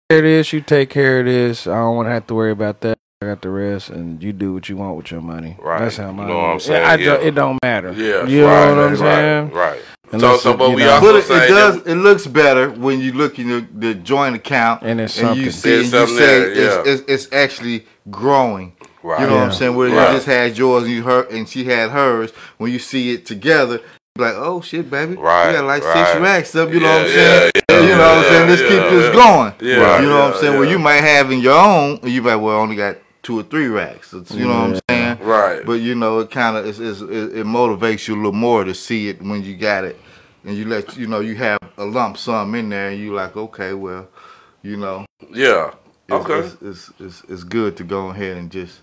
Care 0.09 0.19
of 0.19 0.23
this, 0.23 0.53
you 0.53 0.61
take 0.61 0.89
care 0.89 1.19
of 1.19 1.25
this. 1.25 1.67
I 1.67 1.75
don't 1.75 1.95
want 1.95 2.07
to 2.07 2.11
have 2.11 2.27
to 2.27 2.35
worry 2.35 2.51
about 2.51 2.81
that. 2.81 2.97
I 3.21 3.25
got 3.27 3.41
the 3.41 3.49
rest, 3.49 3.89
and 3.89 4.21
you 4.21 4.33
do 4.33 4.53
what 4.53 4.67
you 4.67 4.75
want 4.75 4.97
with 4.97 5.09
your 5.11 5.21
money. 5.21 5.55
Right. 5.61 5.79
That's 5.79 5.95
how 5.97 6.09
You 6.11 6.13
know 6.17 6.37
what 6.37 6.45
I'm 6.45 6.59
saying? 6.59 6.85
I 6.85 6.95
Yeah. 6.95 7.05
don't- 7.05 7.23
it 7.23 7.35
don't 7.35 7.59
matter. 7.63 7.93
Yeah, 7.93 8.25
you 8.25 8.45
right, 8.45 8.65
know 8.65 8.75
what 8.75 8.83
I'm 8.83 8.89
right, 8.91 8.97
saying. 8.97 9.51
Right. 9.51 9.79
Unless 10.11 10.41
so, 10.41 10.51
it- 10.51 10.57
but 10.57 10.69
we 10.71 10.83
know, 10.83 10.91
also- 10.91 11.07
But 11.13 11.15
it, 11.15 11.23
say 11.23 11.45
it 11.45 11.49
does. 11.49 11.83
that- 11.83 11.91
It 11.91 11.95
looks 11.95 12.27
better 12.27 12.69
when 12.69 12.99
you 12.99 13.13
look 13.13 13.39
in 13.39 13.47
the, 13.49 13.65
the 13.73 13.93
joint 13.95 14.35
account 14.35 14.81
And 14.83 14.99
it's 14.99 15.17
you 15.17 15.51
see 15.51 15.75
and 15.75 15.83
you 15.85 16.07
say 16.07 16.15
there, 16.17 16.51
it's, 16.51 16.59
yeah. 16.59 16.91
it's, 16.93 17.03
it's 17.07 17.27
actually 17.33 17.85
growing. 18.11 18.73
Right. 19.01 19.21
You 19.21 19.27
know 19.27 19.35
what 19.35 19.43
I'm 19.45 19.51
saying? 19.53 19.75
Where 19.75 19.89
Right. 19.89 20.09
you 20.09 20.15
just 20.15 20.27
had 20.27 20.57
yours 20.57 20.83
and 20.83 20.91
you 20.91 21.03
her 21.03 21.23
and 21.31 21.47
she 21.47 21.63
had 21.63 21.91
hers. 21.91 22.31
When 22.57 22.71
you 22.71 22.79
see 22.79 23.13
it 23.13 23.25
together, 23.25 23.79
you 24.17 24.23
like, 24.23 24.35
oh 24.35 24.61
shit, 24.61 24.91
baby, 24.91 25.15
Right, 25.15 25.47
we 25.47 25.53
got 25.53 25.65
like 25.65 25.83
right. 25.83 26.07
six 26.07 26.19
racks 26.19 26.55
up. 26.55 26.71
You 26.73 26.81
know 26.81 26.87
what 26.87 27.01
I'm 27.01 27.07
Yeah, 27.07 27.13
saying? 27.13 27.51
Yeah, 27.97 27.97
you 27.97 27.97
know 27.97 28.15
what 28.15 28.25
I'm 28.25 28.31
saying? 28.31 28.49
Let's 28.49 28.61
yeah, 28.61 28.67
keep 28.67 28.89
this 28.91 29.15
going. 29.15 29.53
Yeah, 29.61 30.01
you 30.01 30.07
know 30.07 30.19
what 30.19 30.33
I'm 30.35 30.39
saying? 30.41 30.53
Where 30.57 30.65
yeah. 30.65 30.71
you 30.71 30.79
might 30.79 31.01
have 31.01 31.31
in 31.31 31.39
your 31.39 31.53
own, 31.57 31.99
you 32.03 32.21
might 32.21 32.35
well 32.37 32.59
only 32.59 32.75
got 32.75 32.97
two 33.21 33.39
or 33.39 33.43
three 33.43 33.67
racks. 33.67 34.13
It's- 34.13 34.31
you 34.37 34.45
know 34.45 34.59
what 34.69 34.69
I'm 34.69 34.79
saying? 34.89 35.27
Right. 35.27 35.65
But 35.65 35.73
you 35.81 35.95
know, 35.95 36.19
it 36.19 36.31
kind 36.31 36.57
of 36.57 36.65
it, 36.65 36.77
it 36.79 37.45
motivates 37.45 38.07
you 38.07 38.15
a 38.15 38.17
little 38.17 38.31
more 38.33 38.63
to 38.63 38.73
see 38.73 39.07
it 39.09 39.21
when 39.21 39.43
you 39.43 39.55
got 39.55 39.85
it, 39.85 39.99
and 40.43 40.55
you 40.57 40.65
let 40.65 40.97
you 40.97 41.07
know 41.07 41.19
you 41.21 41.35
have 41.35 41.59
a 41.77 41.85
lump 41.85 42.17
sum 42.17 42.55
in 42.55 42.69
there, 42.69 42.89
and 42.89 42.99
you 42.99 43.13
like, 43.13 43.35
okay, 43.37 43.73
well, 43.73 44.07
you 44.61 44.77
know, 44.77 45.05
yeah. 45.31 45.71
it's, 46.07 46.13
Okay. 46.29 46.39
it's, 46.39 46.57
it's, 46.61 46.91
it's, 46.99 47.23
it's 47.29 47.43
good 47.43 47.77
to 47.77 47.83
go 47.83 48.09
ahead 48.09 48.37
and 48.37 48.51
just 48.51 48.79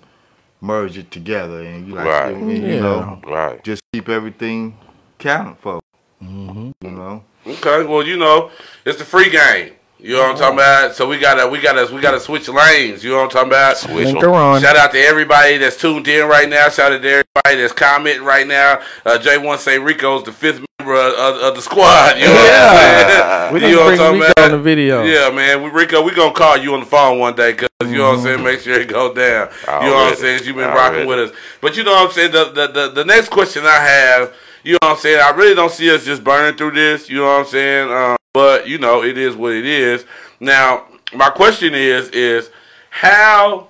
merge 0.63 0.97
it 0.99 1.11
together, 1.11 1.61
and 1.63 1.87
you 1.87 1.95
like, 1.95 2.07
Right. 2.07 2.35
and, 2.35 2.51
and, 2.51 2.63
you 2.63 2.75
Yeah. 2.75 2.81
know, 2.81 3.21
Right. 3.27 3.63
just 3.65 3.83
keep 3.93 4.09
everything 4.09 4.77
counted 5.19 5.57
for. 5.59 5.81
Mm-hmm. 6.23 6.71
You 6.83 6.91
know. 6.91 7.25
Okay, 7.47 7.85
well, 7.85 8.07
you 8.07 8.17
know, 8.17 8.51
it's 8.85 8.99
the 8.99 9.05
free 9.05 9.31
game. 9.31 9.73
You 9.99 10.15
know 10.15 10.23
what 10.23 10.31
I'm 10.33 10.37
talking 10.39 10.55
about? 10.59 10.95
So 10.95 11.07
we 11.07 11.19
gotta, 11.19 11.47
we 11.47 11.61
gotta, 11.61 11.95
we 11.95 12.01
gotta 12.01 12.21
switch 12.21 12.49
lanes. 12.49 13.05
You 13.05 13.11
know 13.11 13.17
what 13.19 13.25
I'm 13.25 13.31
talking 13.31 13.49
about? 13.51 13.77
Switch 13.77 14.07
Link 14.07 14.25
on. 14.25 14.61
Shout 14.63 14.75
out 14.77 14.93
to 14.93 14.99
everybody 14.99 15.59
that's 15.59 15.77
tuned 15.77 16.09
in 16.09 16.27
right 16.27 16.49
now. 16.49 16.71
Shout 16.71 16.93
out 16.93 17.03
to 17.03 17.09
everybody 17.09 17.61
that's 17.61 17.75
commenting 17.75 18.25
right 18.25 18.47
now. 18.47 18.81
Uh, 19.05 19.19
J1 19.21 19.59
say 19.59 19.79
Rico's 19.79 20.25
the 20.25 20.33
fifth 20.33 20.65
member 20.79 20.95
of, 20.95 21.13
of, 21.13 21.37
of 21.43 21.55
the 21.55 21.61
squad. 21.61 22.17
You 22.19 22.25
know 22.25 22.33
what 22.33 22.51
I'm 22.51 23.51
saying? 23.51 23.55
We 23.55 23.61
You 23.61 23.67
need 23.67 23.73
know 23.75 23.85
what 23.85 23.93
I'm 23.93 23.99
talking 23.99 24.21
Rico 24.21 24.33
about? 24.33 24.45
on 24.45 24.51
the 24.53 24.59
video. 24.63 25.03
Yeah, 25.05 25.31
man. 25.35 25.63
We, 25.63 25.69
Rico, 25.71 26.03
we 26.03 26.15
gonna 26.15 26.33
call 26.33 26.57
you 26.57 26.73
on 26.73 26.81
the 26.81 26.87
phone 26.87 27.19
one 27.19 27.37
day, 27.37 27.53
cause 27.53 27.69
you 27.85 27.99
know 27.99 28.09
what 28.11 28.19
I'm 28.21 28.25
saying. 28.25 28.43
Make 28.43 28.61
sure 28.61 28.81
it 28.81 28.89
go 28.89 29.13
down. 29.13 29.51
You 29.67 29.91
know 29.91 29.95
what 29.97 30.13
I'm 30.15 30.19
saying? 30.19 30.45
You've 30.45 30.57
been 30.57 30.69
rocking 30.71 31.07
with 31.07 31.31
us, 31.31 31.37
but 31.61 31.77
you 31.77 31.85
know 31.85 31.93
what 31.93 32.07
I'm 32.07 32.13
saying. 32.13 32.33
The, 32.33 32.45
the 32.53 32.67
the 32.69 32.89
the 32.93 33.05
next 33.05 33.29
question 33.29 33.65
I 33.67 33.79
have, 33.85 34.35
you 34.63 34.73
know 34.73 34.79
what 34.83 34.93
I'm 34.93 34.99
saying. 34.99 35.21
I 35.21 35.31
really 35.31 35.55
don't 35.55 35.73
see 35.73 35.91
us 35.95 36.05
just 36.05 36.23
burning 36.25 36.57
through 36.57 36.73
this. 36.73 37.09
You 37.09 37.19
know 37.19 37.25
what 37.27 37.41
I'm 37.41 37.47
saying? 37.47 37.91
Um, 37.91 38.17
but 38.33 38.69
you 38.69 38.79
know, 38.79 39.03
it 39.03 39.19
is 39.19 39.35
what 39.37 39.53
it 39.53 39.67
is. 39.67 40.05
Now, 40.39 40.87
my 41.15 41.31
question 41.31 41.75
is, 41.75 42.09
is 42.11 42.51
how 42.91 43.69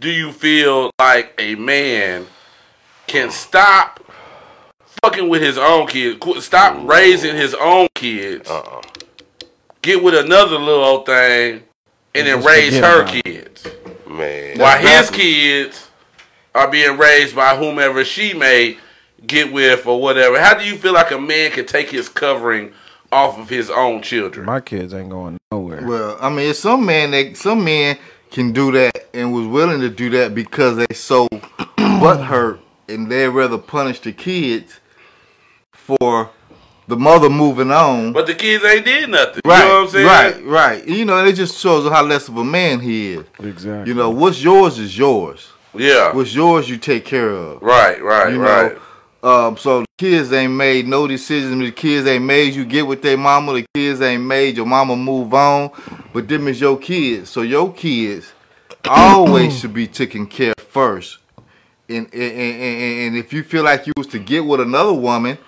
do 0.00 0.10
you 0.10 0.32
feel 0.32 0.90
like 0.98 1.34
a 1.38 1.54
man 1.56 2.26
can 3.06 3.30
stop 3.30 4.00
fucking 5.02 5.28
with 5.28 5.42
his 5.42 5.58
own 5.58 5.86
kids, 5.86 6.44
stop 6.44 6.86
raising 6.88 7.34
his 7.36 7.54
own 7.54 7.88
kids, 7.94 8.48
Uh-uh. 8.50 8.82
get 9.82 10.02
with 10.02 10.14
another 10.14 10.58
little 10.58 10.84
old 10.84 11.06
thing, 11.06 11.62
and 12.14 12.26
then 12.26 12.42
raise 12.44 12.76
her 12.78 13.02
about 13.02 13.14
kids, 13.24 13.66
Man. 14.08 14.58
while 14.58 14.78
his 14.78 15.10
kids 15.10 15.88
are 16.54 16.68
being 16.68 16.98
raised 16.98 17.34
by 17.36 17.56
whomever 17.56 18.04
she 18.04 18.34
may 18.34 18.78
get 19.28 19.52
with 19.52 19.86
or 19.86 20.00
whatever. 20.00 20.40
How 20.40 20.54
do 20.58 20.64
you 20.64 20.76
feel 20.76 20.92
like 20.94 21.10
a 21.12 21.20
man 21.20 21.52
can 21.52 21.66
take 21.66 21.90
his 21.90 22.08
covering 22.08 22.72
off 23.12 23.38
of 23.38 23.48
his 23.48 23.70
own 23.70 24.02
children? 24.02 24.46
My 24.46 24.60
kids 24.60 24.92
ain't 24.92 25.10
going 25.10 25.38
nowhere. 25.52 25.86
Well, 25.86 26.18
I 26.20 26.28
mean, 26.30 26.52
some 26.54 26.84
men 26.84 27.12
that 27.12 27.36
some 27.36 27.64
men 27.64 27.96
can 28.30 28.52
do 28.52 28.72
that 28.72 29.06
and 29.14 29.32
was 29.32 29.46
willing 29.46 29.80
to 29.80 29.88
do 29.88 30.10
that 30.10 30.34
because 30.34 30.76
they 30.76 30.94
so 30.94 31.28
butt 31.76 32.20
hurt 32.24 32.60
and 32.88 33.10
they'd 33.10 33.28
rather 33.28 33.58
punish 33.58 34.00
the 34.00 34.12
kids 34.12 34.80
for 35.72 36.30
the 36.86 36.96
mother 36.96 37.28
moving 37.28 37.70
on. 37.70 38.12
But 38.12 38.26
the 38.26 38.34
kids 38.34 38.64
ain't 38.64 38.84
did 38.84 39.10
nothing. 39.10 39.42
right, 39.44 39.62
You 39.62 39.68
know 39.68 39.74
what 39.74 39.82
I'm 39.84 39.88
saying? 39.90 40.06
right, 40.06 40.44
right. 40.46 40.88
You 40.88 41.04
know, 41.04 41.24
it 41.24 41.34
just 41.34 41.58
shows 41.58 41.90
how 41.90 42.02
less 42.02 42.28
of 42.28 42.36
a 42.38 42.44
man 42.44 42.80
he 42.80 43.12
is. 43.12 43.24
Exactly. 43.40 43.90
You 43.92 43.94
know, 43.98 44.10
what's 44.10 44.42
yours 44.42 44.78
is 44.78 44.96
yours. 44.96 45.50
Yeah. 45.74 46.14
What's 46.14 46.34
yours, 46.34 46.68
you 46.68 46.78
take 46.78 47.04
care 47.04 47.30
of. 47.30 47.60
Right, 47.62 48.02
right, 48.02 48.32
You 48.32 48.42
right. 48.42 48.72
know, 48.72 48.80
um, 49.22 49.56
so 49.56 49.80
the 49.80 49.86
kids 49.98 50.32
ain't 50.32 50.52
made 50.52 50.86
no 50.86 51.06
decisions. 51.06 51.58
The 51.60 51.72
kids 51.72 52.06
ain't 52.06 52.24
made 52.24 52.54
you 52.54 52.64
get 52.64 52.86
with 52.86 53.02
their 53.02 53.16
mama. 53.16 53.54
The 53.54 53.66
kids 53.74 54.00
ain't 54.00 54.22
made 54.22 54.56
your 54.56 54.66
mama 54.66 54.96
move 54.96 55.34
on. 55.34 55.70
But 56.12 56.28
them 56.28 56.46
is 56.48 56.60
your 56.60 56.78
kids. 56.78 57.30
So 57.30 57.42
your 57.42 57.72
kids 57.72 58.32
always 58.88 59.58
should 59.58 59.74
be 59.74 59.86
taken 59.86 60.26
care 60.26 60.54
of 60.56 60.64
first. 60.64 61.18
And, 61.88 62.06
and, 62.12 62.32
and, 62.32 62.82
and- 63.08 63.16
if 63.16 63.32
you 63.32 63.42
feel 63.42 63.64
like 63.64 63.86
you 63.86 63.92
was 63.96 64.06
to 64.08 64.18
get 64.18 64.44
with 64.44 64.60
another 64.60 64.92
woman 64.92 65.38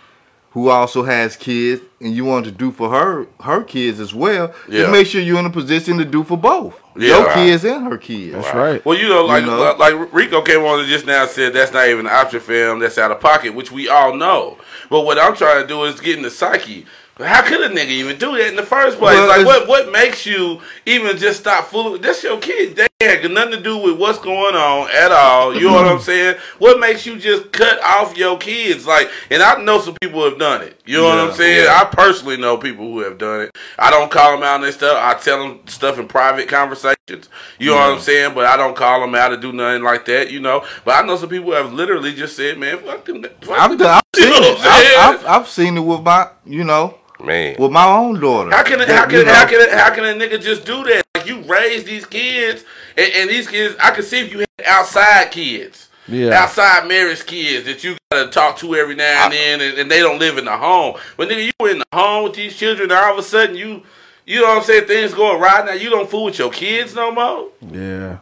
who 0.52 0.68
also 0.68 1.02
has 1.04 1.36
kids 1.36 1.80
and 2.00 2.12
you 2.14 2.24
want 2.24 2.44
to 2.46 2.50
do 2.50 2.72
for 2.72 2.90
her 2.90 3.26
her 3.40 3.62
kids 3.62 4.00
as 4.00 4.12
well, 4.14 4.52
Yeah. 4.68 4.80
just 4.80 4.92
make 4.92 5.06
sure 5.06 5.20
you're 5.20 5.38
in 5.38 5.46
a 5.46 5.50
position 5.50 5.98
to 5.98 6.04
do 6.04 6.24
for 6.24 6.36
both. 6.36 6.79
Yeah. 6.96 7.08
your 7.08 7.26
Right. 7.26 7.34
kids 7.34 7.64
and 7.64 7.86
her 7.86 7.96
kids. 7.98 8.32
That's 8.34 8.54
right. 8.54 8.84
Well, 8.84 8.98
you 8.98 9.08
know, 9.08 9.24
like 9.24 9.44
You 9.44 9.50
know? 9.50 9.76
like 9.78 10.12
Rico 10.12 10.42
came 10.42 10.62
on 10.64 10.80
and 10.80 10.88
just 10.88 11.06
now 11.06 11.26
said 11.26 11.52
that's 11.52 11.72
not 11.72 11.86
even 11.88 12.06
an 12.06 12.12
option 12.12 12.40
for 12.40 12.52
him. 12.52 12.78
That's 12.80 12.98
out 12.98 13.10
of 13.12 13.20
pocket, 13.20 13.54
which 13.54 13.70
we 13.70 13.88
all 13.88 14.14
know. 14.14 14.58
But 14.90 15.02
what 15.02 15.18
I'm 15.18 15.36
trying 15.36 15.62
to 15.62 15.68
do 15.68 15.84
is 15.84 16.00
get 16.00 16.16
in 16.16 16.22
the 16.22 16.30
psyche. 16.30 16.86
How 17.18 17.42
could 17.42 17.60
a 17.60 17.68
nigga 17.68 17.88
even 17.90 18.16
do 18.18 18.32
that 18.38 18.48
in 18.48 18.56
the 18.56 18.62
first 18.62 18.98
place? 18.98 19.14
Well, 19.14 19.28
like, 19.28 19.46
what 19.46 19.68
what 19.68 19.92
makes 19.92 20.24
you 20.26 20.60
even 20.86 21.16
just 21.18 21.40
stop 21.40 21.66
fooling? 21.66 22.00
That's 22.00 22.22
your 22.24 22.38
kid. 22.38 22.76
They 22.76 22.86
ain't 23.00 23.22
got 23.22 23.30
nothing 23.32 23.52
to 23.52 23.62
do 23.62 23.78
with 23.78 23.98
what's 23.98 24.18
going 24.18 24.54
on 24.54 24.90
at 24.90 25.10
all. 25.10 25.54
You 25.54 25.68
know 25.68 25.74
what 25.74 25.86
I'm 25.86 25.96
mm-hmm. 25.96 26.04
saying? 26.04 26.36
What 26.58 26.78
makes 26.78 27.06
you 27.06 27.18
just 27.18 27.52
cut 27.52 27.82
off 27.82 28.16
your 28.16 28.38
kids? 28.38 28.86
Like, 28.86 29.10
and 29.30 29.42
I 29.42 29.62
know 29.62 29.80
some 29.80 29.94
people 30.00 30.22
have 30.24 30.38
done 30.38 30.62
it. 30.62 30.80
You 30.84 30.98
know 30.98 31.04
what 31.04 31.18
I'm 31.18 31.32
saying? 31.32 31.64
yeah. 31.64 31.80
I 31.80 31.84
personally 31.84 32.36
know 32.36 32.56
people 32.56 32.84
who 32.84 33.00
have 33.00 33.18
done 33.18 33.42
it. 33.42 33.56
I 33.78 33.90
don't 33.90 34.10
call 34.10 34.32
them 34.32 34.42
out 34.42 34.62
and 34.62 34.74
stuff. 34.74 34.98
I 35.00 35.18
tell 35.18 35.38
them 35.38 35.60
stuff 35.66 35.98
in 35.98 36.08
private 36.08 36.48
conversations. 36.48 37.28
You 37.58 37.70
know 37.70 37.76
what 37.76 37.94
I'm 37.94 38.00
saying? 38.00 38.34
But 38.34 38.46
I 38.46 38.56
don't 38.56 38.76
call 38.76 39.00
them 39.00 39.14
out 39.14 39.32
or 39.32 39.36
do 39.36 39.52
nothing 39.52 39.82
like 39.82 40.04
that. 40.06 40.30
You 40.30 40.40
know. 40.40 40.64
But 40.84 41.02
I 41.02 41.06
know 41.06 41.16
some 41.16 41.28
people 41.28 41.52
have 41.52 41.72
literally 41.72 42.14
just 42.14 42.36
said, 42.36 42.58
"Man, 42.58 42.78
fuck 42.78 43.04
them." 43.04 43.22
Fuck 43.22 43.58
I've, 43.58 43.70
them. 43.70 43.78
done, 43.78 43.96
I've 43.96 44.02
You 44.16 44.22
seen 44.22 44.30
know 44.30 44.48
it. 44.48 44.58
I'm 44.58 44.58
saying? 44.58 44.98
I've, 44.98 45.14
I've, 45.14 45.26
I've 45.26 45.48
seen 45.48 45.76
it 45.76 45.80
with 45.80 46.02
my, 46.02 46.28
you 46.44 46.64
know, 46.64 46.98
Man. 47.18 47.56
with 47.58 47.72
my 47.72 47.86
own 47.86 48.20
daughter. 48.20 48.50
How 48.50 48.62
can 48.62 48.80
a, 48.80 48.86
That, 48.86 48.96
how 48.96 49.06
can 49.06 49.18
you 49.18 49.24
know, 49.24 49.32
how 49.32 49.46
can 49.46 49.68
a, 49.68 49.76
how 49.76 49.94
can 49.94 50.04
a 50.04 50.14
nigga 50.14 50.40
just 50.40 50.64
do 50.64 50.82
that? 50.84 51.04
Like 51.20 51.28
you 51.28 51.42
raise 51.42 51.84
these 51.84 52.06
kids, 52.06 52.64
and, 52.96 53.12
and 53.14 53.28
these 53.30 53.46
kids, 53.46 53.76
I 53.78 53.90
can 53.90 54.02
see 54.02 54.20
if 54.20 54.32
you 54.32 54.38
had 54.38 54.48
outside 54.66 55.30
kids, 55.30 55.88
Yeah. 56.08 56.30
outside 56.30 56.88
marriage 56.88 57.26
kids 57.26 57.66
that 57.66 57.84
you 57.84 57.96
gotta 58.10 58.30
talk 58.30 58.56
to 58.58 58.74
every 58.74 58.94
now 58.94 59.24
and 59.24 59.32
then, 59.34 59.60
and, 59.60 59.78
and 59.78 59.90
they 59.90 60.00
don't 60.00 60.18
live 60.18 60.38
in 60.38 60.46
the 60.46 60.56
home. 60.56 60.96
But 61.18 61.28
nigga, 61.28 61.44
you 61.44 61.52
were 61.60 61.68
in 61.70 61.78
the 61.78 61.84
home 61.92 62.24
with 62.24 62.34
these 62.34 62.56
children, 62.56 62.90
and 62.90 62.98
all 62.98 63.12
of 63.12 63.18
a 63.18 63.22
sudden 63.22 63.54
you, 63.54 63.82
you 64.24 64.40
know 64.40 64.48
what 64.48 64.58
I'm 64.58 64.64
saying? 64.64 64.86
Things 64.86 65.12
go 65.12 65.38
right 65.38 65.64
now. 65.66 65.72
You 65.72 65.90
don't 65.90 66.08
fool 66.08 66.24
with 66.24 66.38
your 66.38 66.50
kids 66.50 66.94
no 66.94 67.12
more. 67.12 67.48
Yeah. 67.70 68.18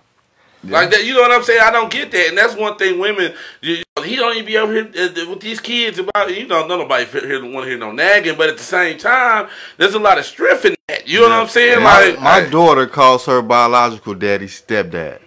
Like 0.64 0.90
that, 0.90 1.04
you 1.04 1.14
know 1.14 1.20
what 1.20 1.30
I'm 1.30 1.44
saying? 1.44 1.60
I 1.62 1.70
don't 1.70 1.90
get 1.90 2.10
that, 2.10 2.28
and 2.28 2.36
that's 2.36 2.56
one 2.56 2.76
thing. 2.76 2.98
Women, 2.98 3.32
you, 3.60 3.82
he 4.04 4.16
don't 4.16 4.34
even 4.34 4.44
be 4.44 4.56
over 4.56 4.72
here 4.72 4.86
uh, 4.86 5.30
with 5.30 5.40
these 5.40 5.60
kids 5.60 6.00
about. 6.00 6.34
You 6.34 6.48
know, 6.48 6.66
nobody 6.66 7.04
here 7.04 7.42
want 7.42 7.64
to 7.64 7.70
hear 7.70 7.78
no 7.78 7.92
nagging, 7.92 8.36
but 8.36 8.48
at 8.48 8.56
the 8.58 8.64
same 8.64 8.98
time, 8.98 9.48
there's 9.76 9.94
a 9.94 10.00
lot 10.00 10.18
of 10.18 10.24
strength 10.24 10.64
in 10.64 10.74
that. 10.88 11.06
You 11.06 11.20
know 11.20 11.28
what 11.28 11.32
I'm 11.32 11.48
saying? 11.48 11.82
My, 11.82 12.08
Like, 12.08 12.20
my 12.20 12.50
daughter 12.50 12.88
calls 12.88 13.24
her 13.26 13.40
biological 13.40 14.14
daddy 14.14 14.46
stepdad. 14.46 15.20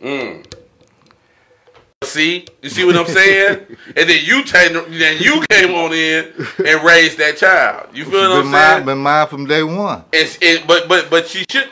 mm. 0.00 0.46
see, 2.04 2.46
you 2.62 2.70
see 2.70 2.84
what 2.84 2.96
I'm 2.96 3.06
saying? 3.06 3.66
and 3.96 4.08
then 4.08 4.24
you 4.24 4.44
take, 4.44 4.72
then 4.72 5.20
you 5.20 5.44
came 5.50 5.74
on 5.74 5.92
in 5.92 6.32
and 6.64 6.84
raised 6.84 7.18
that 7.18 7.38
child. 7.38 7.88
You 7.92 8.04
feel 8.04 8.30
what 8.30 8.32
I'm 8.38 8.42
saying? 8.44 8.52
mine, 8.52 8.84
been 8.84 8.98
mine 8.98 9.26
from 9.26 9.46
day 9.46 9.64
one. 9.64 10.04
It's, 10.12 10.38
it, 10.40 10.64
but 10.68 10.88
but 10.88 11.10
but 11.10 11.26
she 11.26 11.44
should. 11.50 11.68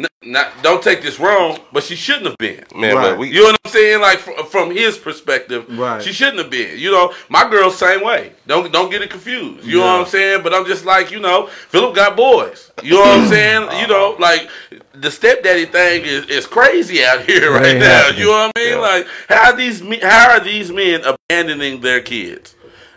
N- 0.00 0.06
Not, 0.32 0.48
don't 0.62 0.82
take 0.82 1.00
this 1.02 1.18
wrong, 1.18 1.58
but 1.72 1.82
she 1.82 1.96
shouldn't 1.96 2.26
have 2.26 2.36
been. 2.38 2.64
Man, 2.74 2.94
Right. 2.96 3.02
but 3.10 3.18
we 3.18 3.28
You 3.28 3.40
know 3.42 3.50
what 3.52 3.60
I'm 3.64 3.70
saying? 3.70 4.00
Like 4.00 4.18
from, 4.18 4.46
from 4.46 4.70
his 4.70 4.98
perspective, 4.98 5.64
Right. 5.78 6.02
she 6.02 6.12
shouldn't 6.12 6.38
have 6.38 6.50
been. 6.50 6.78
You 6.78 6.90
know, 6.92 7.14
my 7.28 7.48
girl's 7.48 7.76
same 7.78 8.02
way. 8.04 8.32
Don't 8.46 8.70
don't 8.72 8.90
get 8.90 9.00
it 9.02 9.10
confused. 9.10 9.64
You 9.66 9.78
know 9.78 9.86
what 9.86 10.00
I'm 10.02 10.06
saying? 10.06 10.42
But 10.42 10.52
I'm 10.54 10.66
just 10.66 10.84
like, 10.84 11.10
you 11.10 11.20
know, 11.20 11.46
Philip 11.46 11.94
got 11.94 12.16
boys. 12.16 12.70
You 12.82 12.94
know 12.94 13.00
what 13.00 13.20
I'm 13.20 13.28
saying? 13.28 13.62
You 13.80 13.86
know, 13.86 14.16
like 14.28 14.48
the 14.94 15.10
stepdaddy 15.10 15.66
thing 15.66 16.02
is, 16.04 16.26
is 16.26 16.46
crazy 16.46 17.02
out 17.04 17.22
here 17.22 17.50
right 17.52 17.64
ain't 17.66 17.78
now. 17.80 17.86
happening. 17.86 18.20
You 18.20 18.26
know 18.26 18.32
what 18.32 18.52
I 18.56 18.60
mean? 18.60 18.70
Yeah. 18.70 18.78
Like 18.78 19.06
how 19.28 19.50
are 19.52 19.56
these 19.56 19.82
me- 19.82 20.00
how 20.02 20.30
are 20.32 20.40
these 20.40 20.70
men 20.70 21.00
abandoning 21.04 21.80
their 21.80 22.00
kids? 22.02 22.54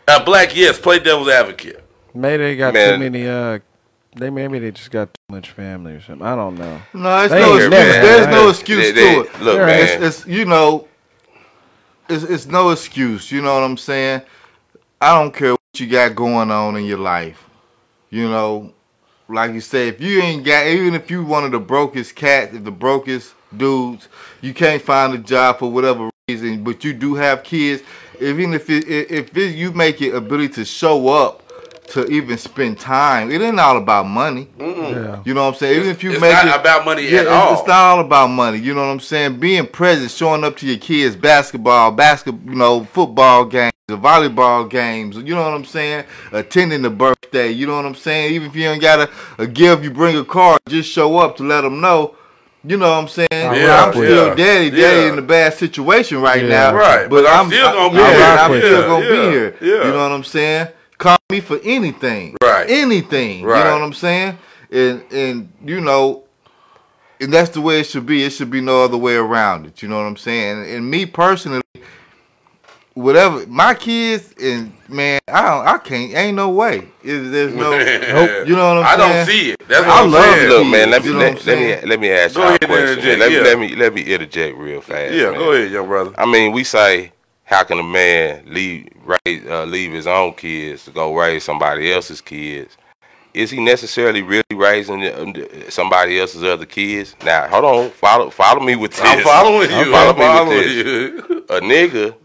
Uh, 0.07 0.23
Black, 0.25 0.53
yes, 0.55 0.77
play 0.77 0.99
devil's 0.99 1.29
advocate. 1.29 1.79
Maybe 2.13 2.43
they 2.43 2.55
got 2.57 2.73
Man. 2.73 2.93
too 2.93 2.99
many. 2.99 3.25
Uh, 3.27 3.59
they 4.15 4.29
maybe 4.29 4.59
they 4.59 4.71
just 4.71 4.91
got 4.91 5.13
too 5.13 5.33
much 5.35 5.49
family 5.51 5.93
or 5.93 6.01
something. 6.01 6.25
I 6.25 6.35
don't 6.35 6.55
know. 6.57 6.79
No, 6.93 7.23
it's 7.23 7.33
They 7.33 7.39
no 7.41 7.55
excuse. 7.55 7.69
never 7.71 7.91
There's 7.91 8.25
had 8.25 8.31
no 8.31 8.49
excuse 8.49 8.93
They- 8.93 9.15
to 9.15 9.21
it. 9.21 9.41
look, 9.41 9.57
man. 9.57 9.79
It's, 10.03 10.19
it's 10.19 10.27
you 10.27 10.45
know, 10.45 10.87
it's 12.09 12.23
it's 12.23 12.45
no 12.45 12.69
excuse. 12.71 13.31
You 13.31 13.41
know 13.41 13.53
what 13.55 13.63
I'm 13.63 13.77
saying? 13.77 14.21
I 15.01 15.19
don't 15.19 15.33
care 15.33 15.51
what 15.51 15.59
you 15.79 15.87
got 15.87 16.15
going 16.15 16.51
on 16.51 16.75
in 16.77 16.85
your 16.85 16.99
life. 16.99 17.43
You 18.09 18.29
know, 18.29 18.73
like 19.27 19.53
you 19.53 19.61
say, 19.61 19.87
if 19.87 19.99
you 19.99 20.21
ain't 20.21 20.45
got, 20.45 20.67
even 20.67 20.93
if 20.93 21.09
you 21.09 21.23
one 21.25 21.43
of 21.43 21.51
the 21.51 21.59
brokest 21.59 22.15
cats, 22.15 22.53
if 22.53 22.63
the 22.63 22.71
brokest 22.71 23.33
dudes, 23.55 24.07
you 24.41 24.53
can't 24.53 24.81
find 24.81 25.13
a 25.13 25.17
job 25.17 25.59
for 25.59 25.71
whatever 25.71 26.09
reason, 26.27 26.63
but 26.63 26.83
you 26.83 26.93
do 26.93 27.15
have 27.15 27.43
kids. 27.43 27.83
Even 28.21 28.53
if 28.53 28.69
it, 28.69 28.87
if 28.87 29.35
it, 29.35 29.55
you 29.55 29.71
make 29.71 30.01
it 30.01 30.13
ability 30.13 30.49
to 30.53 30.65
show 30.65 31.09
up 31.09 31.42
to 31.93 32.07
even 32.07 32.39
spend 32.39 32.79
time, 32.79 33.29
it 33.29 33.39
ain't 33.39 33.59
all 33.59 33.77
about 33.77 34.07
money. 34.07 34.47
Yeah. 34.59 35.21
You 35.25 35.35
know 35.35 35.43
what 35.43 35.49
I'm 35.49 35.55
saying? 35.55 35.79
Even 35.79 35.91
if 35.91 36.03
you 36.03 36.13
it's 36.13 36.21
make 36.21 36.33
not 36.33 36.47
it 36.47 36.59
about 36.59 36.85
money 36.85 37.03
yeah, 37.03 37.19
at 37.19 37.21
it's, 37.25 37.31
all. 37.31 37.53
it's 37.53 37.67
not 37.67 37.77
all 37.77 37.99
about 37.99 38.27
money. 38.29 38.57
You 38.57 38.73
know 38.73 38.81
what 38.81 38.91
I'm 38.91 38.99
saying? 38.99 39.39
Being 39.39 39.67
present, 39.67 40.09
showing 40.09 40.43
up 40.43 40.57
to 40.57 40.65
your 40.65 40.79
kids' 40.79 41.15
basketball, 41.15 41.91
basketball, 41.91 42.51
you 42.51 42.57
know, 42.57 42.83
football 42.85 43.45
games, 43.45 43.73
the 43.87 43.97
volleyball 43.97 44.67
games. 44.67 45.17
You 45.17 45.35
know 45.35 45.43
what 45.43 45.53
I'm 45.53 45.65
saying? 45.65 46.05
Attending 46.31 46.81
the 46.81 46.89
birthday. 46.89 47.51
You 47.51 47.67
know 47.67 47.75
what 47.75 47.85
I'm 47.85 47.93
saying? 47.93 48.33
Even 48.33 48.49
if 48.49 48.55
you 48.55 48.67
ain't 48.67 48.81
got 48.81 49.07
a, 49.07 49.11
a 49.37 49.43
uh, 49.43 49.45
gift, 49.45 49.83
you 49.83 49.91
bring 49.91 50.17
a 50.17 50.25
card. 50.25 50.61
Just 50.67 50.89
show 50.89 51.17
up 51.17 51.37
to 51.37 51.43
let 51.43 51.61
them 51.61 51.79
know. 51.79 52.15
You 52.65 52.77
know 52.77 52.89
what 52.89 53.03
I'm 53.03 53.07
saying? 53.07 53.27
Yeah, 53.31 53.83
I'm 53.85 53.91
still 53.91 54.29
yeah, 54.29 54.35
daddy. 54.35 54.69
Daddy 54.71 54.79
yeah. 54.79 55.13
in 55.13 55.19
a 55.19 55.21
bad 55.21 55.53
situation 55.53 56.21
right 56.21 56.41
Yeah. 56.41 56.71
now. 56.71 56.75
Right, 56.75 57.07
but 57.07 57.27
I'm 57.27 57.47
still 57.47 57.71
gonna 57.71 57.91
be 57.91 57.97
yeah, 57.97 58.13
here. 58.13 58.37
I'm 58.39 58.59
still 58.61 58.81
gonna 58.87 59.05
yeah, 59.05 59.11
be 59.11 59.31
here. 59.31 59.55
yeah. 59.61 59.85
You 59.85 59.91
know 59.91 60.03
what 60.03 60.11
I'm 60.11 60.23
saying? 60.23 60.67
Call 61.03 61.17
me 61.29 61.41
for 61.41 61.59
anything. 61.65 62.37
Right. 62.41 62.65
Anything. 62.69 63.41
You 63.41 63.47
know 63.47 63.73
what 63.73 63.81
I'm 63.81 63.91
saying? 63.91 64.37
And 64.71 65.03
and 65.11 65.51
you 65.65 65.81
know, 65.81 66.23
and 67.19 67.33
that's 67.33 67.49
the 67.49 67.59
way 67.59 67.81
it 67.81 67.87
should 67.87 68.05
be. 68.05 68.23
It 68.23 68.29
should 68.29 68.49
be 68.49 68.61
no 68.61 68.85
other 68.85 68.95
way 68.95 69.15
around 69.15 69.65
it. 69.65 69.81
You 69.81 69.89
know 69.89 69.97
what 69.97 70.05
I'm 70.05 70.15
saying? 70.15 70.59
And, 70.59 70.65
and 70.69 70.89
me 70.89 71.05
personally, 71.05 71.61
whatever 72.93 73.45
my 73.47 73.73
kids 73.73 74.33
and 74.41 74.71
man, 74.87 75.19
I 75.27 75.41
don't, 75.41 75.67
I 75.67 75.77
can't. 75.79 76.13
Ain't 76.13 76.37
no 76.37 76.49
way. 76.51 76.87
Is 77.03 77.31
there's 77.31 77.53
no. 77.53 77.71
Nope. 78.13 78.47
You 78.47 78.55
know 78.55 78.75
what 78.75 78.85
I'm 78.85 78.85
I 78.85 78.95
saying? 78.97 79.11
I 79.11 79.13
don't 79.15 79.25
see 79.25 79.51
it. 79.51 79.59
That's 79.67 79.85
what 79.85 79.95
I 79.95 80.03
I'm 80.03 80.09
love 80.11 80.23
saying. 80.23 80.49
Look, 80.49 80.67
man, 80.67 80.89
let 80.89 81.01
me 81.01 81.07
You 81.09 81.13
know 81.15 81.19
let, 81.19 81.45
let 81.45 81.59
me 81.83 81.89
let 81.89 81.99
me 81.99 82.11
ask 82.11 82.35
Go 82.35 82.41
you 82.43 82.45
a 82.45 82.49
ahead 82.49 82.63
and 82.63 82.71
question. 82.71 82.87
interject, 82.99 83.19
Let 83.19 83.29
me 83.29 83.35
yeah. 83.35 83.43
let 83.43 83.59
me 83.59 83.75
let 83.75 83.93
me 83.93 84.01
interject 84.03 84.57
real 84.57 84.79
fast. 84.79 85.13
Yeah, 85.13 85.31
man. 85.31 85.39
go 85.39 85.51
ahead, 85.51 85.69
young 85.69 85.87
brother. 85.87 86.13
I 86.17 86.25
mean, 86.25 86.53
we 86.53 86.63
say, 86.63 87.11
how 87.45 87.63
can 87.63 87.79
a 87.79 87.83
man 87.83 88.43
leave 88.47 88.87
raise, 89.05 89.45
uh, 89.47 89.65
leave 89.65 89.91
his 89.93 90.07
own 90.07 90.33
kids 90.33 90.85
to 90.85 90.91
go 90.91 91.15
raise 91.15 91.43
somebody 91.43 91.91
else's 91.91 92.21
kids? 92.21 92.77
Is 93.33 93.49
he 93.49 93.59
necessarily 93.59 94.21
really 94.21 94.43
raising 94.53 95.01
somebody 95.69 96.19
else's 96.19 96.43
other 96.43 96.65
kids? 96.67 97.15
Now, 97.25 97.47
hold 97.47 97.65
on, 97.65 97.89
follow 97.91 98.29
follow 98.29 98.61
me 98.61 98.75
with 98.75 98.91
this. 98.91 99.01
I'm 99.03 99.23
following 99.23 99.71
you. 99.71 99.93
I'm 99.95 100.05
me 100.05 100.07
with 100.07 100.17
following 100.17 100.57
this. 100.59 100.73
you. 100.73 101.45
A 101.49 101.59
nigga 101.61 102.15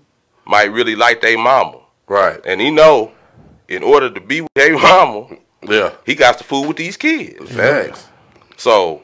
might 0.45 0.71
really 0.73 0.95
like 0.97 1.21
their 1.23 1.39
mama, 1.39 1.79
Right. 2.07 2.41
and 2.45 2.61
he 2.61 2.71
know 2.71 3.12
in 3.69 3.83
order 3.83 4.11
to 4.11 4.21
be 4.21 4.43
with 4.43 4.53
their 4.55 4.79
mama, 4.79 5.29
Yeah. 5.62 5.93
he 6.07 6.14
got 6.14 6.39
to 6.39 6.45
fool 6.45 6.69
with 6.69 6.77
these 6.77 6.97
kids. 6.97 7.51
Facts. 7.55 8.07
So 8.57 9.03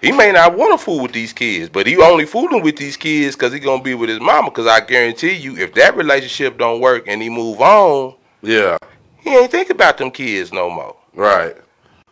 he 0.00 0.12
may 0.12 0.32
not 0.32 0.56
want 0.56 0.78
to 0.78 0.84
fool 0.84 1.00
with 1.02 1.12
these 1.12 1.32
kids, 1.32 1.68
but 1.68 1.86
he 1.86 1.96
only 1.96 2.26
fooling 2.26 2.62
with 2.62 2.76
these 2.76 2.96
kids 2.96 3.34
because 3.34 3.52
he 3.52 3.58
gonna 3.58 3.82
be 3.82 3.94
with 3.94 4.08
his 4.10 4.20
mama. 4.20 4.50
Because 4.50 4.66
I 4.66 4.80
guarantee 4.80 5.32
you, 5.34 5.56
if 5.56 5.74
that 5.74 5.96
relationship 5.96 6.58
don't 6.58 6.80
work 6.80 7.04
and 7.06 7.22
he 7.22 7.28
move 7.28 7.60
on, 7.60 8.14
Yeah. 8.42 8.76
he 9.20 9.30
ain't 9.36 9.50
think 9.50 9.70
about 9.70 9.98
them 9.98 10.10
kids 10.10 10.52
no 10.52 10.68
more. 10.70 10.96
Right. 11.14 11.56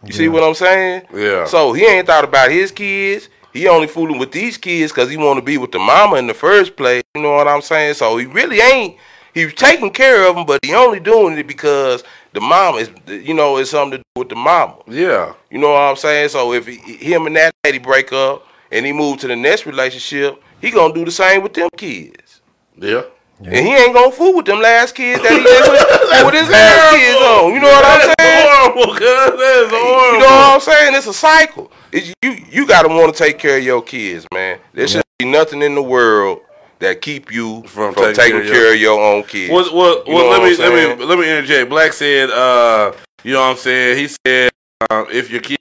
You 0.04 0.12
see 0.12 0.28
what 0.28 0.42
I'm 0.42 0.54
saying? 0.54 1.02
Yeah. 1.14 1.46
So 1.46 1.72
he 1.72 1.84
ain't 1.84 2.06
thought 2.06 2.24
about 2.24 2.50
his 2.50 2.70
kids. 2.70 3.28
He 3.52 3.68
only 3.68 3.86
fooling 3.86 4.18
with 4.18 4.32
these 4.32 4.58
kids 4.58 4.90
because 4.92 5.08
he 5.08 5.16
want 5.16 5.38
to 5.38 5.44
be 5.44 5.58
with 5.58 5.70
the 5.72 5.78
mama 5.78 6.16
in 6.16 6.26
the 6.26 6.34
first 6.34 6.76
place. 6.76 7.02
You 7.14 7.22
know 7.22 7.32
what 7.32 7.46
I'm 7.48 7.62
saying? 7.62 7.94
So 7.94 8.16
he 8.16 8.26
really 8.26 8.60
ain't. 8.60 8.96
He's 9.32 9.54
taking 9.54 9.90
care 9.90 10.28
of 10.28 10.36
them, 10.36 10.44
but 10.46 10.60
he 10.64 10.74
only 10.74 11.00
doing 11.00 11.38
it 11.38 11.46
because 11.46 12.02
the 12.34 12.40
mama 12.40 12.78
is, 12.78 12.90
you 13.06 13.32
know, 13.32 13.56
it's 13.56 13.70
something 13.70 13.98
to 13.98 14.04
do 14.14 14.20
with 14.20 14.28
the 14.28 14.34
mama. 14.34 14.76
Yeah. 14.88 15.34
You 15.50 15.58
know 15.58 15.70
what 15.70 15.80
I'm 15.80 15.96
saying? 15.96 16.28
So 16.30 16.52
if 16.52 16.66
he, 16.66 16.76
him 16.76 17.26
and 17.26 17.36
that 17.36 17.54
lady 17.64 17.78
break 17.78 18.12
up 18.12 18.46
and 18.72 18.84
he 18.84 18.92
move 18.92 19.18
to 19.20 19.28
the 19.28 19.36
next 19.36 19.66
relationship, 19.66 20.42
he 20.60 20.70
gonna 20.70 20.92
do 20.92 21.04
the 21.04 21.12
same 21.12 21.42
with 21.42 21.54
them 21.54 21.68
kids. 21.76 22.42
Yeah. 22.76 23.02
And 23.38 23.54
he 23.66 23.72
ain't 23.72 23.94
gonna 23.94 24.10
fool 24.10 24.36
with 24.36 24.46
them 24.46 24.60
last 24.60 24.94
kids 24.94 25.22
that 25.22 25.30
he 25.30 25.38
with, 25.38 26.24
with 26.26 26.34
his 26.34 26.48
last 26.48 26.96
kids 26.96 27.20
on. 27.20 27.54
You 27.54 27.60
know 27.60 27.68
what 27.68 27.84
I'm 27.84 28.14
saying? 28.18 28.48
Horrible. 28.50 28.94
That 28.94 29.34
is 29.38 29.70
horrible. 29.70 30.12
You 30.12 30.18
know 30.18 30.26
what 30.26 30.54
I'm 30.54 30.60
saying? 30.60 30.94
It's 30.94 31.06
a 31.06 31.14
cycle. 31.14 31.72
It's, 31.92 32.12
you 32.22 32.36
you 32.50 32.66
gotta 32.66 32.88
want 32.88 33.14
to 33.14 33.22
take 33.22 33.38
care 33.38 33.58
of 33.58 33.64
your 33.64 33.82
kids, 33.82 34.26
man. 34.32 34.58
There 34.72 34.88
should 34.88 35.02
be 35.18 35.26
nothing 35.26 35.62
in 35.62 35.74
the 35.76 35.82
world 35.82 36.40
that 36.84 37.00
keep 37.00 37.32
you 37.32 37.62
From 37.62 37.94
from, 37.94 38.14
taking 38.14 38.40
care 38.40 38.42
of 38.42 38.52
care 38.52 38.74
of 38.74 38.80
your 38.80 39.00
own 39.00 39.24
kids. 39.24 39.52
Well, 39.52 39.74
well, 39.74 40.04
You 40.06 40.14
well 40.14 40.30
let 40.30 40.42
me 40.42 40.56
let 40.56 40.98
me 40.98 41.04
let 41.04 41.18
me 41.18 41.30
interject. 41.30 41.68
Black 41.70 41.92
said, 41.92 42.30
uh, 42.30 42.92
you 43.22 43.32
know 43.32 43.40
what 43.40 43.50
I'm 43.52 43.56
saying. 43.56 43.98
He 43.98 44.08
said, 44.26 44.50
um, 44.90 45.06
if 45.10 45.30
your 45.30 45.40
kid 45.40 45.58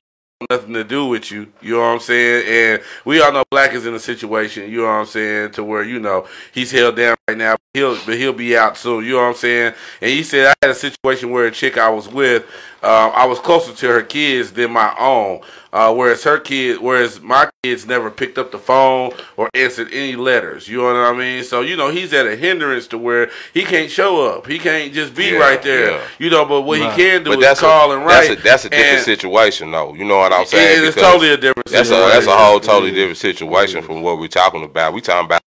have 0.50 0.60
nothing 0.60 0.74
to 0.74 0.84
do 0.84 1.08
with 1.08 1.32
you, 1.32 1.52
you 1.62 1.74
know 1.74 1.80
what 1.80 1.86
I'm 1.86 2.00
saying. 2.00 2.46
And 2.48 2.84
we 3.06 3.22
all 3.22 3.32
know 3.32 3.44
Black 3.50 3.74
is 3.74 3.86
in 3.86 3.94
a 3.94 4.00
situation, 4.00 4.70
you 4.70 4.80
know 4.80 4.88
what 4.88 4.92
I'm 4.92 5.06
saying, 5.06 5.52
to 5.54 5.64
where 5.64 5.84
you 5.84 6.00
know 6.00 6.28
he's 6.54 6.72
held 6.72 6.98
down 6.98 7.16
right 7.28 7.38
now. 7.38 7.56
But 7.74 7.80
he'll 7.80 8.06
but 8.06 8.18
he'll 8.20 8.34
be 8.34 8.56
out 8.56 8.78
soon. 8.78 9.04
You 9.04 9.14
know 9.14 9.18
what 9.24 9.30
I'm 9.30 9.34
saying. 9.34 9.74
And 10.00 10.12
he 10.12 10.22
said 10.22 10.46
I 10.46 10.54
had 10.62 10.70
a 10.72 10.76
situation 10.76 11.32
where 11.32 11.48
a 11.48 11.52
chick 11.52 11.76
I 11.76 11.90
was 11.90 12.08
with, 12.08 12.44
um, 12.84 13.12
I 13.16 13.26
was 13.26 13.40
closer 13.40 13.74
to 13.74 13.88
her 13.88 14.04
kids 14.04 14.52
than 14.52 14.72
my 14.72 14.96
own. 15.00 15.42
Uh, 15.72 15.92
whereas 15.92 16.24
her 16.24 16.38
kid, 16.38 16.80
whereas 16.80 17.20
my 17.20 17.50
kids 17.64 17.88
never 17.88 18.12
picked 18.12 18.38
up 18.38 18.52
the 18.52 18.60
phone 18.60 19.12
or 19.38 19.50
answered 19.56 19.88
any 19.92 20.16
letters. 20.16 20.68
You 20.68 20.78
know 20.78 20.84
what 20.84 20.96
I 20.98 21.14
mean? 21.18 21.44
So 21.44 21.62
you 21.62 21.76
know 21.76 21.90
he's 21.90 22.14
at 22.14 22.28
a 22.28 22.36
hindrance 22.36 22.86
to 22.90 22.98
where 23.00 23.32
he 23.56 23.64
can't 23.64 23.90
show 23.90 24.24
up. 24.24 24.46
He 24.46 24.60
can't 24.60 24.94
just 24.94 25.16
be 25.16 25.30
Yeah, 25.32 25.38
right 25.40 25.64
there. 25.64 25.94
yeah. 25.94 26.04
You 26.20 26.30
know, 26.30 26.46
but 26.46 26.62
what 26.62 26.78
he 26.78 26.86
can 26.90 27.24
do 27.24 27.32
but 27.32 27.40
is 27.40 27.46
that's 27.46 27.60
call 27.60 27.92
a, 27.92 27.98
and 27.98 28.06
write. 28.06 28.28
That's 28.28 28.40
a, 28.40 28.44
that's 28.44 28.66
a 28.66 28.70
different 28.70 28.92
and 28.98 29.04
situation, 29.04 29.72
though. 29.72 29.96
You 29.96 30.06
know 30.06 30.18
what 30.20 30.32
I'm 30.32 30.44
it- 30.44 30.50
saying? 30.50 30.86
It's 30.86 30.96
totally 30.96 31.32
a 31.34 31.38
different. 31.38 31.66
That's 31.70 31.90
a 31.90 31.94
situation. 31.96 32.10
that's 32.14 32.28
a 32.28 32.38
whole 32.38 32.60
totally 32.60 32.92
different 32.92 33.18
situation 33.18 33.82
from 33.82 34.04
what 34.04 34.20
we're 34.20 34.28
talking 34.28 34.64
about. 34.64 34.94
We 34.94 35.02
talking 35.02 35.26
about 35.26 35.42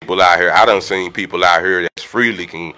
people 0.00 0.22
out 0.22 0.38
here. 0.38 0.50
I 0.50 0.64
done 0.64 0.80
seen 0.80 1.12
people 1.12 1.44
out 1.44 1.62
here 1.62 1.82
that 1.82 2.00
freely 2.00 2.46
can 2.46 2.72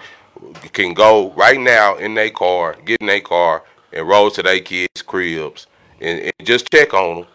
can 0.73 0.93
go 0.93 1.31
right 1.31 1.59
now 1.59 1.95
in 1.95 2.13
their 2.15 2.29
car, 2.29 2.75
get 2.85 2.99
in 2.99 3.07
their 3.07 3.21
car, 3.21 3.63
and 3.91 4.07
roll 4.07 4.29
to 4.31 4.43
their 4.43 4.59
kids' 4.59 5.01
cribs 5.01 5.67
and, 6.01 6.19
and 6.19 6.33
just 6.43 6.69
check 6.71 6.93
on 6.93 7.21
them. 7.21 7.27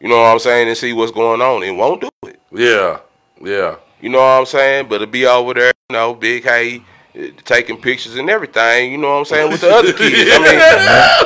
You 0.00 0.08
know 0.08 0.16
what 0.16 0.32
I'm 0.32 0.38
saying, 0.38 0.68
and 0.68 0.76
see 0.76 0.92
what's 0.92 1.12
going 1.12 1.40
on. 1.40 1.62
It 1.62 1.72
won't 1.72 2.00
do 2.00 2.08
it. 2.26 2.40
Yeah, 2.50 3.00
yeah. 3.40 3.76
You 4.00 4.10
know 4.10 4.18
what 4.18 4.24
I'm 4.24 4.46
saying? 4.46 4.88
But 4.88 4.98
to 4.98 5.06
be 5.06 5.26
over 5.26 5.54
there, 5.54 5.72
you 5.88 5.94
know, 5.96 6.14
big 6.14 6.44
hey, 6.44 6.82
eh, 7.14 7.30
taking 7.44 7.80
pictures 7.80 8.16
and 8.16 8.28
everything. 8.28 8.92
You 8.92 8.98
know 8.98 9.12
what 9.12 9.18
I'm 9.18 9.24
saying 9.26 9.50
with 9.50 9.60
the 9.60 9.70
other 9.70 9.92
kids. 9.96 10.30
I 10.32 10.38
mean, 10.38 10.58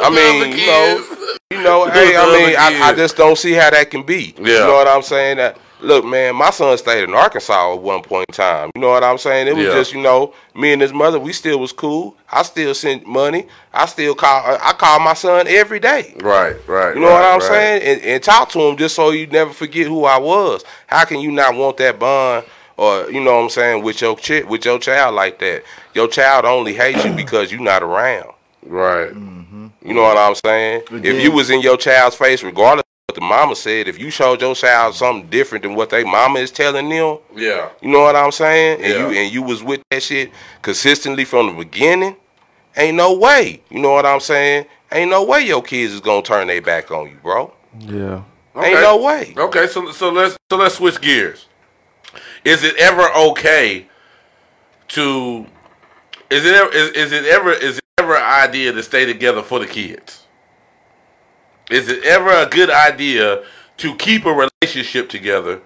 I 0.04 0.10
mean, 0.10 0.58
you 0.58 0.66
know, 0.66 1.36
you 1.50 1.62
know, 1.62 1.86
hey, 1.90 2.16
I 2.16 2.26
mean, 2.26 2.56
I, 2.56 2.88
I 2.88 2.94
just 2.94 3.16
don't 3.16 3.38
see 3.38 3.52
how 3.52 3.70
that 3.70 3.90
can 3.90 4.02
be. 4.02 4.34
Yeah. 4.38 4.44
You 4.44 4.58
know 4.58 4.74
what 4.74 4.88
I'm 4.88 5.02
saying? 5.02 5.38
That 5.38 5.58
look, 5.80 6.04
man, 6.04 6.34
my 6.36 6.50
son 6.50 6.76
stayed 6.78 7.04
in 7.04 7.14
Arkansas 7.14 7.74
at 7.74 7.80
one 7.80 8.02
point 8.02 8.26
in 8.28 8.34
time. 8.34 8.70
You 8.74 8.80
know 8.80 8.88
what 8.90 9.04
I'm 9.04 9.18
saying? 9.18 9.48
It 9.48 9.56
was 9.56 9.64
Yeah. 9.66 9.72
just, 9.72 9.92
you 9.92 10.00
know, 10.00 10.34
me 10.54 10.72
and 10.72 10.82
his 10.82 10.92
mother, 10.92 11.18
we 11.18 11.32
still 11.32 11.58
was 11.58 11.72
cool. 11.72 12.16
I 12.30 12.42
still 12.42 12.74
sent 12.74 13.06
money. 13.06 13.46
I 13.72 13.86
still 13.86 14.14
call. 14.14 14.42
Uh, 14.44 14.58
I 14.62 14.72
call 14.72 15.00
my 15.00 15.14
son 15.14 15.46
every 15.48 15.80
day. 15.80 16.14
Right, 16.20 16.56
right. 16.68 16.94
You 16.94 17.00
know 17.00 17.10
what 17.10 17.22
I'm 17.24 17.40
saying? 17.40 17.82
And, 17.82 18.02
and 18.02 18.22
talk 18.22 18.50
to 18.50 18.60
him 18.60 18.76
just 18.76 18.94
so 18.94 19.10
you 19.10 19.26
never 19.26 19.52
forget 19.52 19.86
who 19.86 20.04
I 20.04 20.18
was. 20.18 20.64
How 20.86 21.04
can 21.04 21.20
you 21.20 21.30
not 21.30 21.54
want 21.54 21.76
that 21.78 21.98
bond 21.98 22.44
or 22.76 23.10
you 23.10 23.20
know 23.20 23.36
what 23.36 23.42
I'm 23.44 23.50
saying 23.50 23.82
with 23.82 24.00
your 24.00 24.16
chi- 24.16 24.42
with 24.42 24.64
your 24.64 24.78
child 24.78 25.14
like 25.14 25.38
that? 25.40 25.64
Your 25.94 26.08
child 26.08 26.44
only 26.44 26.74
hates 26.74 27.04
you 27.04 27.12
because 27.12 27.50
you're 27.52 27.60
not 27.60 27.82
around. 27.82 28.30
Right. 28.66 29.10
You 29.82 29.94
know 29.94 30.02
what 30.02 30.18
I'm 30.18 30.34
saying? 30.34 30.82
If 30.90 31.22
you 31.22 31.32
was 31.32 31.50
in 31.50 31.60
your 31.62 31.76
child's 31.76 32.16
face, 32.16 32.42
regardless 32.42 32.84
of 33.08 33.14
what 33.16 33.20
the 33.20 33.26
mama 33.26 33.56
said, 33.56 33.88
if 33.88 33.98
you 33.98 34.10
showed 34.10 34.40
your 34.42 34.54
child 34.54 34.94
something 34.94 35.28
different 35.30 35.62
than 35.62 35.74
what 35.74 35.88
they 35.90 36.04
mama 36.04 36.40
is 36.40 36.50
telling 36.50 36.88
them, 36.90 37.18
Yeah. 37.34 37.70
you 37.80 37.88
know 37.90 38.00
what 38.02 38.14
I'm 38.16 38.32
saying? 38.32 38.82
And 38.82 38.92
Yeah. 38.92 38.98
you 39.08 39.18
and 39.18 39.32
you 39.32 39.42
was 39.42 39.62
with 39.62 39.80
that 39.90 40.02
shit 40.02 40.30
consistently 40.62 41.24
from 41.24 41.46
the 41.46 41.52
beginning, 41.52 42.16
ain't 42.76 42.96
no 42.96 43.14
way. 43.14 43.62
You 43.70 43.78
know 43.80 43.92
what 43.92 44.04
I'm 44.04 44.20
saying? 44.20 44.66
Ain't 44.92 45.10
no 45.10 45.22
way 45.24 45.40
your 45.40 45.62
kids 45.62 45.94
is 45.94 46.00
gonna 46.00 46.22
turn 46.22 46.48
their 46.48 46.60
back 46.60 46.90
on 46.90 47.06
you, 47.08 47.16
bro. 47.22 47.52
Yeah. 47.78 48.22
Ain't 48.56 48.80
no 48.80 48.96
way. 48.98 49.34
Okay, 49.36 49.66
so 49.68 49.90
so 49.92 50.10
let's 50.10 50.36
so 50.50 50.58
let's 50.58 50.74
switch 50.74 51.00
gears. 51.00 51.46
Is 52.44 52.62
it 52.64 52.76
ever 52.76 53.08
okay 53.30 53.86
to 54.88 55.46
is 56.30 56.44
it 56.44 56.54
ever 56.54 56.70
is, 56.72 56.90
is 56.90 57.12
it 57.12 57.24
ever 57.24 57.52
is 57.52 57.78
it 57.78 57.84
ever 57.98 58.16
an 58.16 58.22
idea 58.48 58.72
to 58.72 58.82
stay 58.82 59.06
together 59.06 59.42
for 59.42 59.58
the 59.58 59.66
kids? 59.66 60.24
Is 61.70 61.88
it 61.88 62.04
ever 62.04 62.30
a 62.30 62.46
good 62.46 62.70
idea 62.70 63.44
to 63.78 63.94
keep 63.96 64.24
a 64.24 64.48
relationship 64.62 65.08
together? 65.08 65.60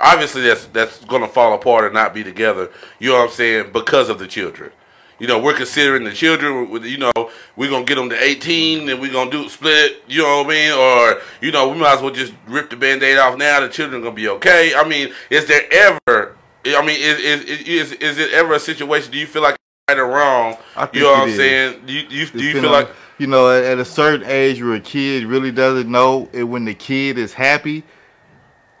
Obviously 0.00 0.42
that's 0.42 0.66
that's 0.66 1.04
gonna 1.04 1.26
fall 1.26 1.54
apart 1.54 1.86
and 1.86 1.94
not 1.94 2.14
be 2.14 2.22
together, 2.22 2.70
you 3.00 3.10
know 3.10 3.18
what 3.18 3.30
I'm 3.30 3.34
saying, 3.34 3.72
because 3.72 4.08
of 4.08 4.18
the 4.18 4.28
children. 4.28 4.70
You 5.18 5.26
know, 5.26 5.40
we're 5.40 5.54
considering 5.54 6.04
the 6.04 6.12
children. 6.12 6.70
You 6.84 6.98
know, 6.98 7.30
we're 7.56 7.70
gonna 7.70 7.84
get 7.84 7.96
them 7.96 8.08
to 8.10 8.22
18, 8.22 8.88
and 8.88 9.00
we're 9.00 9.12
gonna 9.12 9.32
do 9.32 9.48
split. 9.48 10.02
You 10.06 10.22
know 10.22 10.44
what 10.44 10.46
I 10.46 10.48
mean? 10.50 10.72
Or 10.72 11.22
you 11.40 11.50
know, 11.50 11.68
we 11.68 11.78
might 11.78 11.96
as 11.96 12.02
well 12.02 12.12
just 12.12 12.32
rip 12.46 12.70
the 12.70 12.76
band-aid 12.76 13.18
off 13.18 13.36
now. 13.36 13.58
The 13.58 13.68
children 13.68 14.00
gonna 14.00 14.14
be 14.14 14.28
okay. 14.28 14.74
I 14.76 14.86
mean, 14.86 15.12
is 15.28 15.46
there 15.46 15.62
ever? 15.72 16.36
I 16.64 16.86
mean, 16.86 17.00
is 17.00 17.18
is 17.18 17.44
is, 17.66 17.92
is 17.94 18.18
it 18.18 18.32
ever 18.32 18.54
a 18.54 18.60
situation? 18.60 19.10
Do 19.10 19.18
you 19.18 19.26
feel 19.26 19.42
like 19.42 19.56
right 19.88 19.98
or 19.98 20.06
wrong? 20.06 20.56
You 20.92 21.00
know 21.00 21.10
what 21.10 21.22
I'm 21.22 21.28
is. 21.30 21.36
saying? 21.36 21.86
Do 21.86 21.92
you, 21.92 22.08
do 22.08 22.14
you, 22.14 22.26
do 22.26 22.44
you 22.44 22.60
feel 22.60 22.70
like? 22.70 22.88
You 23.18 23.26
know 23.26 23.50
at, 23.50 23.64
at 23.64 23.78
a 23.78 23.84
certain 23.84 24.26
age 24.26 24.62
where 24.62 24.74
a 24.74 24.80
kid 24.80 25.24
really 25.24 25.52
doesn't 25.52 25.90
know 25.90 26.28
it 26.32 26.44
when 26.44 26.64
the 26.64 26.74
kid 26.74 27.18
is 27.18 27.34
happy 27.34 27.82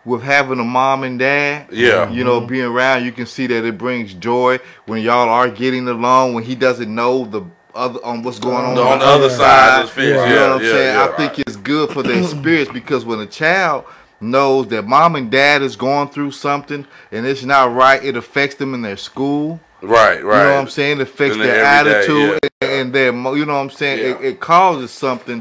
with 0.04 0.22
having 0.22 0.58
a 0.58 0.64
mom 0.64 1.02
and 1.02 1.18
dad 1.18 1.68
Yeah. 1.70 2.10
you 2.10 2.24
know 2.24 2.38
mm-hmm. 2.40 2.48
being 2.48 2.64
around 2.64 3.04
you 3.04 3.12
can 3.12 3.26
see 3.26 3.46
that 3.48 3.64
it 3.64 3.76
brings 3.76 4.14
joy 4.14 4.58
when 4.86 5.02
y'all 5.02 5.28
are 5.28 5.48
getting 5.50 5.86
along 5.88 6.34
when 6.34 6.44
he 6.44 6.54
doesn't 6.54 6.92
know 6.92 7.24
the 7.24 7.42
other 7.74 8.04
on 8.04 8.22
what's 8.22 8.38
going 8.38 8.56
on 8.56 8.78
on 8.78 8.98
the 8.98 9.04
other 9.04 9.30
side 9.30 9.82
of 9.82 9.86
the 9.88 9.92
fence? 9.92 10.06
you 10.06 10.14
know 10.14 10.48
what 10.48 10.56
I'm 10.58 10.64
yeah, 10.64 10.72
saying? 10.72 10.94
yeah. 10.94 11.08
I 11.12 11.16
think 11.16 11.38
it's 11.38 11.56
good 11.56 11.90
for 11.90 12.02
their 12.02 12.22
spirits 12.24 12.70
because 12.72 13.04
when 13.04 13.20
a 13.20 13.26
child 13.26 13.84
knows 14.20 14.68
that 14.68 14.84
mom 14.86 15.16
and 15.16 15.30
dad 15.30 15.62
is 15.62 15.76
going 15.76 16.08
through 16.08 16.32
something 16.32 16.86
and 17.12 17.26
it's 17.26 17.44
not 17.44 17.72
right, 17.74 18.02
it 18.04 18.16
affects 18.16 18.56
them 18.56 18.74
in 18.74 18.82
their 18.82 18.96
school. 18.96 19.60
Right, 19.80 20.22
right. 20.24 20.38
You 20.38 20.44
know 20.48 20.54
what 20.54 20.60
I'm 20.60 20.68
saying? 20.68 20.98
It 21.00 21.02
affects 21.02 21.34
In 21.36 21.42
their 21.42 21.54
their 21.54 21.64
everyday, 21.64 21.98
attitude 22.00 22.50
yeah. 22.62 22.68
and 22.68 22.92
their, 22.92 23.12
you 23.12 23.46
know 23.46 23.54
what 23.54 23.60
I'm 23.60 23.70
saying? 23.70 23.98
It, 24.00 24.20
Yeah. 24.20 24.28
it 24.28 24.40
causes 24.40 24.90
something 24.90 25.40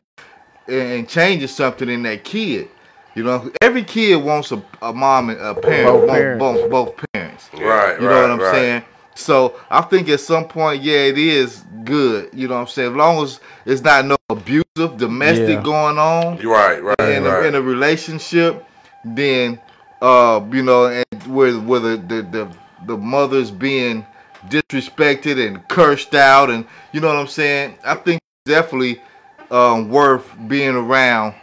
and 0.67 1.07
changes 1.09 1.55
something 1.55 1.89
in 1.89 2.03
that 2.03 2.23
kid. 2.23 2.69
You 3.15 3.23
know, 3.23 3.49
every 3.61 3.83
kid 3.83 4.23
wants 4.23 4.51
a, 4.51 4.61
a 4.81 4.93
mom 4.93 5.31
and 5.31 5.39
a 5.39 5.55
parent, 5.55 5.87
Both 5.87 6.01
both, 6.01 6.09
parents. 6.09 6.39
both, 6.39 6.69
both 6.69 7.05
parents. 7.13 7.49
Right, 7.53 7.95
You 7.99 8.07
know 8.07 8.13
right, 8.13 8.21
what 8.21 8.31
I'm 8.31 8.39
right. 8.39 8.51
saying? 8.51 8.83
So 9.15 9.59
I 9.71 9.81
think 9.81 10.07
at 10.09 10.19
some 10.19 10.45
point, 10.47 10.83
yeah, 10.83 10.99
it 10.99 11.17
is 11.17 11.63
good. 11.83 12.29
You 12.31 12.47
know 12.47 12.53
what 12.55 12.61
I'm 12.61 12.67
saying? 12.67 12.91
As 12.91 12.95
long 12.95 13.23
as 13.23 13.39
it's 13.65 13.81
not 13.81 14.05
no 14.05 14.17
abusive, 14.29 14.97
domestic 14.97 15.49
Yeah. 15.49 15.63
going 15.63 15.97
on 15.97 16.37
right, 16.45 16.83
right, 16.83 16.99
in, 16.99 17.23
right. 17.23 17.45
a, 17.45 17.47
in 17.47 17.55
a 17.55 17.61
relationship, 17.61 18.63
then 19.03 19.59
uh, 19.99 20.45
you 20.51 20.61
know, 20.61 20.85
and 20.85 21.23
where 21.23 21.53
where 21.53 21.79
the 21.79 21.97
the, 21.97 22.21
the, 22.21 22.47
the 22.85 22.97
mother's 22.97 23.49
being 23.49 24.05
disrespected 24.49 25.45
and 25.45 25.67
cursed 25.67 26.15
out, 26.15 26.49
and 26.49 26.65
you 26.91 26.99
know 27.01 27.07
what 27.07 27.17
I'm 27.17 27.27
saying. 27.27 27.77
I 27.83 27.95
think 27.95 28.21
it's 28.45 28.53
definitely 28.53 29.01
um, 29.51 29.89
worth 29.89 30.29
being 30.47 30.75
around 30.75 31.35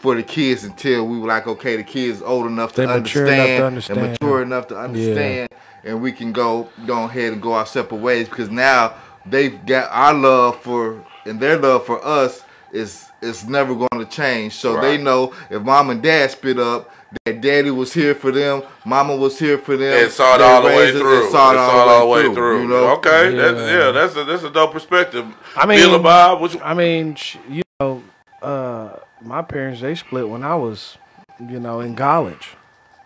for 0.00 0.14
the 0.14 0.22
kids 0.22 0.64
until 0.64 1.06
we 1.06 1.18
were 1.18 1.26
like, 1.26 1.46
okay, 1.46 1.76
the 1.76 1.82
kids 1.82 2.22
old 2.22 2.46
enough 2.46 2.72
to, 2.74 2.82
They 2.82 2.86
mature 2.86 3.26
enough 3.26 3.38
understand, 3.38 3.58
to 3.60 3.66
understand. 3.66 3.98
and 3.98 4.12
mature 4.12 4.42
enough 4.42 4.68
to 4.68 4.78
understand, 4.78 5.48
and 5.84 6.02
we 6.02 6.12
can 6.12 6.32
go 6.32 6.68
go 6.86 7.04
ahead 7.04 7.32
and 7.32 7.42
go 7.42 7.54
our 7.54 7.66
separate 7.66 8.00
ways 8.00 8.28
because 8.28 8.50
now 8.50 8.94
they've 9.24 9.64
got 9.66 9.90
our 9.90 10.14
love 10.14 10.62
for 10.62 11.04
and 11.24 11.40
their 11.40 11.58
love 11.58 11.86
for 11.86 12.04
us 12.04 12.42
is 12.72 13.06
is 13.22 13.48
never 13.48 13.74
going 13.74 13.88
to 13.98 14.04
change. 14.04 14.54
So 14.54 14.80
they 14.80 14.98
know 14.98 15.32
if 15.50 15.62
mom 15.62 15.90
and 15.90 16.02
dad 16.02 16.30
split 16.30 16.58
up. 16.58 16.90
That 17.24 17.40
daddy 17.40 17.70
was 17.70 17.92
here 17.94 18.14
for 18.14 18.32
them, 18.32 18.62
mama 18.84 19.14
was 19.16 19.38
here 19.38 19.58
for 19.58 19.76
them. 19.76 20.04
And 20.04 20.12
saw 20.12 20.34
it 20.34 20.38
they 20.38 20.44
all 20.44 20.60
the 20.62 20.68
way 20.68 20.78
raised 20.84 20.96
us, 20.96 21.02
through. 21.02 21.22
and 21.22 21.30
Saw 21.32 21.52
it 21.52 21.56
all, 21.58 22.00
the 22.00 22.06
way 22.06 22.34
through. 22.34 22.62
You 22.62 22.68
know, 22.68 22.88
Okay, 22.96 23.34
Yeah. 23.36 23.52
That's, 23.52 23.70
yeah, 23.70 23.90
that's 23.92 24.16
a 24.16 24.24
that's 24.24 24.42
a 24.42 24.50
dope 24.50 24.72
perspective. 24.72 25.24
I 25.56 25.66
mean- 25.66 25.78
Bill 25.78 25.98
Bob, 26.02 26.40
what 26.40 26.52
you, 26.54 26.60
I 26.60 26.74
mean, 26.74 27.16
you 27.48 27.62
know, 27.80 28.02
uh, 28.42 28.96
my 29.22 29.42
parents 29.42 29.80
they 29.80 29.94
split 29.94 30.28
when 30.28 30.42
I 30.42 30.56
was, 30.56 30.98
you 31.40 31.60
know, 31.60 31.80
in 31.80 31.94
college. 31.94 32.50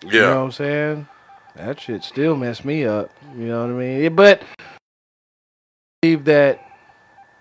yeah, 0.04 0.12
You 0.12 0.20
know 0.20 0.36
what 0.38 0.44
I'm 0.44 0.52
saying? 0.52 1.08
That 1.56 1.78
shit 1.80 2.02
still 2.02 2.36
messed 2.36 2.64
me 2.64 2.84
up. 2.86 3.10
You 3.36 3.46
know 3.48 3.60
what 3.66 3.70
I 3.70 3.74
mean? 3.74 4.02
Yeah, 4.02 4.08
But 4.08 4.42
I 4.42 4.64
believe 6.02 6.24
that 6.24 6.64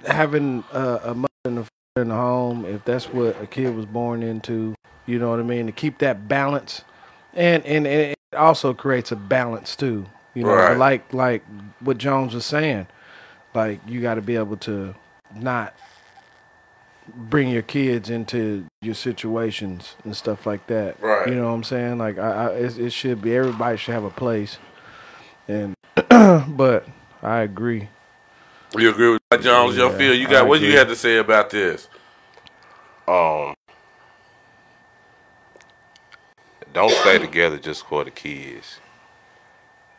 having 0.06 0.64
a, 0.74 1.00
a 1.06 1.14
mother 1.16 1.28
and 1.46 1.60
a 1.60 1.62
father 1.64 2.02
in 2.02 2.08
the 2.10 2.16
home, 2.16 2.66
if 2.66 2.84
that's 2.86 3.06
what 3.06 3.42
a 3.42 3.48
kid 3.48 3.74
was 3.76 3.86
born 3.86 4.24
into, 4.24 4.76
you 5.10 5.18
know 5.18 5.32
what 5.32 5.40
I 5.40 5.44
mean, 5.44 5.66
to 5.66 5.72
keep 5.72 5.98
that 6.00 6.28
balance, 6.28 6.84
and 7.34 7.66
and, 7.66 7.88
and 7.88 8.12
it 8.12 8.38
also 8.38 8.74
creates 8.74 9.12
a 9.12 9.16
balance 9.16 9.76
too. 9.76 10.06
You 10.36 10.44
know, 10.44 10.54
Right. 10.54 10.78
like 10.78 11.14
like 11.14 11.44
what 11.80 11.98
Jones 11.98 12.36
was 12.36 12.46
saying, 12.46 12.88
like 13.56 13.80
you 13.88 14.02
got 14.02 14.16
to 14.16 14.22
be 14.22 14.36
able 14.36 14.58
to 14.58 14.94
not 15.36 15.74
bring 17.08 17.50
your 17.50 17.64
kids 17.64 18.10
into 18.12 18.68
your 18.82 18.94
situations 18.94 19.96
and 20.04 20.16
stuff 20.16 20.46
like 20.46 20.68
that. 20.68 21.02
Right. 21.02 21.28
You 21.28 21.36
know 21.36 21.48
what 21.48 21.54
I'm 21.56 21.64
saying? 21.64 21.98
Like 21.98 22.20
I, 22.20 22.30
I 22.32 22.50
it, 22.52 22.78
it 22.78 22.94
should 22.94 23.22
be 23.22 23.36
everybody 23.36 23.78
should 23.78 23.96
have 23.96 24.04
a 24.04 24.12
place, 24.12 24.60
and 25.48 25.74
but 26.56 26.86
I 27.24 27.40
agree. 27.40 27.90
you 28.78 28.90
agree 28.92 29.10
with 29.10 29.22
that, 29.32 29.42
Jones? 29.42 29.76
Your 29.76 29.90
Yeah, 29.90 29.98
feel 29.98 30.14
you 30.14 30.28
got 30.28 30.46
I 30.46 30.48
what 30.50 30.62
you 30.62 30.78
had 30.78 30.88
to 30.88 30.96
say 30.96 31.18
about 31.18 31.50
this? 31.50 31.90
Um, 33.08 33.56
don't 36.74 36.92
stay 36.92 37.18
together 37.20 37.58
just 37.58 37.86
for 37.86 38.04
the 38.04 38.12
kids. 38.12 38.80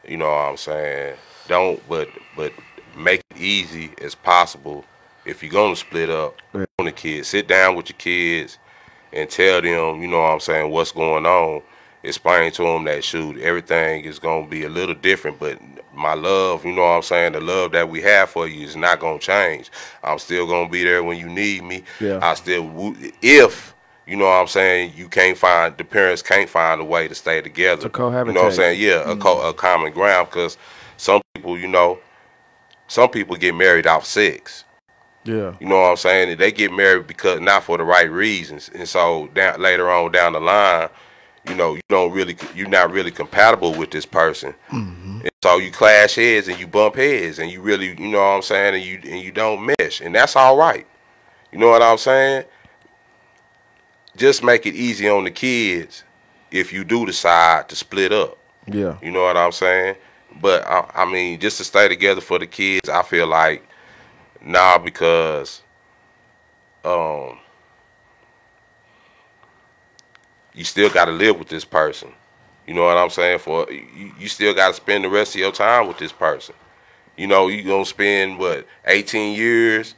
You 0.06 0.16
know 0.16 0.26
what 0.26 0.50
I'm 0.50 0.56
saying? 0.56 1.16
Don't, 1.48 1.86
but 1.88 2.08
but 2.36 2.52
make 2.96 3.22
it 3.30 3.38
easy 3.38 3.90
as 4.02 4.14
possible. 4.14 4.84
If 5.24 5.42
you're 5.42 5.52
gonna 5.52 5.76
split 5.76 6.10
up 6.10 6.36
Yeah. 6.54 6.64
on 6.78 6.86
the 6.86 6.92
kids, 6.92 7.28
sit 7.28 7.46
down 7.46 7.76
with 7.76 7.90
your 7.90 7.98
kids 7.98 8.58
and 9.12 9.28
tell 9.28 9.60
them, 9.60 10.00
you 10.02 10.08
know 10.08 10.20
what 10.20 10.32
I'm 10.32 10.40
saying, 10.40 10.70
what's 10.70 10.92
going 10.92 11.26
on. 11.26 11.62
Explain 12.02 12.50
to 12.52 12.62
them 12.62 12.84
that 12.84 13.04
shoot, 13.04 13.38
everything 13.40 14.04
is 14.04 14.18
gonna 14.18 14.46
be 14.46 14.64
a 14.64 14.70
little 14.70 14.94
different, 14.94 15.38
but 15.38 15.58
my 15.94 16.14
love, 16.14 16.64
you 16.64 16.72
know 16.72 16.80
what 16.82 16.88
I'm 16.96 17.02
saying, 17.02 17.32
the 17.32 17.40
love 17.40 17.72
that 17.72 17.90
we 17.90 18.00
have 18.00 18.30
for 18.30 18.48
you 18.48 18.64
is 18.66 18.74
not 18.74 19.00
gonna 19.00 19.18
change. 19.18 19.70
I'm 20.02 20.18
still 20.18 20.46
gonna 20.46 20.70
be 20.70 20.82
there 20.82 21.04
when 21.04 21.18
you 21.18 21.28
need 21.28 21.62
me. 21.62 21.84
Yeah. 22.00 22.20
I 22.22 22.34
still, 22.34 22.94
if 23.20 23.74
you 24.10 24.16
know 24.16 24.24
what 24.24 24.40
I'm 24.40 24.48
saying, 24.48 24.94
you 24.96 25.08
can't 25.08 25.38
find 25.38 25.76
the 25.76 25.84
parents 25.84 26.20
can't 26.20 26.50
find 26.50 26.80
a 26.80 26.84
way 26.84 27.06
to 27.06 27.14
stay 27.14 27.40
together. 27.40 27.82
To 27.82 27.88
cohabitate. 27.88 28.26
You 28.26 28.32
know 28.32 28.40
what 28.40 28.46
I'm 28.48 28.56
saying? 28.56 28.80
Yeah, 28.80 29.08
a, 29.08 29.16
co- 29.16 29.36
mm-hmm. 29.36 29.48
a 29.50 29.54
common 29.54 29.92
ground 29.92 30.28
because 30.28 30.58
some 30.96 31.22
people, 31.34 31.56
you 31.56 31.68
know, 31.68 32.00
some 32.88 33.08
people 33.08 33.36
get 33.36 33.54
married 33.54 33.86
off 33.86 34.04
sex. 34.04 34.64
Yeah. 35.22 35.54
You 35.60 35.68
know 35.68 35.80
what 35.80 35.90
I'm 35.90 35.96
saying? 35.96 36.36
They 36.38 36.50
get 36.50 36.72
married 36.72 37.06
because 37.06 37.40
not 37.40 37.62
for 37.62 37.78
the 37.78 37.84
right 37.84 38.10
reasons, 38.10 38.68
and 38.74 38.88
so 38.88 39.28
down 39.28 39.62
later 39.62 39.88
on 39.88 40.10
down 40.10 40.32
the 40.32 40.40
line, 40.40 40.88
you 41.48 41.54
know, 41.54 41.76
you 41.76 41.82
don't 41.88 42.10
really, 42.10 42.36
you're 42.56 42.68
not 42.68 42.90
really 42.90 43.12
compatible 43.12 43.74
with 43.74 43.92
this 43.92 44.06
person, 44.06 44.56
mm-hmm. 44.72 45.20
and 45.20 45.30
so 45.44 45.58
you 45.58 45.70
clash 45.70 46.16
heads 46.16 46.48
and 46.48 46.58
you 46.58 46.66
bump 46.66 46.96
heads, 46.96 47.38
and 47.38 47.48
you 47.48 47.62
really, 47.62 47.90
you 47.90 48.08
know 48.08 48.18
what 48.18 48.24
I'm 48.24 48.42
saying, 48.42 48.74
and 48.74 48.82
you 48.82 49.00
and 49.08 49.22
you 49.22 49.30
don't 49.30 49.72
mesh, 49.78 50.00
and 50.00 50.12
that's 50.16 50.34
all 50.34 50.56
right. 50.56 50.84
You 51.52 51.60
know 51.60 51.68
what 51.68 51.82
I'm 51.82 51.98
saying? 51.98 52.44
Just 54.16 54.42
make 54.42 54.66
it 54.66 54.74
easy 54.74 55.08
on 55.08 55.24
the 55.24 55.30
kids 55.30 56.04
if 56.50 56.72
you 56.72 56.84
do 56.84 57.06
decide 57.06 57.68
to 57.68 57.76
split 57.76 58.12
up. 58.12 58.38
Yeah. 58.66 58.98
You 59.02 59.10
know 59.10 59.22
what 59.22 59.36
I'm 59.36 59.52
saying? 59.52 59.96
But 60.40 60.66
I, 60.66 60.90
I 60.94 61.04
mean, 61.10 61.40
just 61.40 61.58
to 61.58 61.64
stay 61.64 61.88
together 61.88 62.20
for 62.20 62.38
the 62.38 62.46
kids, 62.46 62.88
I 62.88 63.02
feel 63.02 63.26
like 63.26 63.66
nah, 64.42 64.78
because 64.78 65.62
um, 66.84 67.38
you 70.54 70.64
still 70.64 70.90
got 70.90 71.06
to 71.06 71.12
live 71.12 71.38
with 71.38 71.48
this 71.48 71.64
person. 71.64 72.12
You 72.66 72.74
know 72.74 72.84
what 72.84 72.96
I'm 72.96 73.10
saying? 73.10 73.40
For 73.40 73.70
you, 73.70 74.12
you 74.18 74.28
still 74.28 74.54
got 74.54 74.68
to 74.68 74.74
spend 74.74 75.04
the 75.04 75.08
rest 75.08 75.34
of 75.34 75.40
your 75.40 75.52
time 75.52 75.88
with 75.88 75.98
this 75.98 76.12
person. 76.12 76.54
You 77.16 77.26
know, 77.26 77.48
you 77.48 77.62
gonna 77.62 77.84
spend 77.84 78.38
what 78.38 78.66
18 78.86 79.36
years 79.36 79.94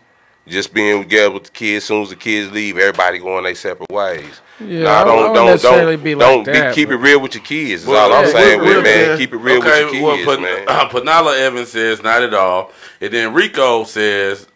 just 0.47 0.75
being 0.75 1.03
together 1.03 1.31
with 1.33 1.45
the 1.45 1.51
kids. 1.51 1.85
As 1.85 1.89
soon 1.89 2.03
as 2.03 2.11
the 2.11 2.17
kids 2.17 2.51
leave, 2.53 2.77
everybody 2.79 3.19
going 3.19 3.45
their 3.45 3.55
separate 3.55 3.91
ways. 3.91 4.41
Yeah, 4.61 4.83
Nah, 4.85 5.01
I 5.01 5.05
don't 5.05 5.17
wouldn't 5.17 5.35
don't 5.35 5.47
necessarily 5.47 5.97
don't 5.97 6.05
be 6.05 6.15
like 6.15 6.29
don't 6.29 6.45
that, 6.47 6.75
keep 6.75 6.89
it 6.91 6.97
real 6.97 7.21
with 7.21 7.35
your 7.35 7.43
kids. 7.45 7.83
Is 7.83 7.89
Well, 7.89 8.13
all 8.13 8.19
I'm 8.19 8.27
yeah, 8.27 8.33
saying, 8.33 8.61
with 8.61 8.85
man. 8.85 9.11
yeah. 9.11 9.17
Keep 9.17 9.33
it 9.33 9.37
real 9.39 9.61
with 9.61 9.67
your 9.79 9.91
kids, 9.91 10.03
well, 10.27 10.37
Pan- 10.37 10.43
man. 10.43 10.65
Uh, 10.69 10.89
Panala 10.89 11.39
Evans 11.39 11.69
says 11.71 12.03
not 12.03 12.23
at 12.23 12.35
all, 12.35 12.71
and 13.01 13.13
then 13.13 13.33
Rico 13.33 13.85
says 13.85 14.47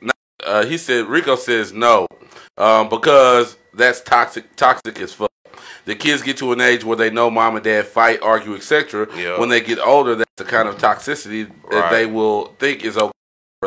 uh, 0.45 0.65
he 0.67 0.77
said 0.79 1.07
Rico 1.07 1.35
says 1.37 1.73
no 1.73 2.07
um, 2.59 2.89
because 2.89 3.57
that's 3.75 4.01
toxic 4.01 4.55
toxic 4.57 5.01
as 5.01 5.13
fuck. 5.13 5.31
The 5.87 5.95
kids 5.95 6.23
get 6.23 6.37
to 6.39 6.51
an 6.53 6.61
age 6.61 6.85
where 6.85 6.97
they 6.97 7.11
know 7.11 7.31
mom 7.31 7.55
and 7.57 7.65
dad 7.65 7.87
fight, 7.87 8.21
argue, 8.21 8.55
etc. 8.57 9.07
Yeah. 9.17 9.39
When 9.39 9.49
they 9.49 9.61
get 9.61 9.79
older, 9.79 10.15
that's 10.17 10.31
the 10.37 10.45
kind 10.45 10.69
of 10.69 10.79
toxicity 10.79 11.49
that 11.71 11.81
Right. 11.81 11.91
they 11.91 12.07
will 12.07 12.47
think 12.59 12.85
is 12.85 12.97
okay. 12.97 13.13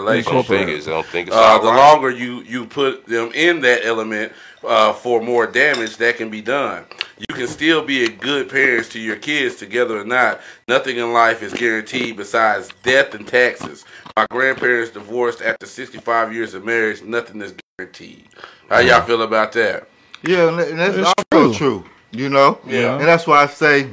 In 0.01 0.07
a 0.07 0.11
Relationship. 0.11 0.45
think 0.47 0.69
it's 0.69 0.85
don't 0.85 1.05
think 1.05 1.27
it's 1.27 1.35
Uh, 1.37 1.39
all 1.41 1.61
the 1.61 1.67
right. 1.69 1.91
longer 1.93 2.09
you 2.09 2.41
you 2.43 2.65
put 2.65 3.05
them 3.05 3.31
in 3.33 3.61
that 3.61 3.85
element 3.85 4.31
uh, 4.65 4.93
for 4.93 5.21
more 5.21 5.45
damage 5.47 5.97
that 5.97 6.17
can 6.17 6.29
be 6.29 6.41
done. 6.41 6.85
You 7.29 7.35
can 7.35 7.47
still 7.47 7.83
be 7.83 8.05
a 8.05 8.09
good 8.09 8.49
parents 8.49 8.89
to 8.89 8.99
your 8.99 9.15
kids, 9.17 9.55
together 9.55 9.99
or 9.99 10.05
not. 10.05 10.39
Nothing 10.67 10.97
in 10.97 11.11
life 11.13 11.43
is 11.43 11.53
guaranteed 11.53 12.15
besides 12.17 12.69
death 12.83 13.13
and 13.13 13.27
taxes. 13.27 13.85
My 14.15 14.25
grandparents 14.29 14.91
divorced 14.91 15.41
after 15.41 15.65
65 15.65 16.33
years 16.33 16.53
of 16.53 16.63
marriage. 16.65 17.01
Nothing 17.03 17.41
is 17.41 17.53
guaranteed. 17.77 18.27
How 18.69 18.79
y'all 18.79 19.01
feel 19.01 19.21
about 19.21 19.51
that? 19.53 19.87
Yeah, 20.23 20.49
and 20.49 20.79
that's 20.79 20.95
It's 20.97 21.07
also 21.33 21.53
true. 21.53 21.81
true. 21.81 21.85
You 22.11 22.29
know. 22.29 22.59
Yeah. 22.65 22.97
And 22.97 23.07
that's 23.07 23.27
why 23.27 23.43
I 23.43 23.47
say, 23.47 23.87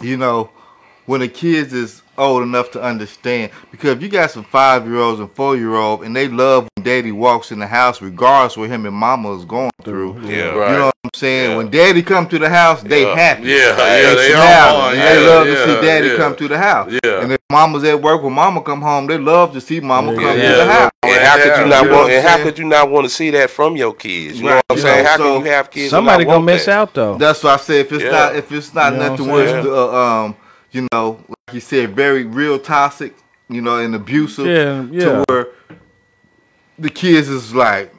you 0.00 0.16
know, 0.16 0.50
when 1.06 1.20
the 1.20 1.28
kids 1.28 1.72
is 1.72 2.01
old 2.18 2.42
enough 2.42 2.70
to 2.72 2.82
understand, 2.82 3.50
because 3.70 3.96
if 3.96 4.02
you 4.02 4.08
got 4.08 4.30
some 4.30 4.44
five 4.44 4.86
year 4.86 4.98
olds 4.98 5.20
and 5.20 5.30
four 5.32 5.56
year 5.56 5.74
old, 5.74 6.04
and 6.04 6.14
they 6.14 6.28
love 6.28 6.68
when 6.76 6.84
daddy 6.84 7.12
walks 7.12 7.50
in 7.52 7.58
the 7.58 7.66
house, 7.66 8.02
regardless 8.02 8.56
what 8.56 8.70
him 8.70 8.86
and 8.86 8.94
mama 8.94 9.34
is 9.36 9.44
going 9.44 9.70
through. 9.82 10.20
Yeah. 10.22 10.50
Right. 10.54 10.70
You 10.72 10.76
know 10.78 10.84
what 10.86 10.94
I'm 11.04 11.10
saying? 11.14 11.50
Yeah. 11.50 11.56
When 11.56 11.70
daddy 11.70 12.02
come 12.02 12.28
to 12.28 12.38
the 12.38 12.48
house, 12.48 12.82
they 12.82 13.02
Yeah. 13.04 13.14
happy. 13.16 13.42
Yeah, 13.44 13.56
yeah, 13.56 14.14
they 14.14 14.32
smile. 14.32 14.76
on. 14.76 14.90
And 14.90 14.98
Yeah, 14.98 15.14
they 15.14 15.26
love 15.26 15.46
yeah, 15.48 15.54
to 15.54 15.64
see 15.64 15.86
daddy 15.86 16.08
yeah. 16.08 16.16
come 16.16 16.34
to 16.36 16.48
the 16.48 16.58
house. 16.58 16.92
Yeah. 17.04 17.20
And 17.22 17.32
if 17.32 17.38
mama's 17.50 17.84
at 17.84 18.00
work, 18.00 18.22
when 18.22 18.32
mama 18.32 18.60
come 18.62 18.82
home, 18.82 19.06
they 19.06 19.18
love 19.18 19.52
to 19.54 19.60
see 19.60 19.80
mama 19.80 20.14
come 20.14 20.38
Yeah. 20.38 20.50
to 20.50 20.56
the 20.56 20.66
house. 20.66 20.90
And 21.04 21.26
how 21.26 21.36
could 21.36 21.58
you 21.58 21.66
not 21.66 21.84
you 21.84 21.90
want? 21.90 22.10
And 22.12 22.26
how 22.28 22.36
could 22.42 22.58
you 22.58 22.64
not 22.64 22.90
want 22.90 23.04
to 23.06 23.10
see 23.10 23.30
that 23.30 23.50
from 23.50 23.76
your 23.76 23.92
kids? 23.94 24.38
You 24.38 24.44
know 24.46 24.56
what 24.56 24.64
I'm 24.70 24.76
You 24.76 24.82
saying? 24.82 25.02
know, 25.04 25.10
How 25.10 25.16
so 25.16 25.22
can 25.36 25.44
you 25.46 25.50
have 25.52 25.70
kids? 25.70 25.84
and 25.84 25.90
Somebody 25.90 26.24
not 26.24 26.30
gonna 26.30 26.36
want 26.38 26.46
miss 26.46 26.64
that? 26.66 26.72
out 26.78 26.94
though. 26.94 27.16
That's 27.16 27.42
why 27.42 27.54
I 27.54 27.56
say 27.56 27.80
if 27.80 27.92
it's 27.92 28.04
Yeah. 28.04 28.10
not 28.10 28.36
if 28.36 28.52
it's 28.52 28.72
not 28.74 28.92
You 28.92 28.98
nothing 29.00 29.28
what 29.28 29.48
I'm 29.48 29.54
worse, 29.64 29.66
uh, 29.66 30.22
um, 30.24 30.36
you 30.72 30.88
know, 30.92 31.22
like 31.28 31.54
you 31.54 31.60
said, 31.60 31.94
very 31.94 32.24
real 32.24 32.58
toxic, 32.58 33.14
you 33.48 33.60
know, 33.60 33.78
and 33.78 33.94
abusive. 33.94 34.46
Yeah, 34.46 34.82
yeah. 34.90 35.04
To 35.04 35.24
where 35.28 35.46
the 36.78 36.90
kids 36.90 37.28
is 37.28 37.54
like, 37.54 37.94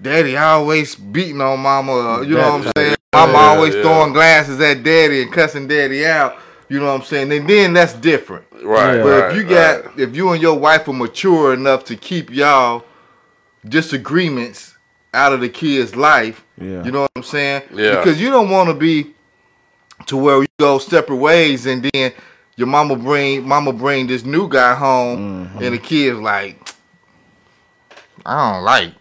Daddy 0.00 0.36
always 0.36 0.94
beating 0.94 1.40
on 1.40 1.60
mama. 1.60 1.92
uh, 1.92 2.20
You 2.22 2.34
know 2.36 2.58
what 2.58 2.66
I'm 2.66 2.72
saying? 2.76 2.96
Mama 3.12 3.32
Yeah, 3.32 3.38
always 3.38 3.74
yeah. 3.74 3.82
throwing 3.82 4.12
glasses 4.12 4.60
at 4.60 4.82
daddy 4.82 5.22
and 5.22 5.32
cussing 5.32 5.68
daddy 5.68 6.04
out. 6.06 6.36
You 6.68 6.80
know 6.80 6.86
what 6.86 7.00
I'm 7.00 7.06
saying? 7.06 7.32
And 7.32 7.48
then 7.48 7.72
that's 7.74 7.92
different. 7.92 8.44
Right. 8.62 9.00
But 9.02 9.20
right, 9.22 9.30
if 9.30 9.36
you 9.36 9.44
got, 9.44 9.84
right. 9.86 9.98
if 9.98 10.16
you 10.16 10.30
and 10.30 10.42
your 10.42 10.58
wife 10.58 10.88
are 10.88 10.92
mature 10.92 11.52
enough 11.54 11.84
to 11.84 11.96
keep 11.96 12.30
y'all 12.30 12.84
disagreements 13.68 14.76
out 15.12 15.32
of 15.32 15.40
the 15.40 15.48
kid's 15.48 15.94
life, 15.94 16.44
Yeah. 16.60 16.82
you 16.84 16.90
know 16.90 17.02
what 17.02 17.10
I'm 17.16 17.22
saying? 17.22 17.62
Yeah. 17.72 17.96
Because 17.96 18.20
you 18.20 18.30
don't 18.30 18.50
want 18.50 18.68
to 18.68 18.74
be 18.74 19.13
to 20.06 20.16
where 20.16 20.40
you 20.42 20.46
go 20.58 20.78
separate 20.78 21.16
ways 21.16 21.66
and 21.66 21.88
then 21.92 22.12
your 22.56 22.66
mama 22.68 22.96
bring 22.96 23.46
mama 23.46 23.72
bring 23.72 24.06
this 24.06 24.24
new 24.24 24.48
guy 24.48 24.74
home 24.74 25.46
Mm-hmm. 25.48 25.62
and 25.64 25.74
the 25.74 25.78
kid's 25.78 26.18
like, 26.18 26.58
I 28.26 28.52
don't 28.54 28.64
like. 28.64 28.92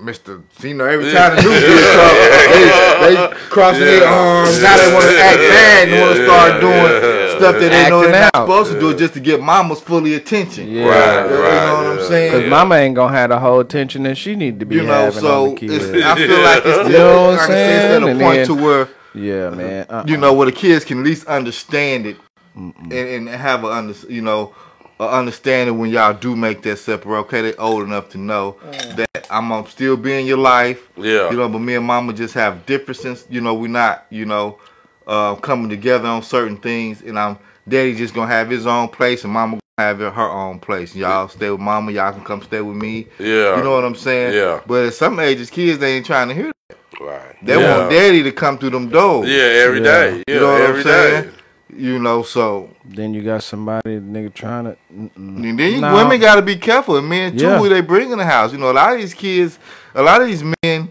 Mr. 0.00 0.42
You 0.64 0.74
know, 0.74 0.86
every 0.86 1.12
time 1.12 1.36
the 1.36 1.42
new 1.42 1.48
kid 1.60 1.94
come, 1.94 3.06
they, 3.06 3.14
they 3.14 3.34
crossing 3.48 3.80
their 3.80 4.00
Yeah. 4.02 4.10
arms. 4.12 4.60
Now 4.60 4.76
they 4.76 4.92
want 4.92 5.04
to 5.04 5.18
act 5.20 5.36
bad 5.38 5.88
and 5.88 6.00
want 6.02 6.16
to 6.16 6.24
start 6.24 6.60
doing 6.60 6.74
Yeah. 6.74 7.36
stuff 7.38 7.54
that 7.60 7.68
they 7.70 7.90
know 7.90 8.00
they're 8.02 8.10
not 8.10 8.34
out. 8.34 8.42
supposed 8.44 8.72
to 8.72 8.80
do 8.80 8.94
just 8.98 9.14
to 9.14 9.20
get 9.20 9.40
mama's 9.40 9.80
fully 9.80 10.14
attention. 10.14 10.68
Yeah. 10.68 10.86
Right, 10.88 11.30
You 11.30 11.36
right. 11.42 11.66
know 11.66 11.74
what 11.74 12.00
I'm 12.00 12.08
saying? 12.08 12.32
Cause 12.32 12.42
Yeah. 12.42 12.48
mama 12.48 12.74
ain't 12.74 12.96
gonna 12.96 13.16
have 13.16 13.30
the 13.30 13.38
whole 13.38 13.60
attention 13.60 14.02
that 14.02 14.16
she 14.18 14.34
need 14.34 14.58
to 14.58 14.66
be 14.66 14.76
You 14.76 14.82
know, 14.82 14.92
having 14.94 15.20
so 15.20 15.44
on 15.50 15.54
the 15.54 15.66
it's, 15.66 15.84
kids. 15.86 16.04
I 16.04 16.16
feel 16.16 16.40
like 16.42 16.62
it's 16.66 16.88
You 16.88 16.98
know 16.98 17.22
what 17.26 17.30
I'm 17.30 17.36
like 17.36 17.38
I 17.38 17.42
it's 17.42 17.46
saying? 17.46 18.02
at 18.02 18.02
a 18.02 18.18
point 18.20 18.36
then- 18.38 18.46
to 18.48 18.54
where 18.54 18.88
yeah, 19.14 19.50
man. 19.50 19.86
Uh-uh. 19.88 20.04
you 20.06 20.16
know 20.16 20.32
where 20.32 20.46
the 20.46 20.52
kids 20.52 20.84
can 20.84 20.98
at 20.98 21.04
least 21.04 21.26
understand 21.26 22.06
it 22.06 22.16
and, 22.54 22.74
and 22.92 23.28
have 23.28 23.64
a 23.64 23.68
under, 23.68 23.94
you 24.08 24.22
know 24.22 24.54
a 25.00 25.08
understanding 25.08 25.78
when 25.78 25.90
y'all 25.90 26.14
do 26.14 26.36
make 26.36 26.62
that 26.62 26.76
separate. 26.76 27.18
Okay, 27.20 27.42
they 27.42 27.54
old 27.56 27.82
enough 27.82 28.08
to 28.10 28.18
know 28.18 28.56
that 28.96 29.26
I'm 29.30 29.48
gonna 29.48 29.68
still 29.68 29.96
be 29.96 30.12
in 30.12 30.26
your 30.26 30.38
life. 30.38 30.88
Yeah. 30.96 31.30
You 31.30 31.36
know, 31.36 31.48
but 31.48 31.58
me 31.58 31.74
and 31.74 31.84
mama 31.84 32.12
just 32.12 32.34
have 32.34 32.64
differences. 32.66 33.26
You 33.28 33.40
know, 33.40 33.54
we're 33.54 33.68
not 33.68 34.06
you 34.10 34.24
know 34.24 34.58
uh, 35.06 35.34
coming 35.36 35.68
together 35.68 36.06
on 36.08 36.22
certain 36.22 36.56
things, 36.56 37.02
and 37.02 37.18
I'm 37.18 37.38
daddy 37.68 37.94
just 37.94 38.14
gonna 38.14 38.32
have 38.32 38.50
his 38.50 38.66
own 38.66 38.88
place, 38.88 39.24
and 39.24 39.32
mama 39.32 39.58
gonna 39.76 39.88
have 39.88 39.98
her 40.14 40.30
own 40.30 40.60
place. 40.60 40.94
Y'all 40.94 41.28
stay 41.28 41.50
with 41.50 41.60
mama. 41.60 41.90
Y'all 41.90 42.12
can 42.12 42.24
come 42.24 42.42
stay 42.42 42.60
with 42.60 42.76
me. 42.76 43.08
Yeah. 43.18 43.56
You 43.56 43.64
know 43.64 43.72
what 43.72 43.84
I'm 43.84 43.96
saying? 43.96 44.34
Yeah. 44.34 44.60
But 44.66 44.86
at 44.86 44.94
some 44.94 45.18
ages, 45.18 45.50
kids 45.50 45.78
they 45.78 45.96
ain't 45.96 46.06
trying 46.06 46.28
to 46.28 46.34
hear. 46.34 46.52
That. 46.68 46.78
Right. 47.00 47.36
They 47.42 47.58
Yeah. 47.60 47.78
want 47.78 47.90
daddy 47.90 48.22
to 48.22 48.32
come 48.32 48.58
through 48.58 48.70
them 48.70 48.88
doors. 48.88 49.28
Yeah, 49.28 49.42
every 49.64 49.78
Yeah. 49.78 49.84
day. 49.84 50.22
Yeah, 50.28 50.34
You 50.34 50.40
know 50.40 50.52
what 50.52 50.62
I'm 50.62 50.82
saying? 50.82 51.22
day. 51.24 51.28
You 51.76 51.98
know, 51.98 52.22
so 52.22 52.70
Then 52.84 53.14
you 53.14 53.22
got 53.22 53.42
somebody 53.42 53.98
nigga 53.98 54.32
trying 54.32 54.64
to. 54.64 54.76
and 54.90 55.10
then 55.58 55.58
you, 55.58 55.80
No. 55.80 55.94
women 55.94 56.20
got 56.20 56.36
to 56.36 56.42
be 56.42 56.56
careful. 56.56 56.96
And 56.96 57.08
men 57.08 57.36
too, 57.36 57.46
Yeah. 57.46 57.58
who 57.58 57.68
they 57.68 57.80
bring 57.80 58.12
in 58.12 58.18
the 58.18 58.24
house. 58.24 58.52
You 58.52 58.58
know, 58.58 58.70
a 58.70 58.72
lot 58.72 58.92
of 58.92 58.98
these 58.98 59.14
kids, 59.14 59.58
a 59.94 60.02
lot 60.02 60.20
of 60.22 60.28
these 60.28 60.44
men, 60.62 60.88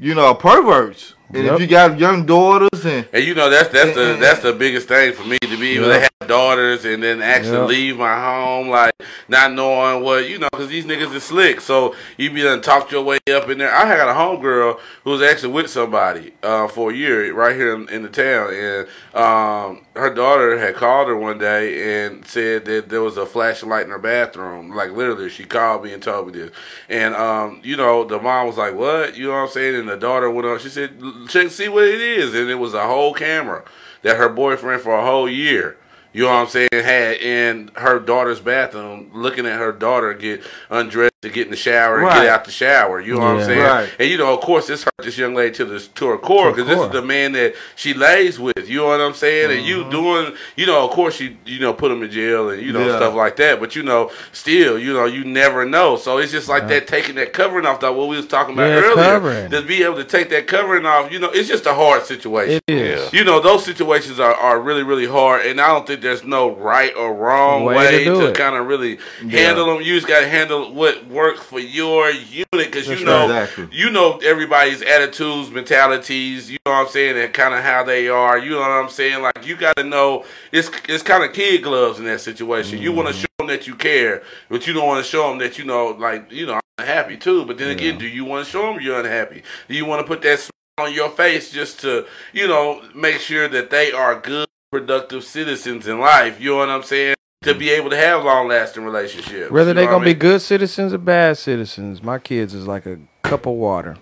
you 0.00 0.14
know, 0.14 0.26
are 0.26 0.34
perverts. 0.34 1.14
And 1.34 1.44
Yep. 1.44 1.54
if 1.56 1.60
you 1.60 1.66
got 1.66 1.98
young 1.98 2.24
daughters 2.24 2.84
and 2.84 3.04
And 3.12 3.24
you 3.24 3.34
know 3.34 3.50
that's 3.50 3.68
that's 3.68 3.94
the 3.94 4.00
Mm-mm. 4.00 4.20
that's 4.20 4.40
the 4.40 4.52
biggest 4.52 4.86
thing 4.88 5.12
for 5.12 5.24
me 5.24 5.38
to 5.40 5.56
be 5.58 5.76
able 5.76 5.88
to 5.88 5.98
have 6.00 6.28
daughters 6.28 6.84
and 6.84 7.02
then 7.02 7.20
actually 7.20 7.58
Yeah. 7.58 7.64
leave 7.64 7.98
my 7.98 8.14
home 8.18 8.68
like 8.68 8.92
not 9.28 9.52
knowing 9.52 10.02
what 10.04 10.28
you 10.30 10.38
know 10.38 10.48
because 10.52 10.68
these 10.68 10.84
niggas 10.86 11.12
is 11.14 11.24
slick. 11.24 11.60
So 11.60 11.94
you 12.16 12.30
be 12.30 12.42
done 12.42 12.62
talked 12.62 12.92
your 12.92 13.02
way 13.02 13.18
up 13.30 13.48
in 13.48 13.58
there. 13.58 13.74
I 13.74 13.86
had 13.86 14.08
a 14.08 14.14
homegirl 14.14 14.78
who 15.04 15.10
was 15.10 15.20
actually 15.22 15.52
with 15.52 15.68
somebody 15.68 16.32
uh, 16.44 16.68
for 16.68 16.90
a 16.90 16.94
year 16.94 17.32
right 17.34 17.54
here 17.56 17.74
in, 17.74 17.88
in 17.88 18.02
the 18.02 18.08
town, 18.08 18.54
and 18.54 18.86
um, 19.14 19.84
her 19.94 20.12
daughter 20.14 20.58
had 20.58 20.74
called 20.76 21.08
her 21.08 21.16
one 21.16 21.38
day 21.38 22.06
and 22.06 22.24
said 22.26 22.64
that 22.66 22.88
there 22.88 23.02
was 23.02 23.16
a 23.16 23.26
flashing 23.26 23.68
light 23.68 23.84
in 23.84 23.90
her 23.90 23.98
bathroom. 23.98 24.70
Like 24.74 24.92
literally, 24.92 25.28
she 25.28 25.44
called 25.44 25.84
me 25.84 25.92
and 25.92 26.02
told 26.02 26.28
me 26.28 26.32
this. 26.34 26.50
And 26.88 27.14
um, 27.14 27.60
you 27.64 27.76
know, 27.76 28.04
the 28.04 28.18
mom 28.20 28.46
was 28.46 28.56
like, 28.56 28.74
"What?" 28.74 29.16
You 29.16 29.24
know 29.26 29.32
what 29.32 29.36
I'm 29.38 29.48
saying? 29.48 29.74
And 29.76 29.88
the 29.88 29.96
daughter 29.96 30.30
went 30.30 30.46
on. 30.46 30.58
She 30.60 30.68
said, 30.68 31.00
"Check, 31.28 31.50
see 31.50 31.68
what 31.68 31.84
it 31.84 32.00
is." 32.00 32.34
And 32.34 32.50
it 32.50 32.56
was 32.56 32.74
a 32.74 32.86
whole 32.86 33.14
camera 33.14 33.62
that 34.02 34.16
her 34.16 34.28
boyfriend 34.28 34.82
for 34.82 34.96
a 34.96 35.04
whole 35.04 35.28
year. 35.28 35.76
You 36.16 36.22
know 36.22 36.28
what 36.30 36.36
I'm 36.36 36.48
saying? 36.48 36.68
Had 36.72 37.16
in 37.18 37.70
her 37.74 37.98
daughter's 37.98 38.40
bathroom, 38.40 39.10
looking 39.12 39.44
at 39.44 39.58
her 39.58 39.70
daughter 39.70 40.14
get 40.14 40.42
undressed 40.70 41.12
to 41.20 41.28
get 41.28 41.44
in 41.44 41.50
the 41.50 41.56
shower 41.58 41.96
and 41.96 42.04
Right. 42.06 42.20
get 42.22 42.28
out 42.28 42.44
the 42.46 42.50
shower. 42.50 43.00
You 43.00 43.14
know 43.14 43.20
what 43.20 43.26
I'm 43.40 43.44
saying? 43.44 43.60
Right. 43.60 43.90
And 43.98 44.08
you 44.08 44.16
know, 44.16 44.32
of 44.32 44.40
course, 44.40 44.66
this 44.66 44.84
hurt 44.84 44.92
this 45.02 45.18
young 45.18 45.34
lady 45.34 45.54
to 45.56 45.66
the 45.66 45.78
to 45.80 46.06
her 46.06 46.16
core 46.16 46.52
because 46.52 46.66
this 46.68 46.80
is 46.80 46.88
the 46.90 47.02
man 47.02 47.32
that 47.32 47.54
she 47.74 47.92
lays 47.92 48.40
with. 48.40 48.66
You 48.66 48.78
know 48.78 48.86
what 48.86 49.00
I'm 49.02 49.12
saying? 49.12 49.50
And 49.50 49.60
Mm-hmm. 49.60 49.68
you 49.68 49.90
doing, 49.90 50.32
you 50.56 50.64
know, 50.64 50.84
of 50.86 50.90
course, 50.92 51.20
you 51.20 51.36
you 51.44 51.58
know, 51.60 51.74
put 51.74 51.92
him 51.92 52.02
in 52.02 52.10
jail 52.10 52.48
and 52.48 52.62
you 52.62 52.72
know 52.72 52.86
Yeah. 52.86 52.96
stuff 52.96 53.14
like 53.14 53.36
that. 53.36 53.60
But 53.60 53.76
you 53.76 53.82
know, 53.82 54.10
still, 54.32 54.78
you 54.78 54.94
know, 54.94 55.04
you 55.04 55.22
never 55.22 55.66
know. 55.66 55.96
So 55.96 56.16
it's 56.16 56.32
just 56.32 56.48
like 56.48 56.66
that 56.68 56.86
taking 56.86 57.16
that 57.16 57.34
covering 57.34 57.66
off. 57.66 57.80
That 57.80 57.94
what 57.94 58.08
we 58.08 58.16
was 58.16 58.26
talking 58.26 58.54
about 58.54 58.68
Yeah, 58.70 58.76
earlier. 58.80 58.94
covering. 59.12 59.50
To 59.50 59.60
be 59.60 59.82
able 59.82 59.96
to 59.96 60.04
take 60.04 60.30
that 60.30 60.46
covering 60.46 60.86
off, 60.86 61.12
you 61.12 61.18
know, 61.18 61.28
it's 61.30 61.48
just 61.48 61.66
a 61.66 61.74
hard 61.74 62.06
situation. 62.06 62.60
It 62.66 62.72
is. 62.74 63.12
You 63.12 63.24
know, 63.24 63.38
those 63.40 63.64
situations 63.66 64.18
are, 64.18 64.34
are 64.34 64.58
really, 64.58 64.82
really 64.82 65.06
hard, 65.06 65.44
and 65.44 65.60
I 65.60 65.68
don't 65.68 65.86
think 65.86 66.00
there's 66.06 66.24
no 66.24 66.54
right 66.54 66.94
or 66.96 67.12
wrong 67.14 67.64
Way 67.64 67.76
way, 67.76 68.04
to 68.04 68.28
to, 68.28 68.32
kind 68.32 68.54
of 68.56 68.66
really 68.66 68.98
handle 69.28 69.66
them. 69.66 69.82
You 69.82 69.94
just 69.96 70.06
got 70.06 70.20
to 70.20 70.28
handle 70.28 70.72
what 70.72 71.06
works 71.08 71.40
for 71.40 71.58
your 71.60 72.10
unit, 72.10 72.46
because 72.52 72.88
you 72.88 73.04
know. 73.04 73.24
Exactly. 73.24 73.68
you 73.72 73.90
know 73.90 74.18
everybody's 74.24 74.82
attitudes, 74.82 75.50
mentalities. 75.50 76.50
You 76.50 76.58
know 76.64 76.72
what 76.72 76.86
I'm 76.86 76.88
saying, 76.88 77.16
and 77.18 77.32
kind 77.32 77.54
of 77.54 77.62
how 77.62 77.82
they 77.84 78.08
are. 78.08 78.38
You 78.38 78.50
know 78.50 78.60
what 78.60 78.70
I'm 78.70 78.88
saying? 78.88 79.22
Like 79.22 79.46
you 79.46 79.56
got 79.56 79.76
to 79.76 79.84
know 79.84 80.24
it's 80.52 80.70
it's 80.88 81.02
kind 81.02 81.24
of 81.24 81.32
kid 81.32 81.62
gloves 81.62 81.98
in 81.98 82.04
that 82.06 82.20
situation. 82.20 82.78
You 82.80 82.90
Mm-hmm. 82.90 82.96
want 82.96 83.08
to 83.08 83.14
show 83.20 83.26
them 83.38 83.48
that 83.48 83.66
you 83.66 83.74
care, 83.74 84.22
but 84.48 84.66
you 84.66 84.72
don't 84.72 84.86
want 84.86 85.04
to 85.04 85.10
show 85.10 85.28
them 85.28 85.38
that 85.38 85.58
you 85.58 85.64
know, 85.64 85.88
like 85.88 86.30
you 86.30 86.46
know, 86.46 86.54
I'm 86.54 86.60
unhappy 86.78 87.16
too. 87.16 87.44
But 87.44 87.58
then 87.58 87.70
again, 87.70 87.98
do 87.98 88.06
you 88.06 88.24
want 88.24 88.44
to 88.44 88.50
show 88.50 88.62
them 88.72 88.80
you're 88.80 88.98
unhappy? 89.00 89.42
Do 89.68 89.74
you 89.74 89.84
want 89.84 90.00
to 90.00 90.06
put 90.06 90.22
that 90.22 90.38
smile 90.38 90.52
on 90.88 90.92
your 90.94 91.10
face 91.10 91.50
just 91.50 91.80
to 91.80 92.06
you 92.32 92.46
know 92.46 92.82
make 92.94 93.18
sure 93.18 93.48
that 93.48 93.70
they 93.70 93.92
are 93.92 94.20
good, 94.20 94.45
productive 94.80 95.24
citizens 95.24 95.86
in 95.86 95.98
life? 96.00 96.40
You 96.40 96.50
know 96.50 96.56
what 96.58 96.68
I'm 96.68 96.82
saying? 96.82 97.14
To 97.42 97.54
be 97.54 97.70
able 97.70 97.90
to 97.90 97.96
have 97.96 98.24
long 98.24 98.48
lasting 98.48 98.84
relationships. 98.84 99.50
Whether 99.50 99.72
they're 99.72 99.84
gonna 99.86 99.98
what 99.98 100.02
I 100.08 100.12
be 100.12 100.14
good 100.14 100.40
citizens 100.42 100.92
or 100.92 100.98
bad 100.98 101.38
citizens, 101.38 102.02
my 102.02 102.18
kids 102.18 102.54
is 102.54 102.66
like 102.66 102.86
a 102.86 102.98
cup 103.22 103.46
of 103.46 103.52
water. 103.54 103.96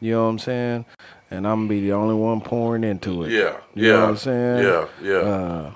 You 0.00 0.12
know 0.12 0.24
what 0.24 0.30
I'm 0.30 0.38
saying? 0.38 0.84
And 1.30 1.46
I'm 1.46 1.60
gonna 1.60 1.68
be 1.68 1.80
the 1.80 1.92
only 1.92 2.14
one 2.14 2.40
pouring 2.40 2.82
into 2.84 3.24
it. 3.24 3.30
Yeah, 3.30 3.56
You 3.74 3.86
yeah, 3.86 3.92
know 3.92 4.00
what 4.00 4.08
I'm 4.10 4.16
saying? 4.16 4.64
yeah, 4.64 4.86
yeah. 5.02 5.16
Uh, 5.18 5.72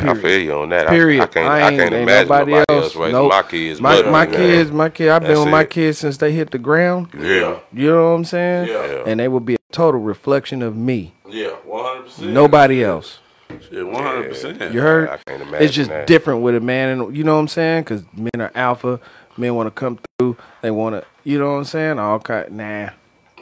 I 0.00 0.14
feel 0.14 0.40
you 0.40 0.52
on 0.52 0.68
that. 0.70 0.88
I- 0.88 0.90
Period. 0.90 1.22
I, 1.22 1.26
can't. 1.26 1.46
I 1.48 1.56
I, 1.66 1.70
can't 1.70 1.80
ain't 1.82 1.94
imagine 2.02 2.28
nobody 2.28 2.50
nobody, 2.52 2.72
else. 2.74 2.84
else 2.84 2.96
raising 2.96 3.12
Nope. 3.12 3.30
my 3.30 3.42
kids. 3.42 3.80
my 3.80 4.02
but, 4.02 4.10
my 4.10 4.26
man, 4.26 4.34
kids, 4.34 4.70
my 4.70 4.88
kid. 4.90 5.08
I've 5.08 5.22
been 5.22 5.28
That's 5.30 5.40
with 5.40 5.48
my 5.50 5.64
kids 5.64 5.98
since 5.98 6.16
they 6.18 6.32
hit 6.32 6.50
the 6.50 6.58
ground. 6.58 7.08
yeah, 7.18 7.60
You 7.72 7.90
know 7.90 8.10
what 8.10 8.16
I'm 8.16 8.24
saying? 8.24 8.68
Yeah. 8.68 9.04
And 9.06 9.20
they 9.20 9.28
will 9.28 9.40
be 9.40 9.54
a 9.54 9.58
total 9.72 10.00
reflection 10.00 10.60
of 10.62 10.76
me. 10.76 11.14
Yeah, 11.28 11.48
one 11.64 11.84
hundred 11.84 12.02
percent. 12.04 12.30
Nobody 12.32 12.82
else. 12.84 13.18
one 13.48 14.02
hundred 14.02 14.28
percent. 14.30 14.72
You 14.72 14.80
heard? 14.80 15.08
I 15.08 15.18
can't 15.26 15.42
imagine 15.42 15.64
It's 15.64 15.74
just 15.74 15.90
that. 15.90 16.06
different 16.06 16.42
with 16.42 16.54
a 16.56 16.60
man, 16.60 17.00
and 17.00 17.16
you 17.16 17.24
know 17.24 17.34
what 17.34 17.40
I'm 17.40 17.48
saying? 17.48 17.82
Because 17.84 18.04
men 18.14 18.30
are 18.40 18.52
alpha. 18.54 19.00
Men 19.36 19.54
want 19.54 19.66
to 19.66 19.70
come 19.70 19.98
through. 20.18 20.36
They 20.62 20.70
want 20.70 20.94
to, 20.94 21.04
you 21.22 21.38
know 21.38 21.52
what 21.52 21.58
I'm 21.58 21.64
saying? 21.64 21.98
All 21.98 22.18
kind. 22.20 22.50
Nah. 22.56 22.90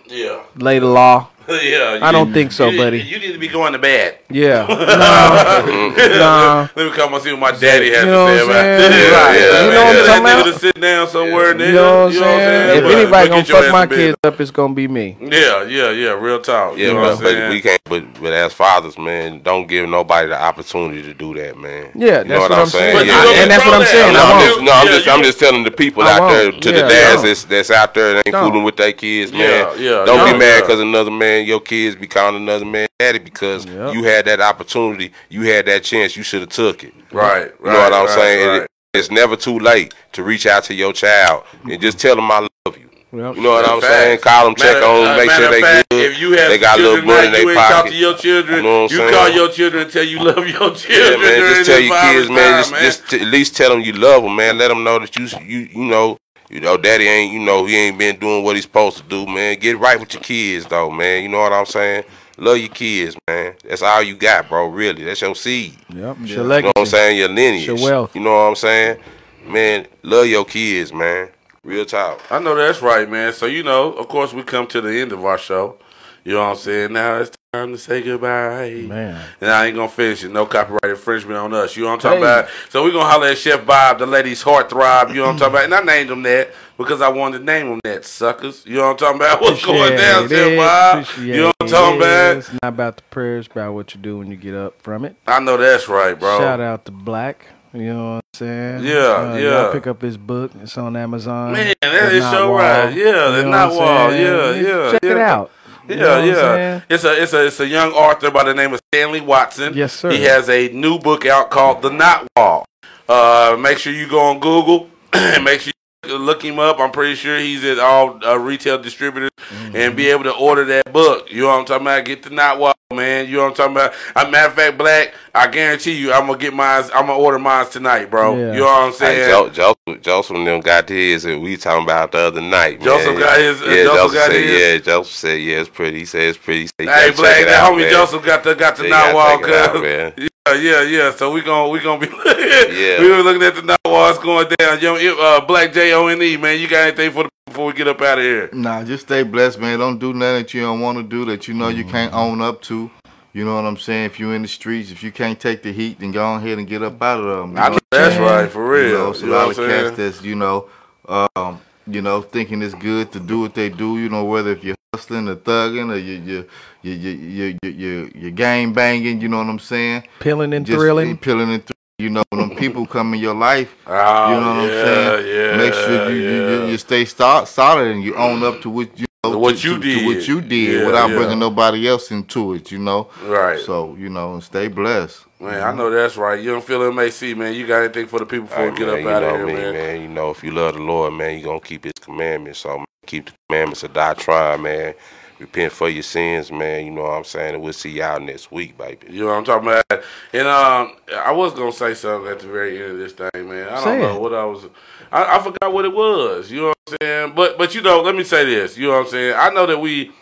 Yeah, 0.06 0.42
Lay 0.56 0.80
the 0.80 0.86
law. 0.86 1.28
yeah. 1.62 1.98
I 2.02 2.10
don't 2.12 2.32
think 2.32 2.52
so, 2.52 2.68
you, 2.68 2.78
buddy. 2.78 3.00
You 3.00 3.18
need 3.18 3.32
to 3.32 3.38
be 3.38 3.48
going 3.48 3.72
to 3.72 3.78
bed. 3.78 4.18
Yeah. 4.30 4.66
no. 4.68 5.92
no. 5.96 6.68
Let 6.74 6.76
me 6.76 6.90
come 6.96 7.14
and 7.14 7.22
see 7.22 7.32
what 7.32 7.40
my 7.40 7.50
daddy 7.52 7.90
has 7.92 8.04
You 8.04 8.10
know 8.10 8.26
to 8.28 8.38
say 8.38 8.44
about 8.44 8.52
saying? 8.54 8.92
it. 8.92 9.04
Right. 9.14 9.34
You 9.34 9.70
know 9.70 9.84
what 9.84 9.86
I'm 9.86 9.94
That 9.94 10.06
talking 10.06 10.24
nigga 10.24 10.40
about? 10.40 10.52
to 10.54 10.58
sit 10.58 10.80
down 10.80 11.08
somewhere, 11.08 11.54
nigga. 11.54 11.66
You 11.66 11.72
know 11.74 12.04
what 12.04 12.06
I'm 12.06 12.12
saying? 12.12 12.78
If 12.78 12.84
But- 12.84 12.92
anybody 12.92 13.28
but 13.28 13.46
gonna 13.48 13.62
fuck 13.62 13.72
my 13.72 13.86
kids 13.86 14.16
up, 14.24 14.40
it's 14.40 14.50
gonna 14.50 14.74
be 14.74 14.88
me. 14.88 15.16
Yeah, 15.20 15.64
yeah, 15.64 15.90
yeah. 15.90 16.10
Real 16.18 16.40
talk. 16.40 16.76
Yeah, 16.78 16.88
you 16.88 16.94
know 16.94 17.00
but, 17.00 17.02
what 17.02 17.18
I'm 17.18 17.22
but 17.24 17.30
saying? 17.30 17.50
we 17.50 17.60
can't. 17.60 17.80
But, 17.84 18.04
but 18.20 18.32
as 18.32 18.52
fathers, 18.52 18.96
man, 18.98 19.40
don't 19.42 19.66
give 19.66 19.88
nobody 19.88 20.28
the 20.28 20.40
opportunity 20.40 21.02
to 21.02 21.14
do 21.14 21.34
that, 21.34 21.56
man. 21.58 21.90
Yeah, 21.94 22.22
you 22.22 22.28
know 22.28 22.40
that's 22.40 22.50
what 22.50 22.52
I'm 22.58 22.66
saying. 22.66 23.06
Yeah. 23.06 23.42
And 23.42 23.50
that's 23.50 23.64
what 23.64 23.74
I'm 23.74 23.86
saying. 23.86 24.12
No, 24.14 24.20
I 24.20 24.32
I'm 24.32 24.40
just, 24.40 24.58
I'm 24.60 24.86
just, 24.86 25.06
you- 25.06 25.12
I'm 25.12 25.22
just 25.22 25.38
telling 25.38 25.64
the 25.64 25.70
people 25.70 26.02
out 26.02 26.30
there, 26.30 26.50
to 26.50 26.72
the 26.72 26.80
dads 26.80 27.22
that's, 27.22 27.44
that's 27.44 27.70
out 27.70 27.92
there 27.94 28.14
that 28.14 28.26
ain't 28.26 28.36
fooling 28.36 28.64
with 28.64 28.76
their 28.76 28.92
kids, 28.92 29.32
man. 29.32 29.40
Yeah, 29.40 29.74
yeah, 29.74 30.04
don't 30.04 30.32
be 30.32 30.38
mad 30.38 30.62
because 30.62 30.80
another 30.80 31.10
man, 31.10 31.33
your 31.42 31.60
kids 31.60 31.96
be 31.96 32.06
calling 32.06 32.36
another 32.36 32.64
man 32.64 32.86
daddy 32.98 33.18
because 33.18 33.66
Yep. 33.66 33.94
you 33.94 34.04
had 34.04 34.24
that 34.26 34.40
opportunity, 34.40 35.12
you 35.28 35.42
had 35.42 35.66
that 35.66 35.82
chance, 35.84 36.16
you 36.16 36.22
should 36.22 36.40
have 36.40 36.50
took 36.50 36.84
it. 36.84 36.92
Right, 37.12 37.52
You 37.64 37.70
know 37.70 37.78
what 37.78 37.92
I'm 37.92 38.06
right, 38.06 38.14
saying? 38.14 38.48
right. 38.48 38.60
It- 38.62 38.66
it's 38.96 39.10
never 39.10 39.34
too 39.34 39.58
late 39.58 39.92
to 40.12 40.22
reach 40.22 40.46
out 40.46 40.62
to 40.64 40.74
your 40.74 40.92
child 40.92 41.42
and 41.68 41.80
just 41.82 41.98
tell 41.98 42.14
them 42.14 42.30
I 42.30 42.38
love 42.64 42.78
you. 42.78 42.88
Yep. 43.12 43.36
You 43.36 43.42
know 43.42 43.50
what 43.50 43.68
I'm 43.68 43.80
Facts. 43.80 43.92
saying? 43.92 44.18
Call 44.18 44.44
them, 44.46 44.54
check 44.54 44.74
Matter- 44.74 44.86
on 44.86 44.96
uh, 45.04 45.08
them, 45.08 45.16
make 45.16 45.30
sure 45.32 45.50
they 45.50 45.60
fact, 45.60 45.88
good. 45.90 46.12
If 46.12 46.18
you 46.20 46.30
have 46.32 46.48
they 46.48 46.58
got 46.58 46.78
a 46.78 46.82
little 46.82 46.96
children 46.98 47.06
money 47.16 47.26
in 47.26 47.32
now, 47.32 47.38
you 47.38 47.44
their 47.46 47.54
ain't 47.54 47.58
talk 47.68 47.72
pocket. 47.84 47.90
to 47.90 47.96
your 47.96 48.14
children. 48.14 48.56
You 48.56 48.62
know 48.62 48.82
what 48.82 48.90
I'm 48.92 48.96
you 48.96 48.96
saying? 49.02 49.14
call 49.14 49.28
your 49.30 49.48
children 49.50 49.82
and 49.82 49.92
tell 49.92 50.04
you 50.04 50.18
love 50.20 50.36
your 50.36 50.46
Yeah, 50.68 50.74
children. 50.74 51.20
man. 51.22 51.54
Just 51.54 51.70
tell 51.70 51.80
your 51.80 51.88
virus 51.96 52.14
kids, 52.16 52.30
man. 52.30 52.58
Just, 52.60 52.70
time, 52.72 52.80
just 52.82 53.08
to 53.10 53.20
at 53.20 53.26
least 53.26 53.56
tell 53.56 53.70
them 53.70 53.80
you 53.80 53.92
love 53.94 54.22
them, 54.22 54.36
man. 54.36 54.58
Let 54.58 54.68
them 54.68 54.84
know 54.84 54.98
that 55.00 55.16
you, 55.16 55.26
you, 55.44 55.58
you 55.74 55.84
know, 55.84 56.16
you 56.54 56.60
know, 56.60 56.76
daddy 56.76 57.08
ain't, 57.08 57.32
you 57.32 57.40
know, 57.40 57.66
he 57.66 57.74
ain't 57.74 57.98
been 57.98 58.16
doing 58.16 58.44
what 58.44 58.54
he's 58.54 58.64
supposed 58.64 58.98
to 58.98 59.02
do, 59.02 59.26
man. 59.26 59.58
Get 59.58 59.76
right 59.76 59.98
with 59.98 60.14
your 60.14 60.22
kids, 60.22 60.64
though, 60.66 60.88
man. 60.88 61.24
You 61.24 61.28
know 61.28 61.40
what 61.40 61.52
I'm 61.52 61.66
saying? 61.66 62.04
Love 62.38 62.58
your 62.58 62.68
kids, 62.68 63.16
man. 63.26 63.56
That's 63.64 63.82
all 63.82 64.04
you 64.04 64.14
got, 64.14 64.48
bro. 64.48 64.68
Really, 64.68 65.02
that's 65.02 65.20
your 65.20 65.34
seed. 65.34 65.76
Yep. 65.88 66.16
Yeah. 66.20 66.26
your 66.26 66.42
You 66.44 66.62
know 66.62 66.68
what 66.68 66.78
I'm 66.78 66.86
saying? 66.86 67.18
Your 67.18 67.28
lineage. 67.28 67.66
Your 67.66 67.82
wealth. 67.82 68.14
You 68.14 68.20
know 68.20 68.30
what 68.30 68.50
I'm 68.50 68.54
saying? 68.54 69.00
Man, 69.44 69.88
love 70.04 70.28
your 70.28 70.44
kids, 70.44 70.92
man. 70.92 71.28
Real 71.64 71.84
talk. 71.84 72.22
I 72.30 72.38
know 72.38 72.54
that's 72.54 72.80
right, 72.80 73.10
man. 73.10 73.32
So 73.32 73.46
you 73.46 73.64
know, 73.64 73.92
of 73.94 74.06
course, 74.06 74.32
we 74.32 74.44
come 74.44 74.68
to 74.68 74.80
the 74.80 75.00
end 75.00 75.10
of 75.10 75.24
our 75.24 75.38
show. 75.38 75.76
You 76.24 76.32
know 76.34 76.40
what 76.40 76.50
I'm 76.52 76.56
saying? 76.56 76.92
Now 76.94 77.16
it's 77.18 77.30
time 77.52 77.72
to 77.72 77.78
say 77.78 78.00
goodbye. 78.02 78.82
Man. 78.86 79.20
And 79.42 79.50
I 79.50 79.66
ain't 79.66 79.76
gonna 79.76 79.88
finish 79.88 80.24
it. 80.24 80.30
No 80.32 80.46
copyright 80.46 80.84
infringement 80.84 81.38
on 81.38 81.52
us. 81.52 81.76
You 81.76 81.82
know 81.82 81.90
what 81.90 81.94
I'm 81.96 82.00
talking 82.00 82.18
Hey. 82.18 82.24
about? 82.40 82.48
So 82.70 82.82
we 82.82 82.92
gonna 82.92 83.04
holler 83.04 83.26
at 83.28 83.36
Chef 83.38 83.66
Bob, 83.66 83.98
the 83.98 84.06
lady's 84.06 84.40
heart 84.42 84.70
throb. 84.70 85.10
You 85.10 85.16
know 85.16 85.22
what 85.24 85.32
I'm 85.32 85.38
talking 85.38 85.54
about? 85.54 85.64
And 85.64 85.74
I 85.74 85.80
named 85.82 86.10
him 86.10 86.22
that 86.22 86.48
because 86.78 87.02
I 87.02 87.08
wanted 87.10 87.40
to 87.40 87.44
name 87.44 87.66
him 87.72 87.80
that, 87.84 88.04
suckers. 88.06 88.64
You 88.64 88.76
know 88.76 88.84
what 88.86 88.90
I'm 88.92 88.96
talking 88.96 89.16
about? 89.20 89.40
What's 89.42 89.64
going 89.64 89.96
down, 89.98 90.24
Appreciate 90.24 90.56
Chef 90.56 90.58
Bob? 90.58 90.98
appreciate 91.02 91.26
You 91.34 91.40
know 91.42 91.46
what 91.46 91.56
I'm 91.60 91.68
talking 91.68 91.96
about? 92.00 92.36
It's 92.38 92.52
not 92.54 92.68
about 92.70 92.96
the 92.96 93.02
prayers, 93.04 93.46
about 93.46 93.74
what 93.74 93.94
you 93.94 94.00
do 94.00 94.18
when 94.18 94.30
you 94.30 94.36
get 94.36 94.54
up 94.54 94.80
from 94.80 95.04
it. 95.04 95.16
I 95.26 95.40
know 95.40 95.58
that's 95.58 95.88
right, 95.88 96.18
bro. 96.18 96.38
Shout 96.38 96.60
out 96.60 96.86
to 96.86 96.90
Black. 96.92 97.46
You 97.74 97.92
know 97.92 98.04
what 98.14 98.14
I'm 98.14 98.22
saying? 98.34 98.84
Yeah, 98.84 99.32
Uh, 99.32 99.36
yeah. 99.36 99.72
Pick 99.72 99.86
up 99.88 100.00
his 100.00 100.16
book. 100.16 100.52
It's 100.62 100.78
on 100.78 100.96
Amazon. 100.96 101.52
Man, 101.52 101.74
that 101.82 102.12
is 102.12 102.22
so 102.24 102.54
right. 102.54 102.88
Yeah, 102.94 103.30
the 103.30 103.36
You 103.38 103.42
know 103.44 103.50
Knot 103.50 103.70
what 103.70 103.78
Wall. 103.80 104.12
Yeah, 104.14 104.50
yeah, 104.54 104.90
Check 104.92 105.04
it 105.04 105.16
yeah. 105.16 105.44
Out. 105.92 106.24
Yeah, 106.24 106.56
yeah. 106.56 106.80
It's 106.88 107.04
a 107.04 107.22
it's 107.22 107.32
a 107.32 107.46
it's 107.46 107.60
a 107.60 107.66
young 107.66 107.92
author 107.92 108.30
by 108.30 108.44
the 108.44 108.54
name 108.54 108.72
of 108.72 108.80
Stanley 108.92 109.20
Watson. 109.20 109.74
Yes, 109.74 109.92
sir. 109.92 110.10
He 110.10 110.22
has 110.22 110.48
a 110.48 110.68
new 110.68 110.98
book 110.98 111.26
out 111.26 111.50
called 111.50 111.82
The 111.82 111.90
Knot 111.90 112.26
Wall. 112.36 112.66
Uh, 113.08 113.56
make 113.60 113.78
sure 113.78 113.92
you 113.92 114.08
go 114.08 114.20
on 114.20 114.40
Google 114.40 114.88
and 115.12 115.44
make 115.44 115.60
sure 115.60 115.68
you 115.68 115.73
look 116.08 116.42
him 116.44 116.58
up. 116.58 116.78
I'm 116.80 116.90
pretty 116.90 117.14
sure 117.14 117.38
he's 117.38 117.64
at 117.64 117.78
all 117.78 118.18
uh, 118.24 118.36
retail 118.38 118.78
distributors 118.78 119.30
Mm-hmm. 119.44 119.76
and 119.76 119.94
be 119.96 120.06
able 120.08 120.24
to 120.24 120.32
order 120.32 120.64
that 120.64 120.90
book. 120.90 121.30
You 121.30 121.42
know 121.42 121.48
what 121.48 121.58
I'm 121.60 121.64
talking 121.66 121.82
about? 121.86 122.04
Get 122.06 122.22
the 122.22 122.30
Knot 122.30 122.58
Wall, 122.58 122.72
man. 122.94 123.26
You 123.28 123.36
know 123.36 123.42
what 123.42 123.48
I'm 123.50 123.54
talking 123.54 123.72
about? 123.76 123.92
As 124.16 124.24
a 124.26 124.30
matter 124.30 124.48
of 124.48 124.54
fact, 124.54 124.78
Black, 124.78 125.14
I 125.34 125.48
guarantee 125.48 125.92
you, 125.92 126.14
I'm 126.14 126.26
gonna 126.26 126.38
get 126.38 126.54
mine. 126.54 126.84
I'm 126.94 127.06
gonna 127.08 127.18
order 127.18 127.38
mine 127.38 127.68
tonight, 127.68 128.10
bro. 128.10 128.34
Yeah. 128.38 128.52
You 128.54 128.58
know 128.60 128.64
what 128.64 128.82
I'm 128.84 128.92
saying? 128.94 129.28
Jo- 129.28 129.50
Joseph, 129.50 130.02
Joseph 130.02 130.36
and 130.36 130.46
them 130.46 130.60
got 130.60 130.88
his 130.88 131.24
that 131.24 131.38
we 131.38 131.58
talking 131.58 131.84
about 131.84 132.12
the 132.12 132.18
other 132.18 132.40
night. 132.40 132.78
Man. 132.78 132.88
Joseph 132.88 133.18
got 133.18 133.38
his- 133.38 133.60
uh, 133.60 133.64
Yeah, 133.66 133.74
Joseph 133.84 133.96
Joseph, 133.96 134.14
got 134.14 134.30
said, 134.30 134.40
his? 134.44 134.60
yeah. 134.62 134.78
Joseph 134.78 135.14
said, 135.14 135.40
yeah, 135.42 135.60
it's 135.60 135.68
pretty. 135.68 135.98
He 135.98 136.04
said 136.06 136.22
it's 136.22 136.38
pretty. 136.38 136.60
He 136.62 136.66
said, 136.68 136.88
Hey, 136.88 137.10
Black, 137.14 137.44
that 137.44 137.48
out, 137.48 137.72
homie 137.74 137.78
man." 137.82 137.90
Joseph 137.90 138.24
got 138.24 138.44
the 138.44 138.54
got 138.54 138.76
the 138.76 138.88
Yeah, 138.88 139.12
Knot 139.12 140.16
you 140.46 140.52
Wall, 140.52 140.62
gotta 140.62 140.82
check 140.82 140.82
it 140.82 140.82
out, 140.82 140.82
cuz. 140.82 140.82
man. 140.82 140.82
Yeah, 140.82 140.82
yeah, 140.82 140.82
yeah. 140.82 141.12
So 141.16 141.30
we 141.32 141.42
gonna 141.42 141.68
we 141.70 141.80
gonna 141.80 142.00
be 142.00 142.06
Yeah. 142.26 143.00
we 143.00 143.10
were 143.10 143.22
looking 143.22 143.42
at 143.42 143.54
the 143.54 143.62
night 143.62 143.78
while 143.84 144.10
it's 144.10 144.18
going 144.18 144.48
down. 144.58 144.80
Yo, 144.80 144.96
uh, 144.96 145.40
Black 145.44 145.72
J 145.72 145.92
O 145.94 146.06
N 146.08 146.22
E, 146.22 146.36
man. 146.36 146.60
You 146.60 146.68
got 146.68 146.88
anything 146.88 147.10
for 147.12 147.24
the 147.24 147.28
before 147.46 147.66
we 147.66 147.72
get 147.72 147.88
up 147.88 148.00
out 148.02 148.18
of 148.18 148.24
here? 148.24 148.50
Nah, 148.52 148.84
just 148.84 149.06
stay 149.06 149.22
blessed, 149.22 149.58
man. 149.60 149.78
Don't 149.78 149.98
do 149.98 150.12
nothing 150.12 150.42
that 150.42 150.54
you 150.54 150.62
don't 150.62 150.80
want 150.80 150.98
to 150.98 151.02
do 151.04 151.24
that 151.26 151.46
you 151.48 151.54
know 151.54 151.68
you 151.68 151.84
can't 151.84 152.12
own 152.12 152.40
up 152.40 152.62
to. 152.62 152.90
You 153.32 153.44
know 153.44 153.56
what 153.56 153.64
I'm 153.64 153.76
saying? 153.76 154.06
If 154.06 154.20
you're 154.20 154.34
in 154.34 154.42
the 154.42 154.48
streets, 154.48 154.90
if 154.92 155.02
you 155.02 155.10
can't 155.12 155.38
take 155.40 155.62
the 155.62 155.72
heat, 155.72 155.98
then 155.98 156.12
go 156.12 156.34
ahead 156.34 156.58
and 156.58 156.68
get 156.68 156.82
up 156.82 157.02
out 157.02 157.20
of 157.20 157.26
them. 157.26 157.52
You 157.56 157.58
I 157.62 157.68
know 157.68 157.74
know 157.74 157.80
that's 157.90 158.16
right, 158.18 158.50
for 158.50 158.68
real. 158.68 158.86
You 158.88 158.92
know, 158.94 159.10
it's 159.10 159.22
a 159.22 159.26
You 159.26 159.32
lot 159.32 159.50
of 159.50 159.56
cats 159.56 159.96
that's, 159.96 160.22
you 160.22 160.36
know, 160.36 160.68
um, 161.08 161.60
you 161.86 162.00
know, 162.00 162.22
thinking 162.22 162.62
it's 162.62 162.74
good 162.74 163.10
to 163.12 163.20
do 163.20 163.40
what 163.40 163.54
they 163.54 163.70
do, 163.70 163.98
you 163.98 164.08
know, 164.08 164.24
whether 164.24 164.52
if 164.52 164.62
you're 164.62 164.76
hustling 164.94 165.28
or 165.28 165.36
thugging 165.36 165.90
or 165.90 165.96
you 165.96 166.14
you 166.14 166.48
you 166.82 166.92
you 166.92 167.58
you 167.62 167.70
you, 167.70 168.12
you 168.14 168.30
gang 168.30 168.72
banging. 168.72 169.20
You 169.20 169.28
know 169.28 169.38
what 169.38 169.48
I'm 169.48 169.58
saying? 169.58 170.04
Pilling 170.20 170.52
and 170.52 170.64
Just, 170.64 170.78
thrilling. 170.78 171.16
Pilling 171.18 171.50
and 171.50 171.64
thrilling. 171.64 171.74
You 171.98 172.10
know, 172.10 172.24
when 172.30 172.56
people 172.56 172.86
come 172.86 173.14
in 173.14 173.20
your 173.20 173.36
life, 173.36 173.72
oh, 173.86 173.92
you 174.34 174.40
know 174.40 174.54
what 174.56 174.56
oh, 174.56 174.66
yeah, 174.66 174.80
I'm 174.80 174.84
saying. 174.84 175.50
Yeah, 175.50 175.56
Make 175.56 175.74
sure 175.74 176.10
you, 176.10 176.22
yeah. 176.22 176.64
you, 176.64 176.70
you, 176.72 176.78
stay 176.78 177.04
solid 177.04 177.86
and 177.86 178.02
you 178.02 178.16
own 178.16 178.42
up 178.42 178.60
to 178.62 178.70
what 178.70 178.98
you 178.98 179.06
what 179.22 179.62
you 179.62 179.74
to, 179.76 179.80
did, 179.80 180.00
to 180.00 180.06
what 180.06 180.28
you 180.28 180.40
did, 180.40 180.80
yeah, 180.80 180.86
without 180.86 181.08
bringing 181.08 181.38
nobody 181.38 181.86
else 181.88 182.10
into 182.10 182.54
it. 182.54 182.72
You 182.72 182.80
know, 182.80 183.10
right? 183.22 183.60
So 183.60 183.94
you 183.94 184.08
know, 184.08 184.34
and 184.34 184.42
stay 184.42 184.66
blessed. 184.66 185.24
Man, 185.38 185.62
I 185.62 185.72
know 185.72 185.88
that's 185.88 186.16
right. 186.16 186.42
You 186.42 186.50
don't 186.50 186.64
feel 186.64 186.90
MAC, 186.92 187.36
man. 187.36 187.54
You 187.54 187.66
got 187.66 187.82
anything 187.82 188.06
for 188.06 188.18
the 188.18 188.26
people 188.26 188.48
before 188.48 188.64
hey, 188.64 188.70
we 188.70 188.76
get 188.76 188.88
man, 188.88 189.06
up 189.06 189.12
out 189.12 189.22
know 189.22 189.34
of 189.34 189.36
here, 189.36 189.46
me, 189.46 189.52
man. 189.52 189.72
man? 189.74 190.02
You 190.02 190.08
know, 190.08 190.30
if 190.30 190.42
you 190.42 190.50
love 190.50 190.74
the 190.74 190.80
Lord, 190.80 191.12
man, 191.14 191.38
you 191.38 191.44
gonna 191.44 191.60
keep 191.60 191.84
His 191.84 191.92
commandments. 192.00 192.60
So. 192.60 192.78
Man 192.78 192.86
keep 193.06 193.26
the 193.26 193.32
commandments 193.48 193.84
or 193.84 193.88
die 193.88 194.14
trying, 194.14 194.62
man. 194.62 194.94
Repent 195.40 195.72
for 195.72 195.88
your 195.88 196.02
sins, 196.04 196.52
man. 196.52 196.86
You 196.86 196.92
know 196.92 197.02
what 197.02 197.10
I'm 197.10 197.24
saying? 197.24 197.54
And 197.54 197.62
we'll 197.62 197.72
see 197.72 197.90
y'all 197.90 198.20
next 198.20 198.52
week, 198.52 198.78
baby. 198.78 199.08
You 199.10 199.20
know 199.22 199.26
what 199.26 199.34
I'm 199.38 199.44
talking 199.44 199.68
about? 199.68 200.04
And 200.32 200.46
um, 200.46 200.96
I 201.12 201.32
was 201.32 201.52
gonna 201.54 201.72
say 201.72 201.94
something 201.94 202.30
at 202.30 202.38
the 202.38 202.46
very 202.46 202.80
end 202.80 202.92
of 202.92 202.98
this 202.98 203.12
thing, 203.12 203.48
man. 203.48 203.66
I 203.68 203.74
don't 203.74 203.82
Say 203.82 203.98
know 203.98 204.16
it. 204.16 204.20
what 204.20 204.32
I 204.32 204.44
was. 204.44 204.66
I, 205.10 205.36
I 205.36 205.42
forgot 205.42 205.72
what 205.72 205.84
it 205.84 205.92
was. 205.92 206.50
You 206.52 206.60
know 206.60 206.66
what 206.68 206.76
I'm 206.88 206.96
saying? 207.02 207.32
But 207.34 207.58
but 207.58 207.74
you 207.74 207.82
know, 207.82 208.00
let 208.00 208.14
me 208.14 208.22
say 208.22 208.44
this. 208.44 208.78
You 208.78 208.86
know 208.86 208.92
what 208.94 209.06
I'm 209.06 209.10
saying? 209.10 209.34
I 209.36 209.50
know 209.50 209.66
that 209.66 209.78
we, 209.78 210.12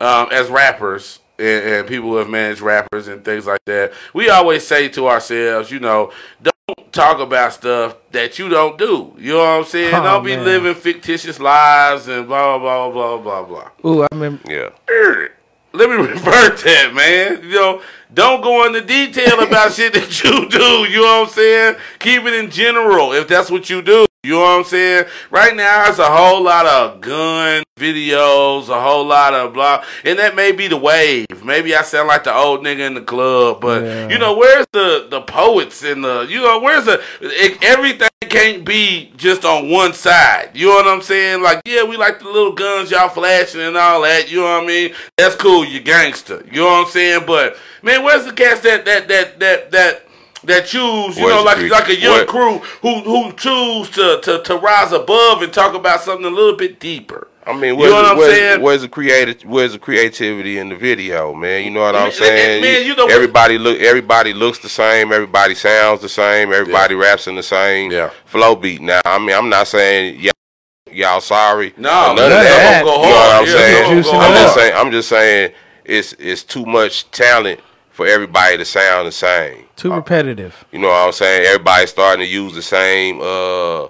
um, 0.00 0.28
as 0.32 0.48
rappers 0.48 1.20
and, 1.38 1.64
and 1.64 1.88
people 1.88 2.10
who 2.10 2.16
have 2.16 2.28
managed 2.28 2.60
rappers 2.60 3.06
and 3.06 3.24
things 3.24 3.46
like 3.46 3.64
that, 3.66 3.92
we 4.14 4.30
always 4.30 4.66
say 4.66 4.88
to 4.90 5.06
ourselves, 5.06 5.70
you 5.70 5.78
know, 5.78 6.12
don't 6.42 6.55
talk 6.90 7.20
about 7.20 7.52
stuff 7.52 7.96
that 8.10 8.40
you 8.40 8.48
don't 8.48 8.76
do. 8.76 9.14
You 9.18 9.34
know 9.34 9.38
what 9.38 9.44
I'm 9.44 9.64
saying? 9.64 9.94
Oh, 9.94 10.02
don't 10.02 10.24
be 10.24 10.34
man. 10.34 10.44
living 10.44 10.74
fictitious 10.74 11.38
lives 11.38 12.08
and 12.08 12.26
blah 12.26 12.58
blah 12.58 12.90
blah 12.90 13.18
blah 13.18 13.42
blah 13.42 13.70
blah. 13.82 13.90
Ooh, 13.90 14.02
I 14.02 14.08
remember. 14.10 14.42
Yeah. 14.50 14.70
Let 15.72 15.90
me 15.90 15.96
revert 15.96 16.58
that, 16.64 16.92
man. 16.94 17.42
You 17.44 17.54
know, 17.54 17.82
don't 18.12 18.42
go 18.42 18.66
into 18.66 18.80
detail 18.80 19.40
about 19.40 19.72
shit 19.74 19.92
that 19.92 20.24
you 20.24 20.48
do. 20.48 20.90
You 20.90 21.02
know 21.02 21.20
what 21.20 21.28
I'm 21.28 21.34
saying? 21.34 21.76
Keep 21.98 22.24
it 22.24 22.34
in 22.34 22.50
general 22.50 23.12
if 23.12 23.28
that's 23.28 23.50
what 23.50 23.68
you 23.70 23.82
do. 23.82 24.06
You 24.26 24.32
know 24.32 24.40
what 24.40 24.58
I'm 24.58 24.64
saying? 24.64 25.04
Right 25.30 25.54
now, 25.54 25.84
there's 25.84 26.00
a 26.00 26.04
whole 26.10 26.42
lot 26.42 26.66
of 26.66 27.00
gun 27.00 27.62
videos, 27.78 28.68
a 28.68 28.80
whole 28.80 29.04
lot 29.06 29.34
of 29.34 29.52
blah, 29.54 29.84
and 30.04 30.18
that 30.18 30.34
may 30.34 30.50
be 30.50 30.66
the 30.66 30.76
wave. 30.76 31.26
Maybe 31.44 31.76
I 31.76 31.82
sound 31.82 32.08
like 32.08 32.24
the 32.24 32.34
old 32.34 32.64
nigga 32.64 32.80
in 32.86 32.94
the 32.94 33.02
club, 33.02 33.60
but 33.60 33.82
Yeah. 33.84 34.08
you 34.08 34.18
know, 34.18 34.36
where's 34.36 34.66
the 34.72 35.06
the 35.08 35.20
poets 35.20 35.84
and 35.84 36.02
the 36.04 36.26
you 36.28 36.40
know, 36.40 36.58
where's 36.58 36.86
the 36.86 37.00
it, 37.20 37.62
everything 37.62 38.08
can't 38.28 38.64
be 38.64 39.12
just 39.16 39.44
on 39.44 39.70
one 39.70 39.92
side. 39.92 40.50
You 40.54 40.66
know 40.66 40.74
what 40.74 40.88
I'm 40.88 41.02
saying? 41.02 41.42
Like, 41.42 41.62
yeah, 41.64 41.84
we 41.84 41.96
like 41.96 42.18
the 42.18 42.26
little 42.26 42.52
guns 42.52 42.90
y'all 42.90 43.08
flashing 43.08 43.60
and 43.60 43.76
all 43.76 44.02
that. 44.02 44.30
You 44.30 44.38
know 44.38 44.54
what 44.58 44.64
I 44.64 44.66
mean? 44.66 44.94
That's 45.16 45.36
cool. 45.36 45.64
You 45.64 45.80
gangster. 45.80 46.44
You 46.50 46.60
know 46.62 46.66
what 46.66 46.86
I'm 46.86 46.90
saying? 46.90 47.24
But 47.26 47.56
man, 47.82 48.02
where's 48.02 48.24
the 48.24 48.32
cats 48.32 48.60
that 48.62 48.84
that 48.86 49.06
that 49.08 49.38
that 49.38 49.70
that 49.70 50.05
that 50.44 50.66
choose? 50.66 51.16
You 51.18 51.24
Where's 51.24 51.36
know, 51.36 51.42
like 51.44 51.70
like 51.70 51.88
a 51.88 51.96
young 51.96 52.18
what- 52.18 52.28
crew 52.28 52.58
who 52.82 53.00
who 53.00 53.32
choose 53.32 53.90
to, 53.90 54.20
to 54.22 54.42
to 54.42 54.56
rise 54.56 54.92
above 54.92 55.42
and 55.42 55.52
talk 55.52 55.74
about 55.74 56.00
something 56.02 56.26
a 56.26 56.30
little 56.30 56.56
bit 56.56 56.78
deeper. 56.80 57.28
I 57.48 57.52
mean, 57.52 57.78
You 57.78 57.86
know 57.86 57.94
what 57.94 58.04
I'm 58.06 58.18
where's, 58.18 58.34
saying? 58.36 58.60
where's 58.60 58.82
the 58.82 58.88
creative? 58.88 59.40
Where's 59.44 59.70
the 59.72 59.78
creativity 59.78 60.58
in 60.58 60.68
the 60.68 60.74
video, 60.74 61.32
man? 61.32 61.62
You 61.64 61.70
know 61.70 61.82
what 61.82 61.94
I'm 61.94 62.10
saying? 62.10 62.60
man, 62.60 62.84
you 62.84 62.96
know 62.96 63.06
everybody 63.06 63.56
look, 63.56 63.78
everybody 63.78 64.32
looks 64.34 64.58
the 64.58 64.68
same. 64.68 65.12
Everybody 65.12 65.54
sounds 65.54 66.00
the 66.00 66.08
same. 66.08 66.52
Everybody 66.52 66.96
raps 66.96 67.28
in 67.28 67.36
the 67.36 67.44
same 67.44 67.92
Yeah. 67.92 68.10
flow 68.24 68.56
beat. 68.56 68.80
Now, 68.80 69.00
I 69.04 69.18
mean, 69.20 69.30
I'm 69.36 69.48
not 69.48 69.68
saying 69.68 70.18
y'all, 70.18 70.32
y'all 70.90 71.20
sorry. 71.20 71.72
No, 71.76 72.14
none 72.14 72.18
of 72.18 72.30
that. 72.30 72.80
You 72.80 72.84
know 72.86 72.98
what. 72.98 73.30
I'm 73.36 73.46
Yeah, 73.46 73.52
saying? 73.52 73.90
I'm 73.92 74.34
just 74.34 74.54
saying. 74.56 74.74
I'm 74.74 74.90
just 74.90 75.08
saying. 75.08 75.52
It's 75.84 76.14
it's 76.18 76.42
too 76.42 76.66
much 76.66 77.08
talent 77.12 77.60
for 77.90 78.08
everybody 78.08 78.56
to 78.56 78.64
sound 78.64 79.06
the 79.06 79.12
same. 79.12 79.65
Too 79.76 79.92
repetitive. 79.92 80.64
You 80.72 80.78
know 80.78 80.88
what 80.88 81.06
I'm 81.06 81.12
saying? 81.12 81.46
Everybody's 81.46 81.90
starting 81.90 82.24
to 82.24 82.30
use 82.30 82.54
the 82.54 82.62
same 82.62 83.20
uh 83.20 83.88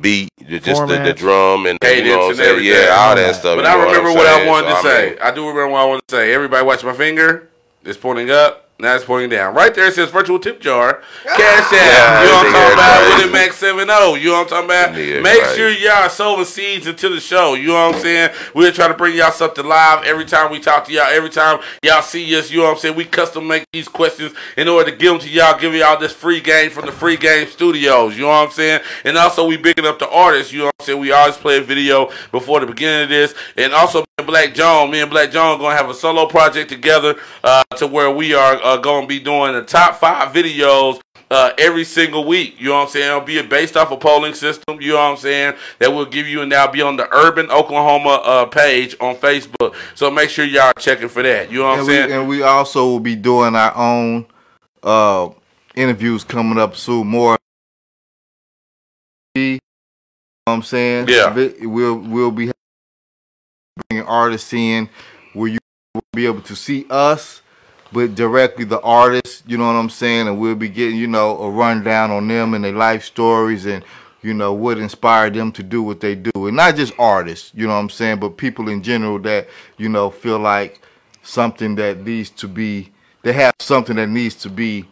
beat, 0.00 0.30
the- 0.38 0.58
just 0.60 0.86
the, 0.86 0.98
the 0.98 1.12
drum 1.12 1.66
and 1.66 1.78
you 1.82 1.88
Cadence 1.88 2.08
know 2.08 2.28
and 2.28 2.36
saying? 2.38 2.50
everything. 2.50 2.72
Yeah, 2.84 2.96
all 2.96 3.14
that 3.14 3.34
stuff. 3.34 3.56
But 3.56 3.66
I 3.66 3.74
remember 3.74 4.08
I'm 4.10 4.16
what 4.16 4.26
I 4.26 4.36
saying? 4.36 4.48
wanted 4.48 4.68
to 4.68 4.76
So, 4.76 4.82
say. 4.82 5.18
I 5.18 5.30
do 5.30 5.40
remember 5.46 5.68
what 5.72 5.80
I 5.80 5.84
wanted 5.84 6.08
to 6.08 6.16
say. 6.16 6.32
Everybody 6.32 6.64
watch 6.64 6.82
my 6.84 6.94
finger. 6.94 7.48
It's 7.84 7.98
pointing 7.98 8.30
up. 8.30 8.69
Now 8.80 8.94
it's 8.96 9.04
pointing 9.04 9.30
down. 9.30 9.54
Right 9.54 9.74
there 9.74 9.86
it 9.86 9.94
says 9.94 10.10
virtual 10.10 10.38
tip 10.38 10.60
jar. 10.60 11.02
Cash 11.24 11.38
app. 11.38 11.72
Yeah, 11.72 12.22
you 12.22 12.28
know 12.28 12.36
what 12.36 12.46
I'm 12.46 12.52
nigga, 12.52 12.52
talking 12.52 12.72
about? 12.72 13.00
right. 13.00 13.16
With 13.18 13.26
it 13.28 13.32
Max 13.32 13.56
7 13.56 13.86
0. 13.86 14.14
You 14.14 14.24
know 14.26 14.32
what 14.32 14.40
I'm 14.40 14.48
talking 14.48 14.64
about? 14.64 14.94
Nigga, 14.94 15.22
Make 15.22 15.42
right. 15.42 15.56
sure 15.56 15.70
y'all 15.70 16.08
sowing 16.08 16.44
seeds 16.44 16.86
into 16.86 17.08
the 17.08 17.20
show. 17.20 17.54
You 17.54 17.68
know 17.68 17.88
what 17.88 17.96
I'm 17.96 18.00
saying? 18.00 18.30
We're 18.54 18.72
trying 18.72 18.90
to 18.90 18.96
bring 18.96 19.16
y'all 19.16 19.30
something 19.32 19.66
live 19.66 20.04
every 20.04 20.24
time 20.24 20.50
we 20.50 20.60
talk 20.60 20.86
to 20.86 20.92
y'all. 20.92 21.06
Every 21.08 21.30
time 21.30 21.60
y'all 21.82 22.02
see 22.02 22.36
us, 22.36 22.50
you 22.50 22.58
know 22.58 22.64
what 22.64 22.72
I'm 22.72 22.78
saying? 22.78 22.96
We 22.96 23.04
custom 23.04 23.46
make 23.46 23.64
these 23.72 23.88
questions 23.88 24.32
in 24.56 24.68
order 24.68 24.90
to 24.90 24.96
give 24.96 25.12
them 25.12 25.20
to 25.20 25.28
y'all, 25.28 25.58
give 25.58 25.74
y'all 25.74 25.98
this 25.98 26.12
free 26.12 26.40
game 26.40 26.70
from 26.70 26.86
the 26.86 26.92
free 26.92 27.16
game 27.16 27.48
studios. 27.48 28.14
You 28.16 28.22
know 28.22 28.28
what 28.28 28.46
I'm 28.46 28.50
saying? 28.50 28.80
And 29.04 29.16
also 29.16 29.46
we 29.46 29.56
bigging 29.56 29.86
up 29.86 29.98
the 29.98 30.08
artists. 30.08 30.52
You 30.52 30.60
know 30.60 30.64
what 30.66 30.74
I'm 30.80 30.86
saying? 30.86 31.00
We 31.00 31.12
always 31.12 31.36
play 31.36 31.58
a 31.58 31.62
video 31.62 32.10
before 32.32 32.60
the 32.60 32.66
beginning 32.66 33.04
of 33.04 33.08
this. 33.10 33.34
And 33.56 33.72
also 33.72 34.00
me 34.00 34.04
and 34.18 34.26
Black 34.26 34.54
John, 34.54 34.90
me 34.90 35.00
and 35.00 35.10
Black 35.10 35.30
John 35.30 35.58
gonna 35.58 35.76
have 35.76 35.88
a 35.90 35.94
solo 35.94 36.26
project 36.26 36.68
together 36.70 37.16
uh, 37.44 37.62
to 37.76 37.86
where 37.86 38.10
we 38.10 38.34
are 38.34 38.54
uh, 38.62 38.69
gonna 38.78 39.06
be 39.06 39.18
doing 39.20 39.52
the 39.54 39.62
top 39.62 39.96
five 39.96 40.32
videos 40.32 41.00
uh, 41.30 41.52
every 41.58 41.84
single 41.84 42.24
week. 42.24 42.56
You 42.60 42.68
know 42.70 42.74
what 42.76 42.82
I'm 42.82 42.88
saying? 42.88 43.06
It'll 43.08 43.20
be 43.20 43.40
based 43.42 43.76
off 43.76 43.90
a 43.90 43.96
polling 43.96 44.34
system. 44.34 44.80
You 44.80 44.90
know 44.90 44.96
what 44.96 45.02
I'm 45.12 45.16
saying? 45.16 45.54
That 45.78 45.92
will 45.92 46.06
give 46.06 46.26
you 46.26 46.42
and 46.42 46.50
that'll 46.50 46.72
be 46.72 46.82
on 46.82 46.96
the 46.96 47.08
Urban 47.14 47.50
Oklahoma 47.50 48.20
uh, 48.24 48.46
page 48.46 48.96
on 49.00 49.14
Facebook. 49.16 49.74
So 49.94 50.10
make 50.10 50.30
sure 50.30 50.44
y'all 50.44 50.72
checking 50.78 51.08
for 51.08 51.22
that. 51.22 51.50
You 51.50 51.58
know 51.58 51.64
what 51.64 51.72
I'm 51.74 51.78
And 51.80 51.88
we, 51.88 51.94
saying? 51.94 52.12
and 52.12 52.28
we 52.28 52.42
also 52.42 52.86
will 52.86 53.00
be 53.00 53.14
doing 53.16 53.54
our 53.54 53.76
own 53.76 54.26
uh, 54.82 55.28
interviews 55.76 56.24
coming 56.24 56.58
up 56.58 56.74
soon. 56.76 57.06
More. 57.06 57.36
You 59.36 59.52
know 59.52 59.58
what 60.46 60.52
I'm 60.54 60.62
saying? 60.62 61.06
Yeah. 61.08 61.32
We'll 61.62 61.96
we'll 61.98 62.30
be 62.32 62.50
bringing 63.88 64.06
artists 64.06 64.52
in 64.52 64.88
where 65.32 65.48
you 65.48 65.58
will 65.94 66.02
be 66.12 66.26
able 66.26 66.42
to 66.42 66.56
see 66.56 66.86
us, 66.90 67.40
but 67.92 68.14
directly 68.14 68.64
the 68.64 68.80
artists. 68.80 69.42
You 69.46 69.58
know 69.58 69.66
what 69.66 69.76
I'm 69.76 69.90
saying? 69.90 70.28
And 70.28 70.38
we'll 70.38 70.54
be 70.54 70.68
getting 70.68 70.96
you 70.96 71.06
know 71.06 71.38
a 71.38 71.50
rundown 71.50 72.10
on 72.10 72.28
them 72.28 72.54
and 72.54 72.64
their 72.64 72.72
life 72.72 73.04
stories 73.04 73.66
and 73.66 73.84
you 74.22 74.34
know 74.34 74.52
what 74.52 74.78
inspired 74.78 75.34
them 75.34 75.50
to 75.52 75.62
do 75.62 75.82
what 75.82 76.00
they 76.00 76.14
do, 76.14 76.46
and 76.46 76.56
not 76.56 76.76
just 76.76 76.92
artists. 76.98 77.52
You 77.54 77.66
know 77.66 77.74
what 77.74 77.80
I'm 77.80 77.90
saying? 77.90 78.20
But 78.20 78.36
people 78.36 78.68
in 78.68 78.82
general 78.82 79.18
that 79.20 79.48
you 79.78 79.88
know 79.88 80.10
feel 80.10 80.38
like 80.38 80.80
something 81.22 81.74
that 81.76 82.04
needs 82.04 82.30
to 82.30 82.48
be. 82.48 82.92
They 83.22 83.34
have 83.34 83.54
something 83.58 83.96
that 83.96 84.08
needs 84.08 84.34
to 84.36 84.48
be 84.48 84.86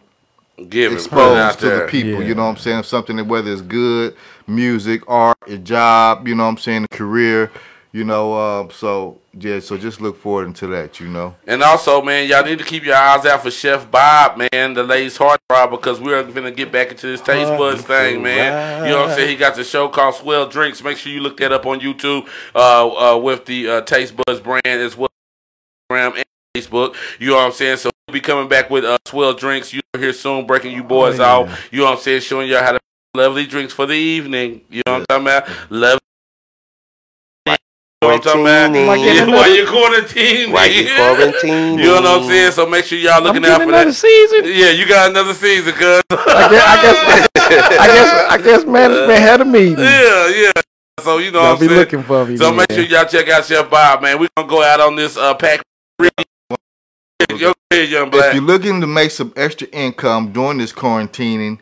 Give 0.67 0.91
it, 0.93 1.09
put 1.09 1.19
it 1.19 1.37
out 1.37 1.53
exposed 1.53 1.59
to 1.59 1.69
the 1.69 1.87
people. 1.87 2.21
Yeah. 2.21 2.27
You 2.27 2.35
know 2.35 2.43
what 2.43 2.49
I'm 2.49 2.57
saying? 2.57 2.83
Something 2.83 3.15
that 3.17 3.25
whether 3.25 3.51
it's 3.51 3.61
good 3.61 4.15
music, 4.47 5.03
art, 5.07 5.37
a 5.47 5.57
job. 5.57 6.27
You 6.27 6.35
know 6.35 6.43
what 6.43 6.49
I'm 6.49 6.57
saying? 6.57 6.85
A 6.85 6.95
career. 6.95 7.51
You 7.91 8.03
know. 8.03 8.33
Uh, 8.33 8.69
so 8.71 9.19
yeah. 9.33 9.59
So 9.59 9.77
just 9.77 9.99
look 10.01 10.17
forward 10.17 10.45
into 10.47 10.67
that. 10.67 10.99
You 10.99 11.07
know. 11.07 11.35
And 11.47 11.63
also, 11.63 12.01
man, 12.01 12.27
y'all 12.29 12.43
need 12.45 12.59
to 12.59 12.65
keep 12.65 12.85
your 12.85 12.95
eyes 12.95 13.25
out 13.25 13.41
for 13.43 13.49
Chef 13.51 13.89
Bob, 13.89 14.37
man, 14.37 14.73
the 14.73 14.83
latest 14.83 15.17
heart 15.17 15.39
throb, 15.49 15.71
because 15.71 15.99
we're 15.99 16.21
gonna 16.23 16.51
get 16.51 16.71
back 16.71 16.91
into 16.91 17.07
this 17.07 17.21
taste 17.21 17.49
buds 17.57 17.81
thing, 17.81 18.21
man. 18.21 18.83
You 18.85 18.91
know 18.91 19.01
what 19.01 19.09
I'm 19.11 19.15
saying? 19.15 19.29
He 19.29 19.35
got 19.35 19.55
the 19.55 19.63
show 19.63 19.87
called 19.89 20.15
Swell 20.15 20.47
Drinks. 20.47 20.83
Make 20.83 20.97
sure 20.97 21.11
you 21.11 21.19
look 21.21 21.37
that 21.37 21.51
up 21.51 21.65
on 21.65 21.79
YouTube 21.79 22.27
uh, 22.55 23.15
uh, 23.15 23.17
with 23.17 23.45
the 23.45 23.69
uh, 23.69 23.81
Taste 23.81 24.15
Buds 24.15 24.39
brand 24.39 24.61
as 24.65 24.95
well. 24.95 25.09
Instagram 25.91 26.15
and 26.17 26.25
Facebook. 26.55 26.95
You 27.19 27.29
know 27.29 27.35
what 27.37 27.45
I'm 27.45 27.51
saying? 27.53 27.77
So 27.77 27.89
we'll 28.07 28.13
be 28.13 28.21
coming 28.21 28.47
back 28.47 28.69
with 28.69 28.85
uh, 28.85 28.97
swell 29.07 29.33
drinks. 29.33 29.73
You 29.73 29.81
here 29.97 30.13
soon, 30.13 30.45
breaking 30.45 30.73
you 30.73 30.83
boys 30.83 31.19
Oh, 31.19 31.23
yeah. 31.45 31.51
out. 31.53 31.59
You 31.71 31.79
know 31.79 31.85
what 31.85 31.93
I'm 31.95 31.99
saying? 31.99 32.21
Showing 32.21 32.49
y'all 32.49 32.61
how 32.63 32.73
to 32.73 32.79
lovely 33.15 33.47
drinks 33.47 33.73
for 33.73 33.87
the 33.87 33.93
evening. 33.95 34.61
You 34.69 34.83
know 34.85 34.99
what 34.99 35.05
I'm 35.09 35.23
talking 35.25 35.49
about? 35.49 35.71
Love. 35.71 35.98
You 38.01 38.07
know 38.07 38.13
what 38.15 38.27
I'm 38.27 38.45
talking 38.71 38.77
about? 38.87 38.99
Yeah, 39.01 39.23
in 39.23 39.31
while 39.31 39.53
you're 39.53 39.67
quarantined. 39.67 40.53
Like 40.53 40.71
you 40.73 40.85
quarantine. 40.95 41.77
You 41.79 41.83
know 41.85 41.95
what 41.95 42.05
I'm 42.23 42.27
saying? 42.29 42.51
So 42.53 42.65
make 42.65 42.85
sure 42.85 42.97
y'all 42.97 43.15
I'm 43.15 43.23
looking 43.25 43.43
out 43.45 43.57
for 43.57 43.63
another 43.67 43.85
that. 43.85 43.93
season. 43.93 44.45
Yeah, 44.45 44.69
you 44.69 44.87
got 44.87 45.09
another 45.09 45.33
season, 45.33 45.73
cuz. 45.73 46.01
I 46.09 46.47
guess, 46.49 46.63
I 46.63 46.81
guess, 46.81 47.27
I 47.35 47.87
guess, 47.87 48.31
I 48.31 48.37
guess 48.41 48.65
management 48.65 49.19
had 49.19 49.41
a 49.41 49.45
meeting. 49.45 49.79
yeah, 49.79 50.27
yeah. 50.29 50.51
So 51.01 51.17
you 51.17 51.31
know 51.31 51.39
Y'all 51.39 51.47
what 51.49 51.53
I'm 51.55 51.59
be 51.59 51.67
saying? 51.67 51.79
looking 51.79 52.03
for 52.03 52.25
me. 52.25 52.37
So 52.37 52.53
make 52.53 52.71
sure 52.71 52.83
y'all 52.83 53.05
check 53.05 53.27
out 53.27 53.43
Chef 53.45 53.69
Bob, 53.69 54.01
man. 54.01 54.17
We're 54.17 54.29
gonna 54.37 54.47
go 54.47 54.63
out 54.63 54.79
on 54.79 54.95
this 54.95 55.17
uh 55.17 55.33
pack. 55.33 55.61
Yo, 57.37 57.53
hey, 57.69 57.85
young 57.85 58.09
If 58.13 58.33
you're 58.33 58.43
looking 58.43 58.79
to 58.79 58.87
make 58.87 59.11
some 59.11 59.33
extra 59.35 59.67
income 59.67 60.31
during 60.31 60.57
this 60.57 60.71
quarantining, 60.71 61.59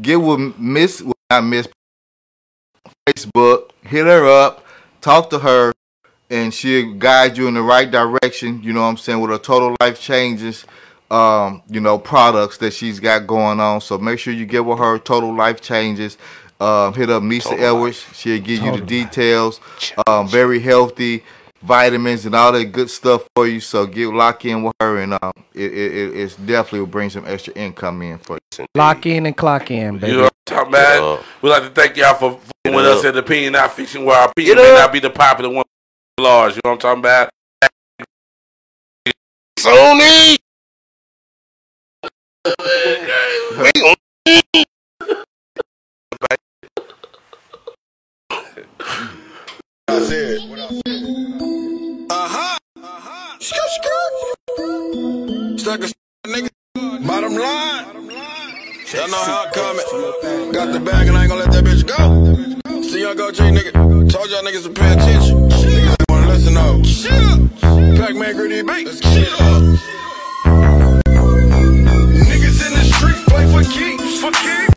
get 0.00 0.16
with 0.20 0.56
Miss, 0.58 1.02
well, 1.02 1.12
not 1.28 1.42
Miss, 1.44 1.68
Facebook, 3.08 3.70
hit 3.82 4.06
her 4.06 4.26
up, 4.26 4.64
talk 5.00 5.30
to 5.30 5.38
her, 5.38 5.72
and 6.30 6.52
she'll 6.52 6.94
guide 6.94 7.36
you 7.36 7.48
in 7.48 7.54
the 7.54 7.62
right 7.62 7.90
direction. 7.90 8.62
You 8.62 8.72
know 8.72 8.82
what 8.82 8.88
I'm 8.88 8.96
saying? 8.96 9.20
With 9.20 9.30
her 9.30 9.38
total 9.38 9.76
life 9.80 10.00
changes, 10.00 10.64
um, 11.10 11.62
you 11.68 11.80
know, 11.80 11.98
products 11.98 12.58
that 12.58 12.72
she's 12.72 13.00
got 13.00 13.26
going 13.26 13.60
on. 13.60 13.80
So 13.80 13.98
make 13.98 14.18
sure 14.18 14.32
you 14.32 14.46
get 14.46 14.64
with 14.64 14.78
her 14.78 14.98
total 14.98 15.34
life 15.34 15.60
changes. 15.60 16.16
Um, 16.60 16.92
hit 16.92 17.08
up 17.08 17.22
Misa 17.22 17.44
Total 17.44 17.64
Edwards. 17.64 18.04
She'll 18.12 18.38
give 18.38 18.62
you 18.62 18.72
the 18.72 18.78
Total 18.78 18.86
details. 18.86 19.60
Um, 20.06 20.28
very 20.28 20.60
healthy 20.60 21.24
vitamins 21.62 22.26
and 22.26 22.34
all 22.34 22.52
that 22.52 22.64
good 22.66 22.90
stuff 22.90 23.28
for 23.34 23.46
you. 23.46 23.60
So 23.60 23.86
get 23.86 24.08
lock 24.08 24.44
in 24.44 24.62
with 24.62 24.74
her, 24.80 24.98
and 24.98 25.14
um, 25.14 25.32
it, 25.54 25.72
it, 25.72 25.94
it 25.94 26.16
it's 26.16 26.36
definitely 26.36 26.80
will 26.80 26.86
bring 26.86 27.10
some 27.10 27.26
extra 27.26 27.52
income 27.54 28.02
in 28.02 28.18
for 28.18 28.38
you. 28.58 28.66
Lock 28.74 29.06
in 29.06 29.26
and 29.26 29.36
clock 29.36 29.70
in, 29.70 29.98
baby. 29.98 30.12
You 30.12 30.18
know 30.18 30.22
what 30.24 30.34
I'm 30.48 30.54
talking 30.54 30.68
about? 30.74 31.18
Yeah. 31.18 31.26
We'd 31.42 31.50
like 31.50 31.62
to 31.62 31.70
thank 31.70 31.96
y'all 31.96 32.14
for 32.14 32.40
Get 32.64 32.74
with 32.74 32.84
us 32.84 33.04
at 33.04 33.14
the 33.14 33.20
opinion 33.20 33.54
not 33.54 33.72
fiction 33.72 34.04
where 34.04 34.16
our 34.18 34.28
opinion 34.28 34.56
Get 34.56 34.62
may 34.62 34.78
not 34.78 34.92
be 34.92 35.00
the 35.00 35.10
popular 35.10 35.50
one 35.50 35.64
large. 36.18 36.54
You 36.54 36.60
know 36.64 36.72
what 36.72 36.84
I'm 36.84 37.00
talking 37.00 37.00
about? 37.00 37.30
Sony. 39.58 40.36
we 43.60 43.70
gonna 43.80 43.96
Stuck 55.70 55.92
nigga. 56.26 56.50
Bottom 57.06 57.34
line. 57.34 57.84
Y'all 58.92 59.08
know 59.08 59.22
how 59.22 59.46
I 59.46 59.50
coming. 59.54 60.52
Got 60.52 60.72
the 60.72 60.80
bag 60.80 61.06
and 61.06 61.16
I 61.16 61.22
ain't 61.22 61.30
gonna 61.30 61.42
let 61.42 61.52
that 61.52 61.64
bitch 61.64 61.86
go. 61.86 62.82
See 62.82 63.02
y'all 63.02 63.14
go 63.14 63.30
G 63.30 63.44
nigga. 63.44 63.72
Told 64.10 64.30
y'all 64.30 64.42
niggas 64.42 64.64
to 64.64 64.70
pay 64.70 64.92
attention. 64.94 65.48
Niggas 65.48 65.96
wanna 66.08 66.26
listen 66.26 66.54
though. 66.54 66.82
Pac-Man 67.96 68.34
gritty 68.34 68.62
beat. 68.62 68.86
Let's. 68.86 69.00
Niggas 72.30 72.66
in 72.66 72.72
the 72.74 72.84
streets 72.92 73.24
play 73.28 73.46
for 73.52 73.62
keeps. 73.70 74.20
For 74.20 74.32
keeps. 74.32 74.69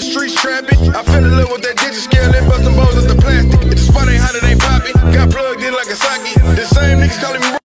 The 0.00 0.10
streets 0.10 0.34
trapping. 0.34 0.78
I 0.94 1.02
fell 1.02 1.24
in 1.24 1.30
love 1.36 1.50
with 1.52 1.62
that 1.62 1.76
digit 1.76 2.02
scale 2.02 2.34
and 2.34 2.48
bustin' 2.48 2.74
balls 2.74 2.96
at 2.96 3.08
the 3.08 3.20
plastic. 3.20 3.60
If 3.62 3.70
the 3.70 3.78
spot 3.78 4.08
ain't 4.08 4.20
hot, 4.20 4.34
it 4.34 4.44
ain't 4.44 4.60
popping. 4.60 4.96
Got 5.12 5.30
plugged 5.30 5.62
in 5.62 5.74
like 5.74 5.88
a 5.88 5.96
socket. 5.96 6.40
The 6.56 6.64
same 6.66 6.98
niggas 6.98 7.20
calling 7.20 7.40
me 7.40 7.59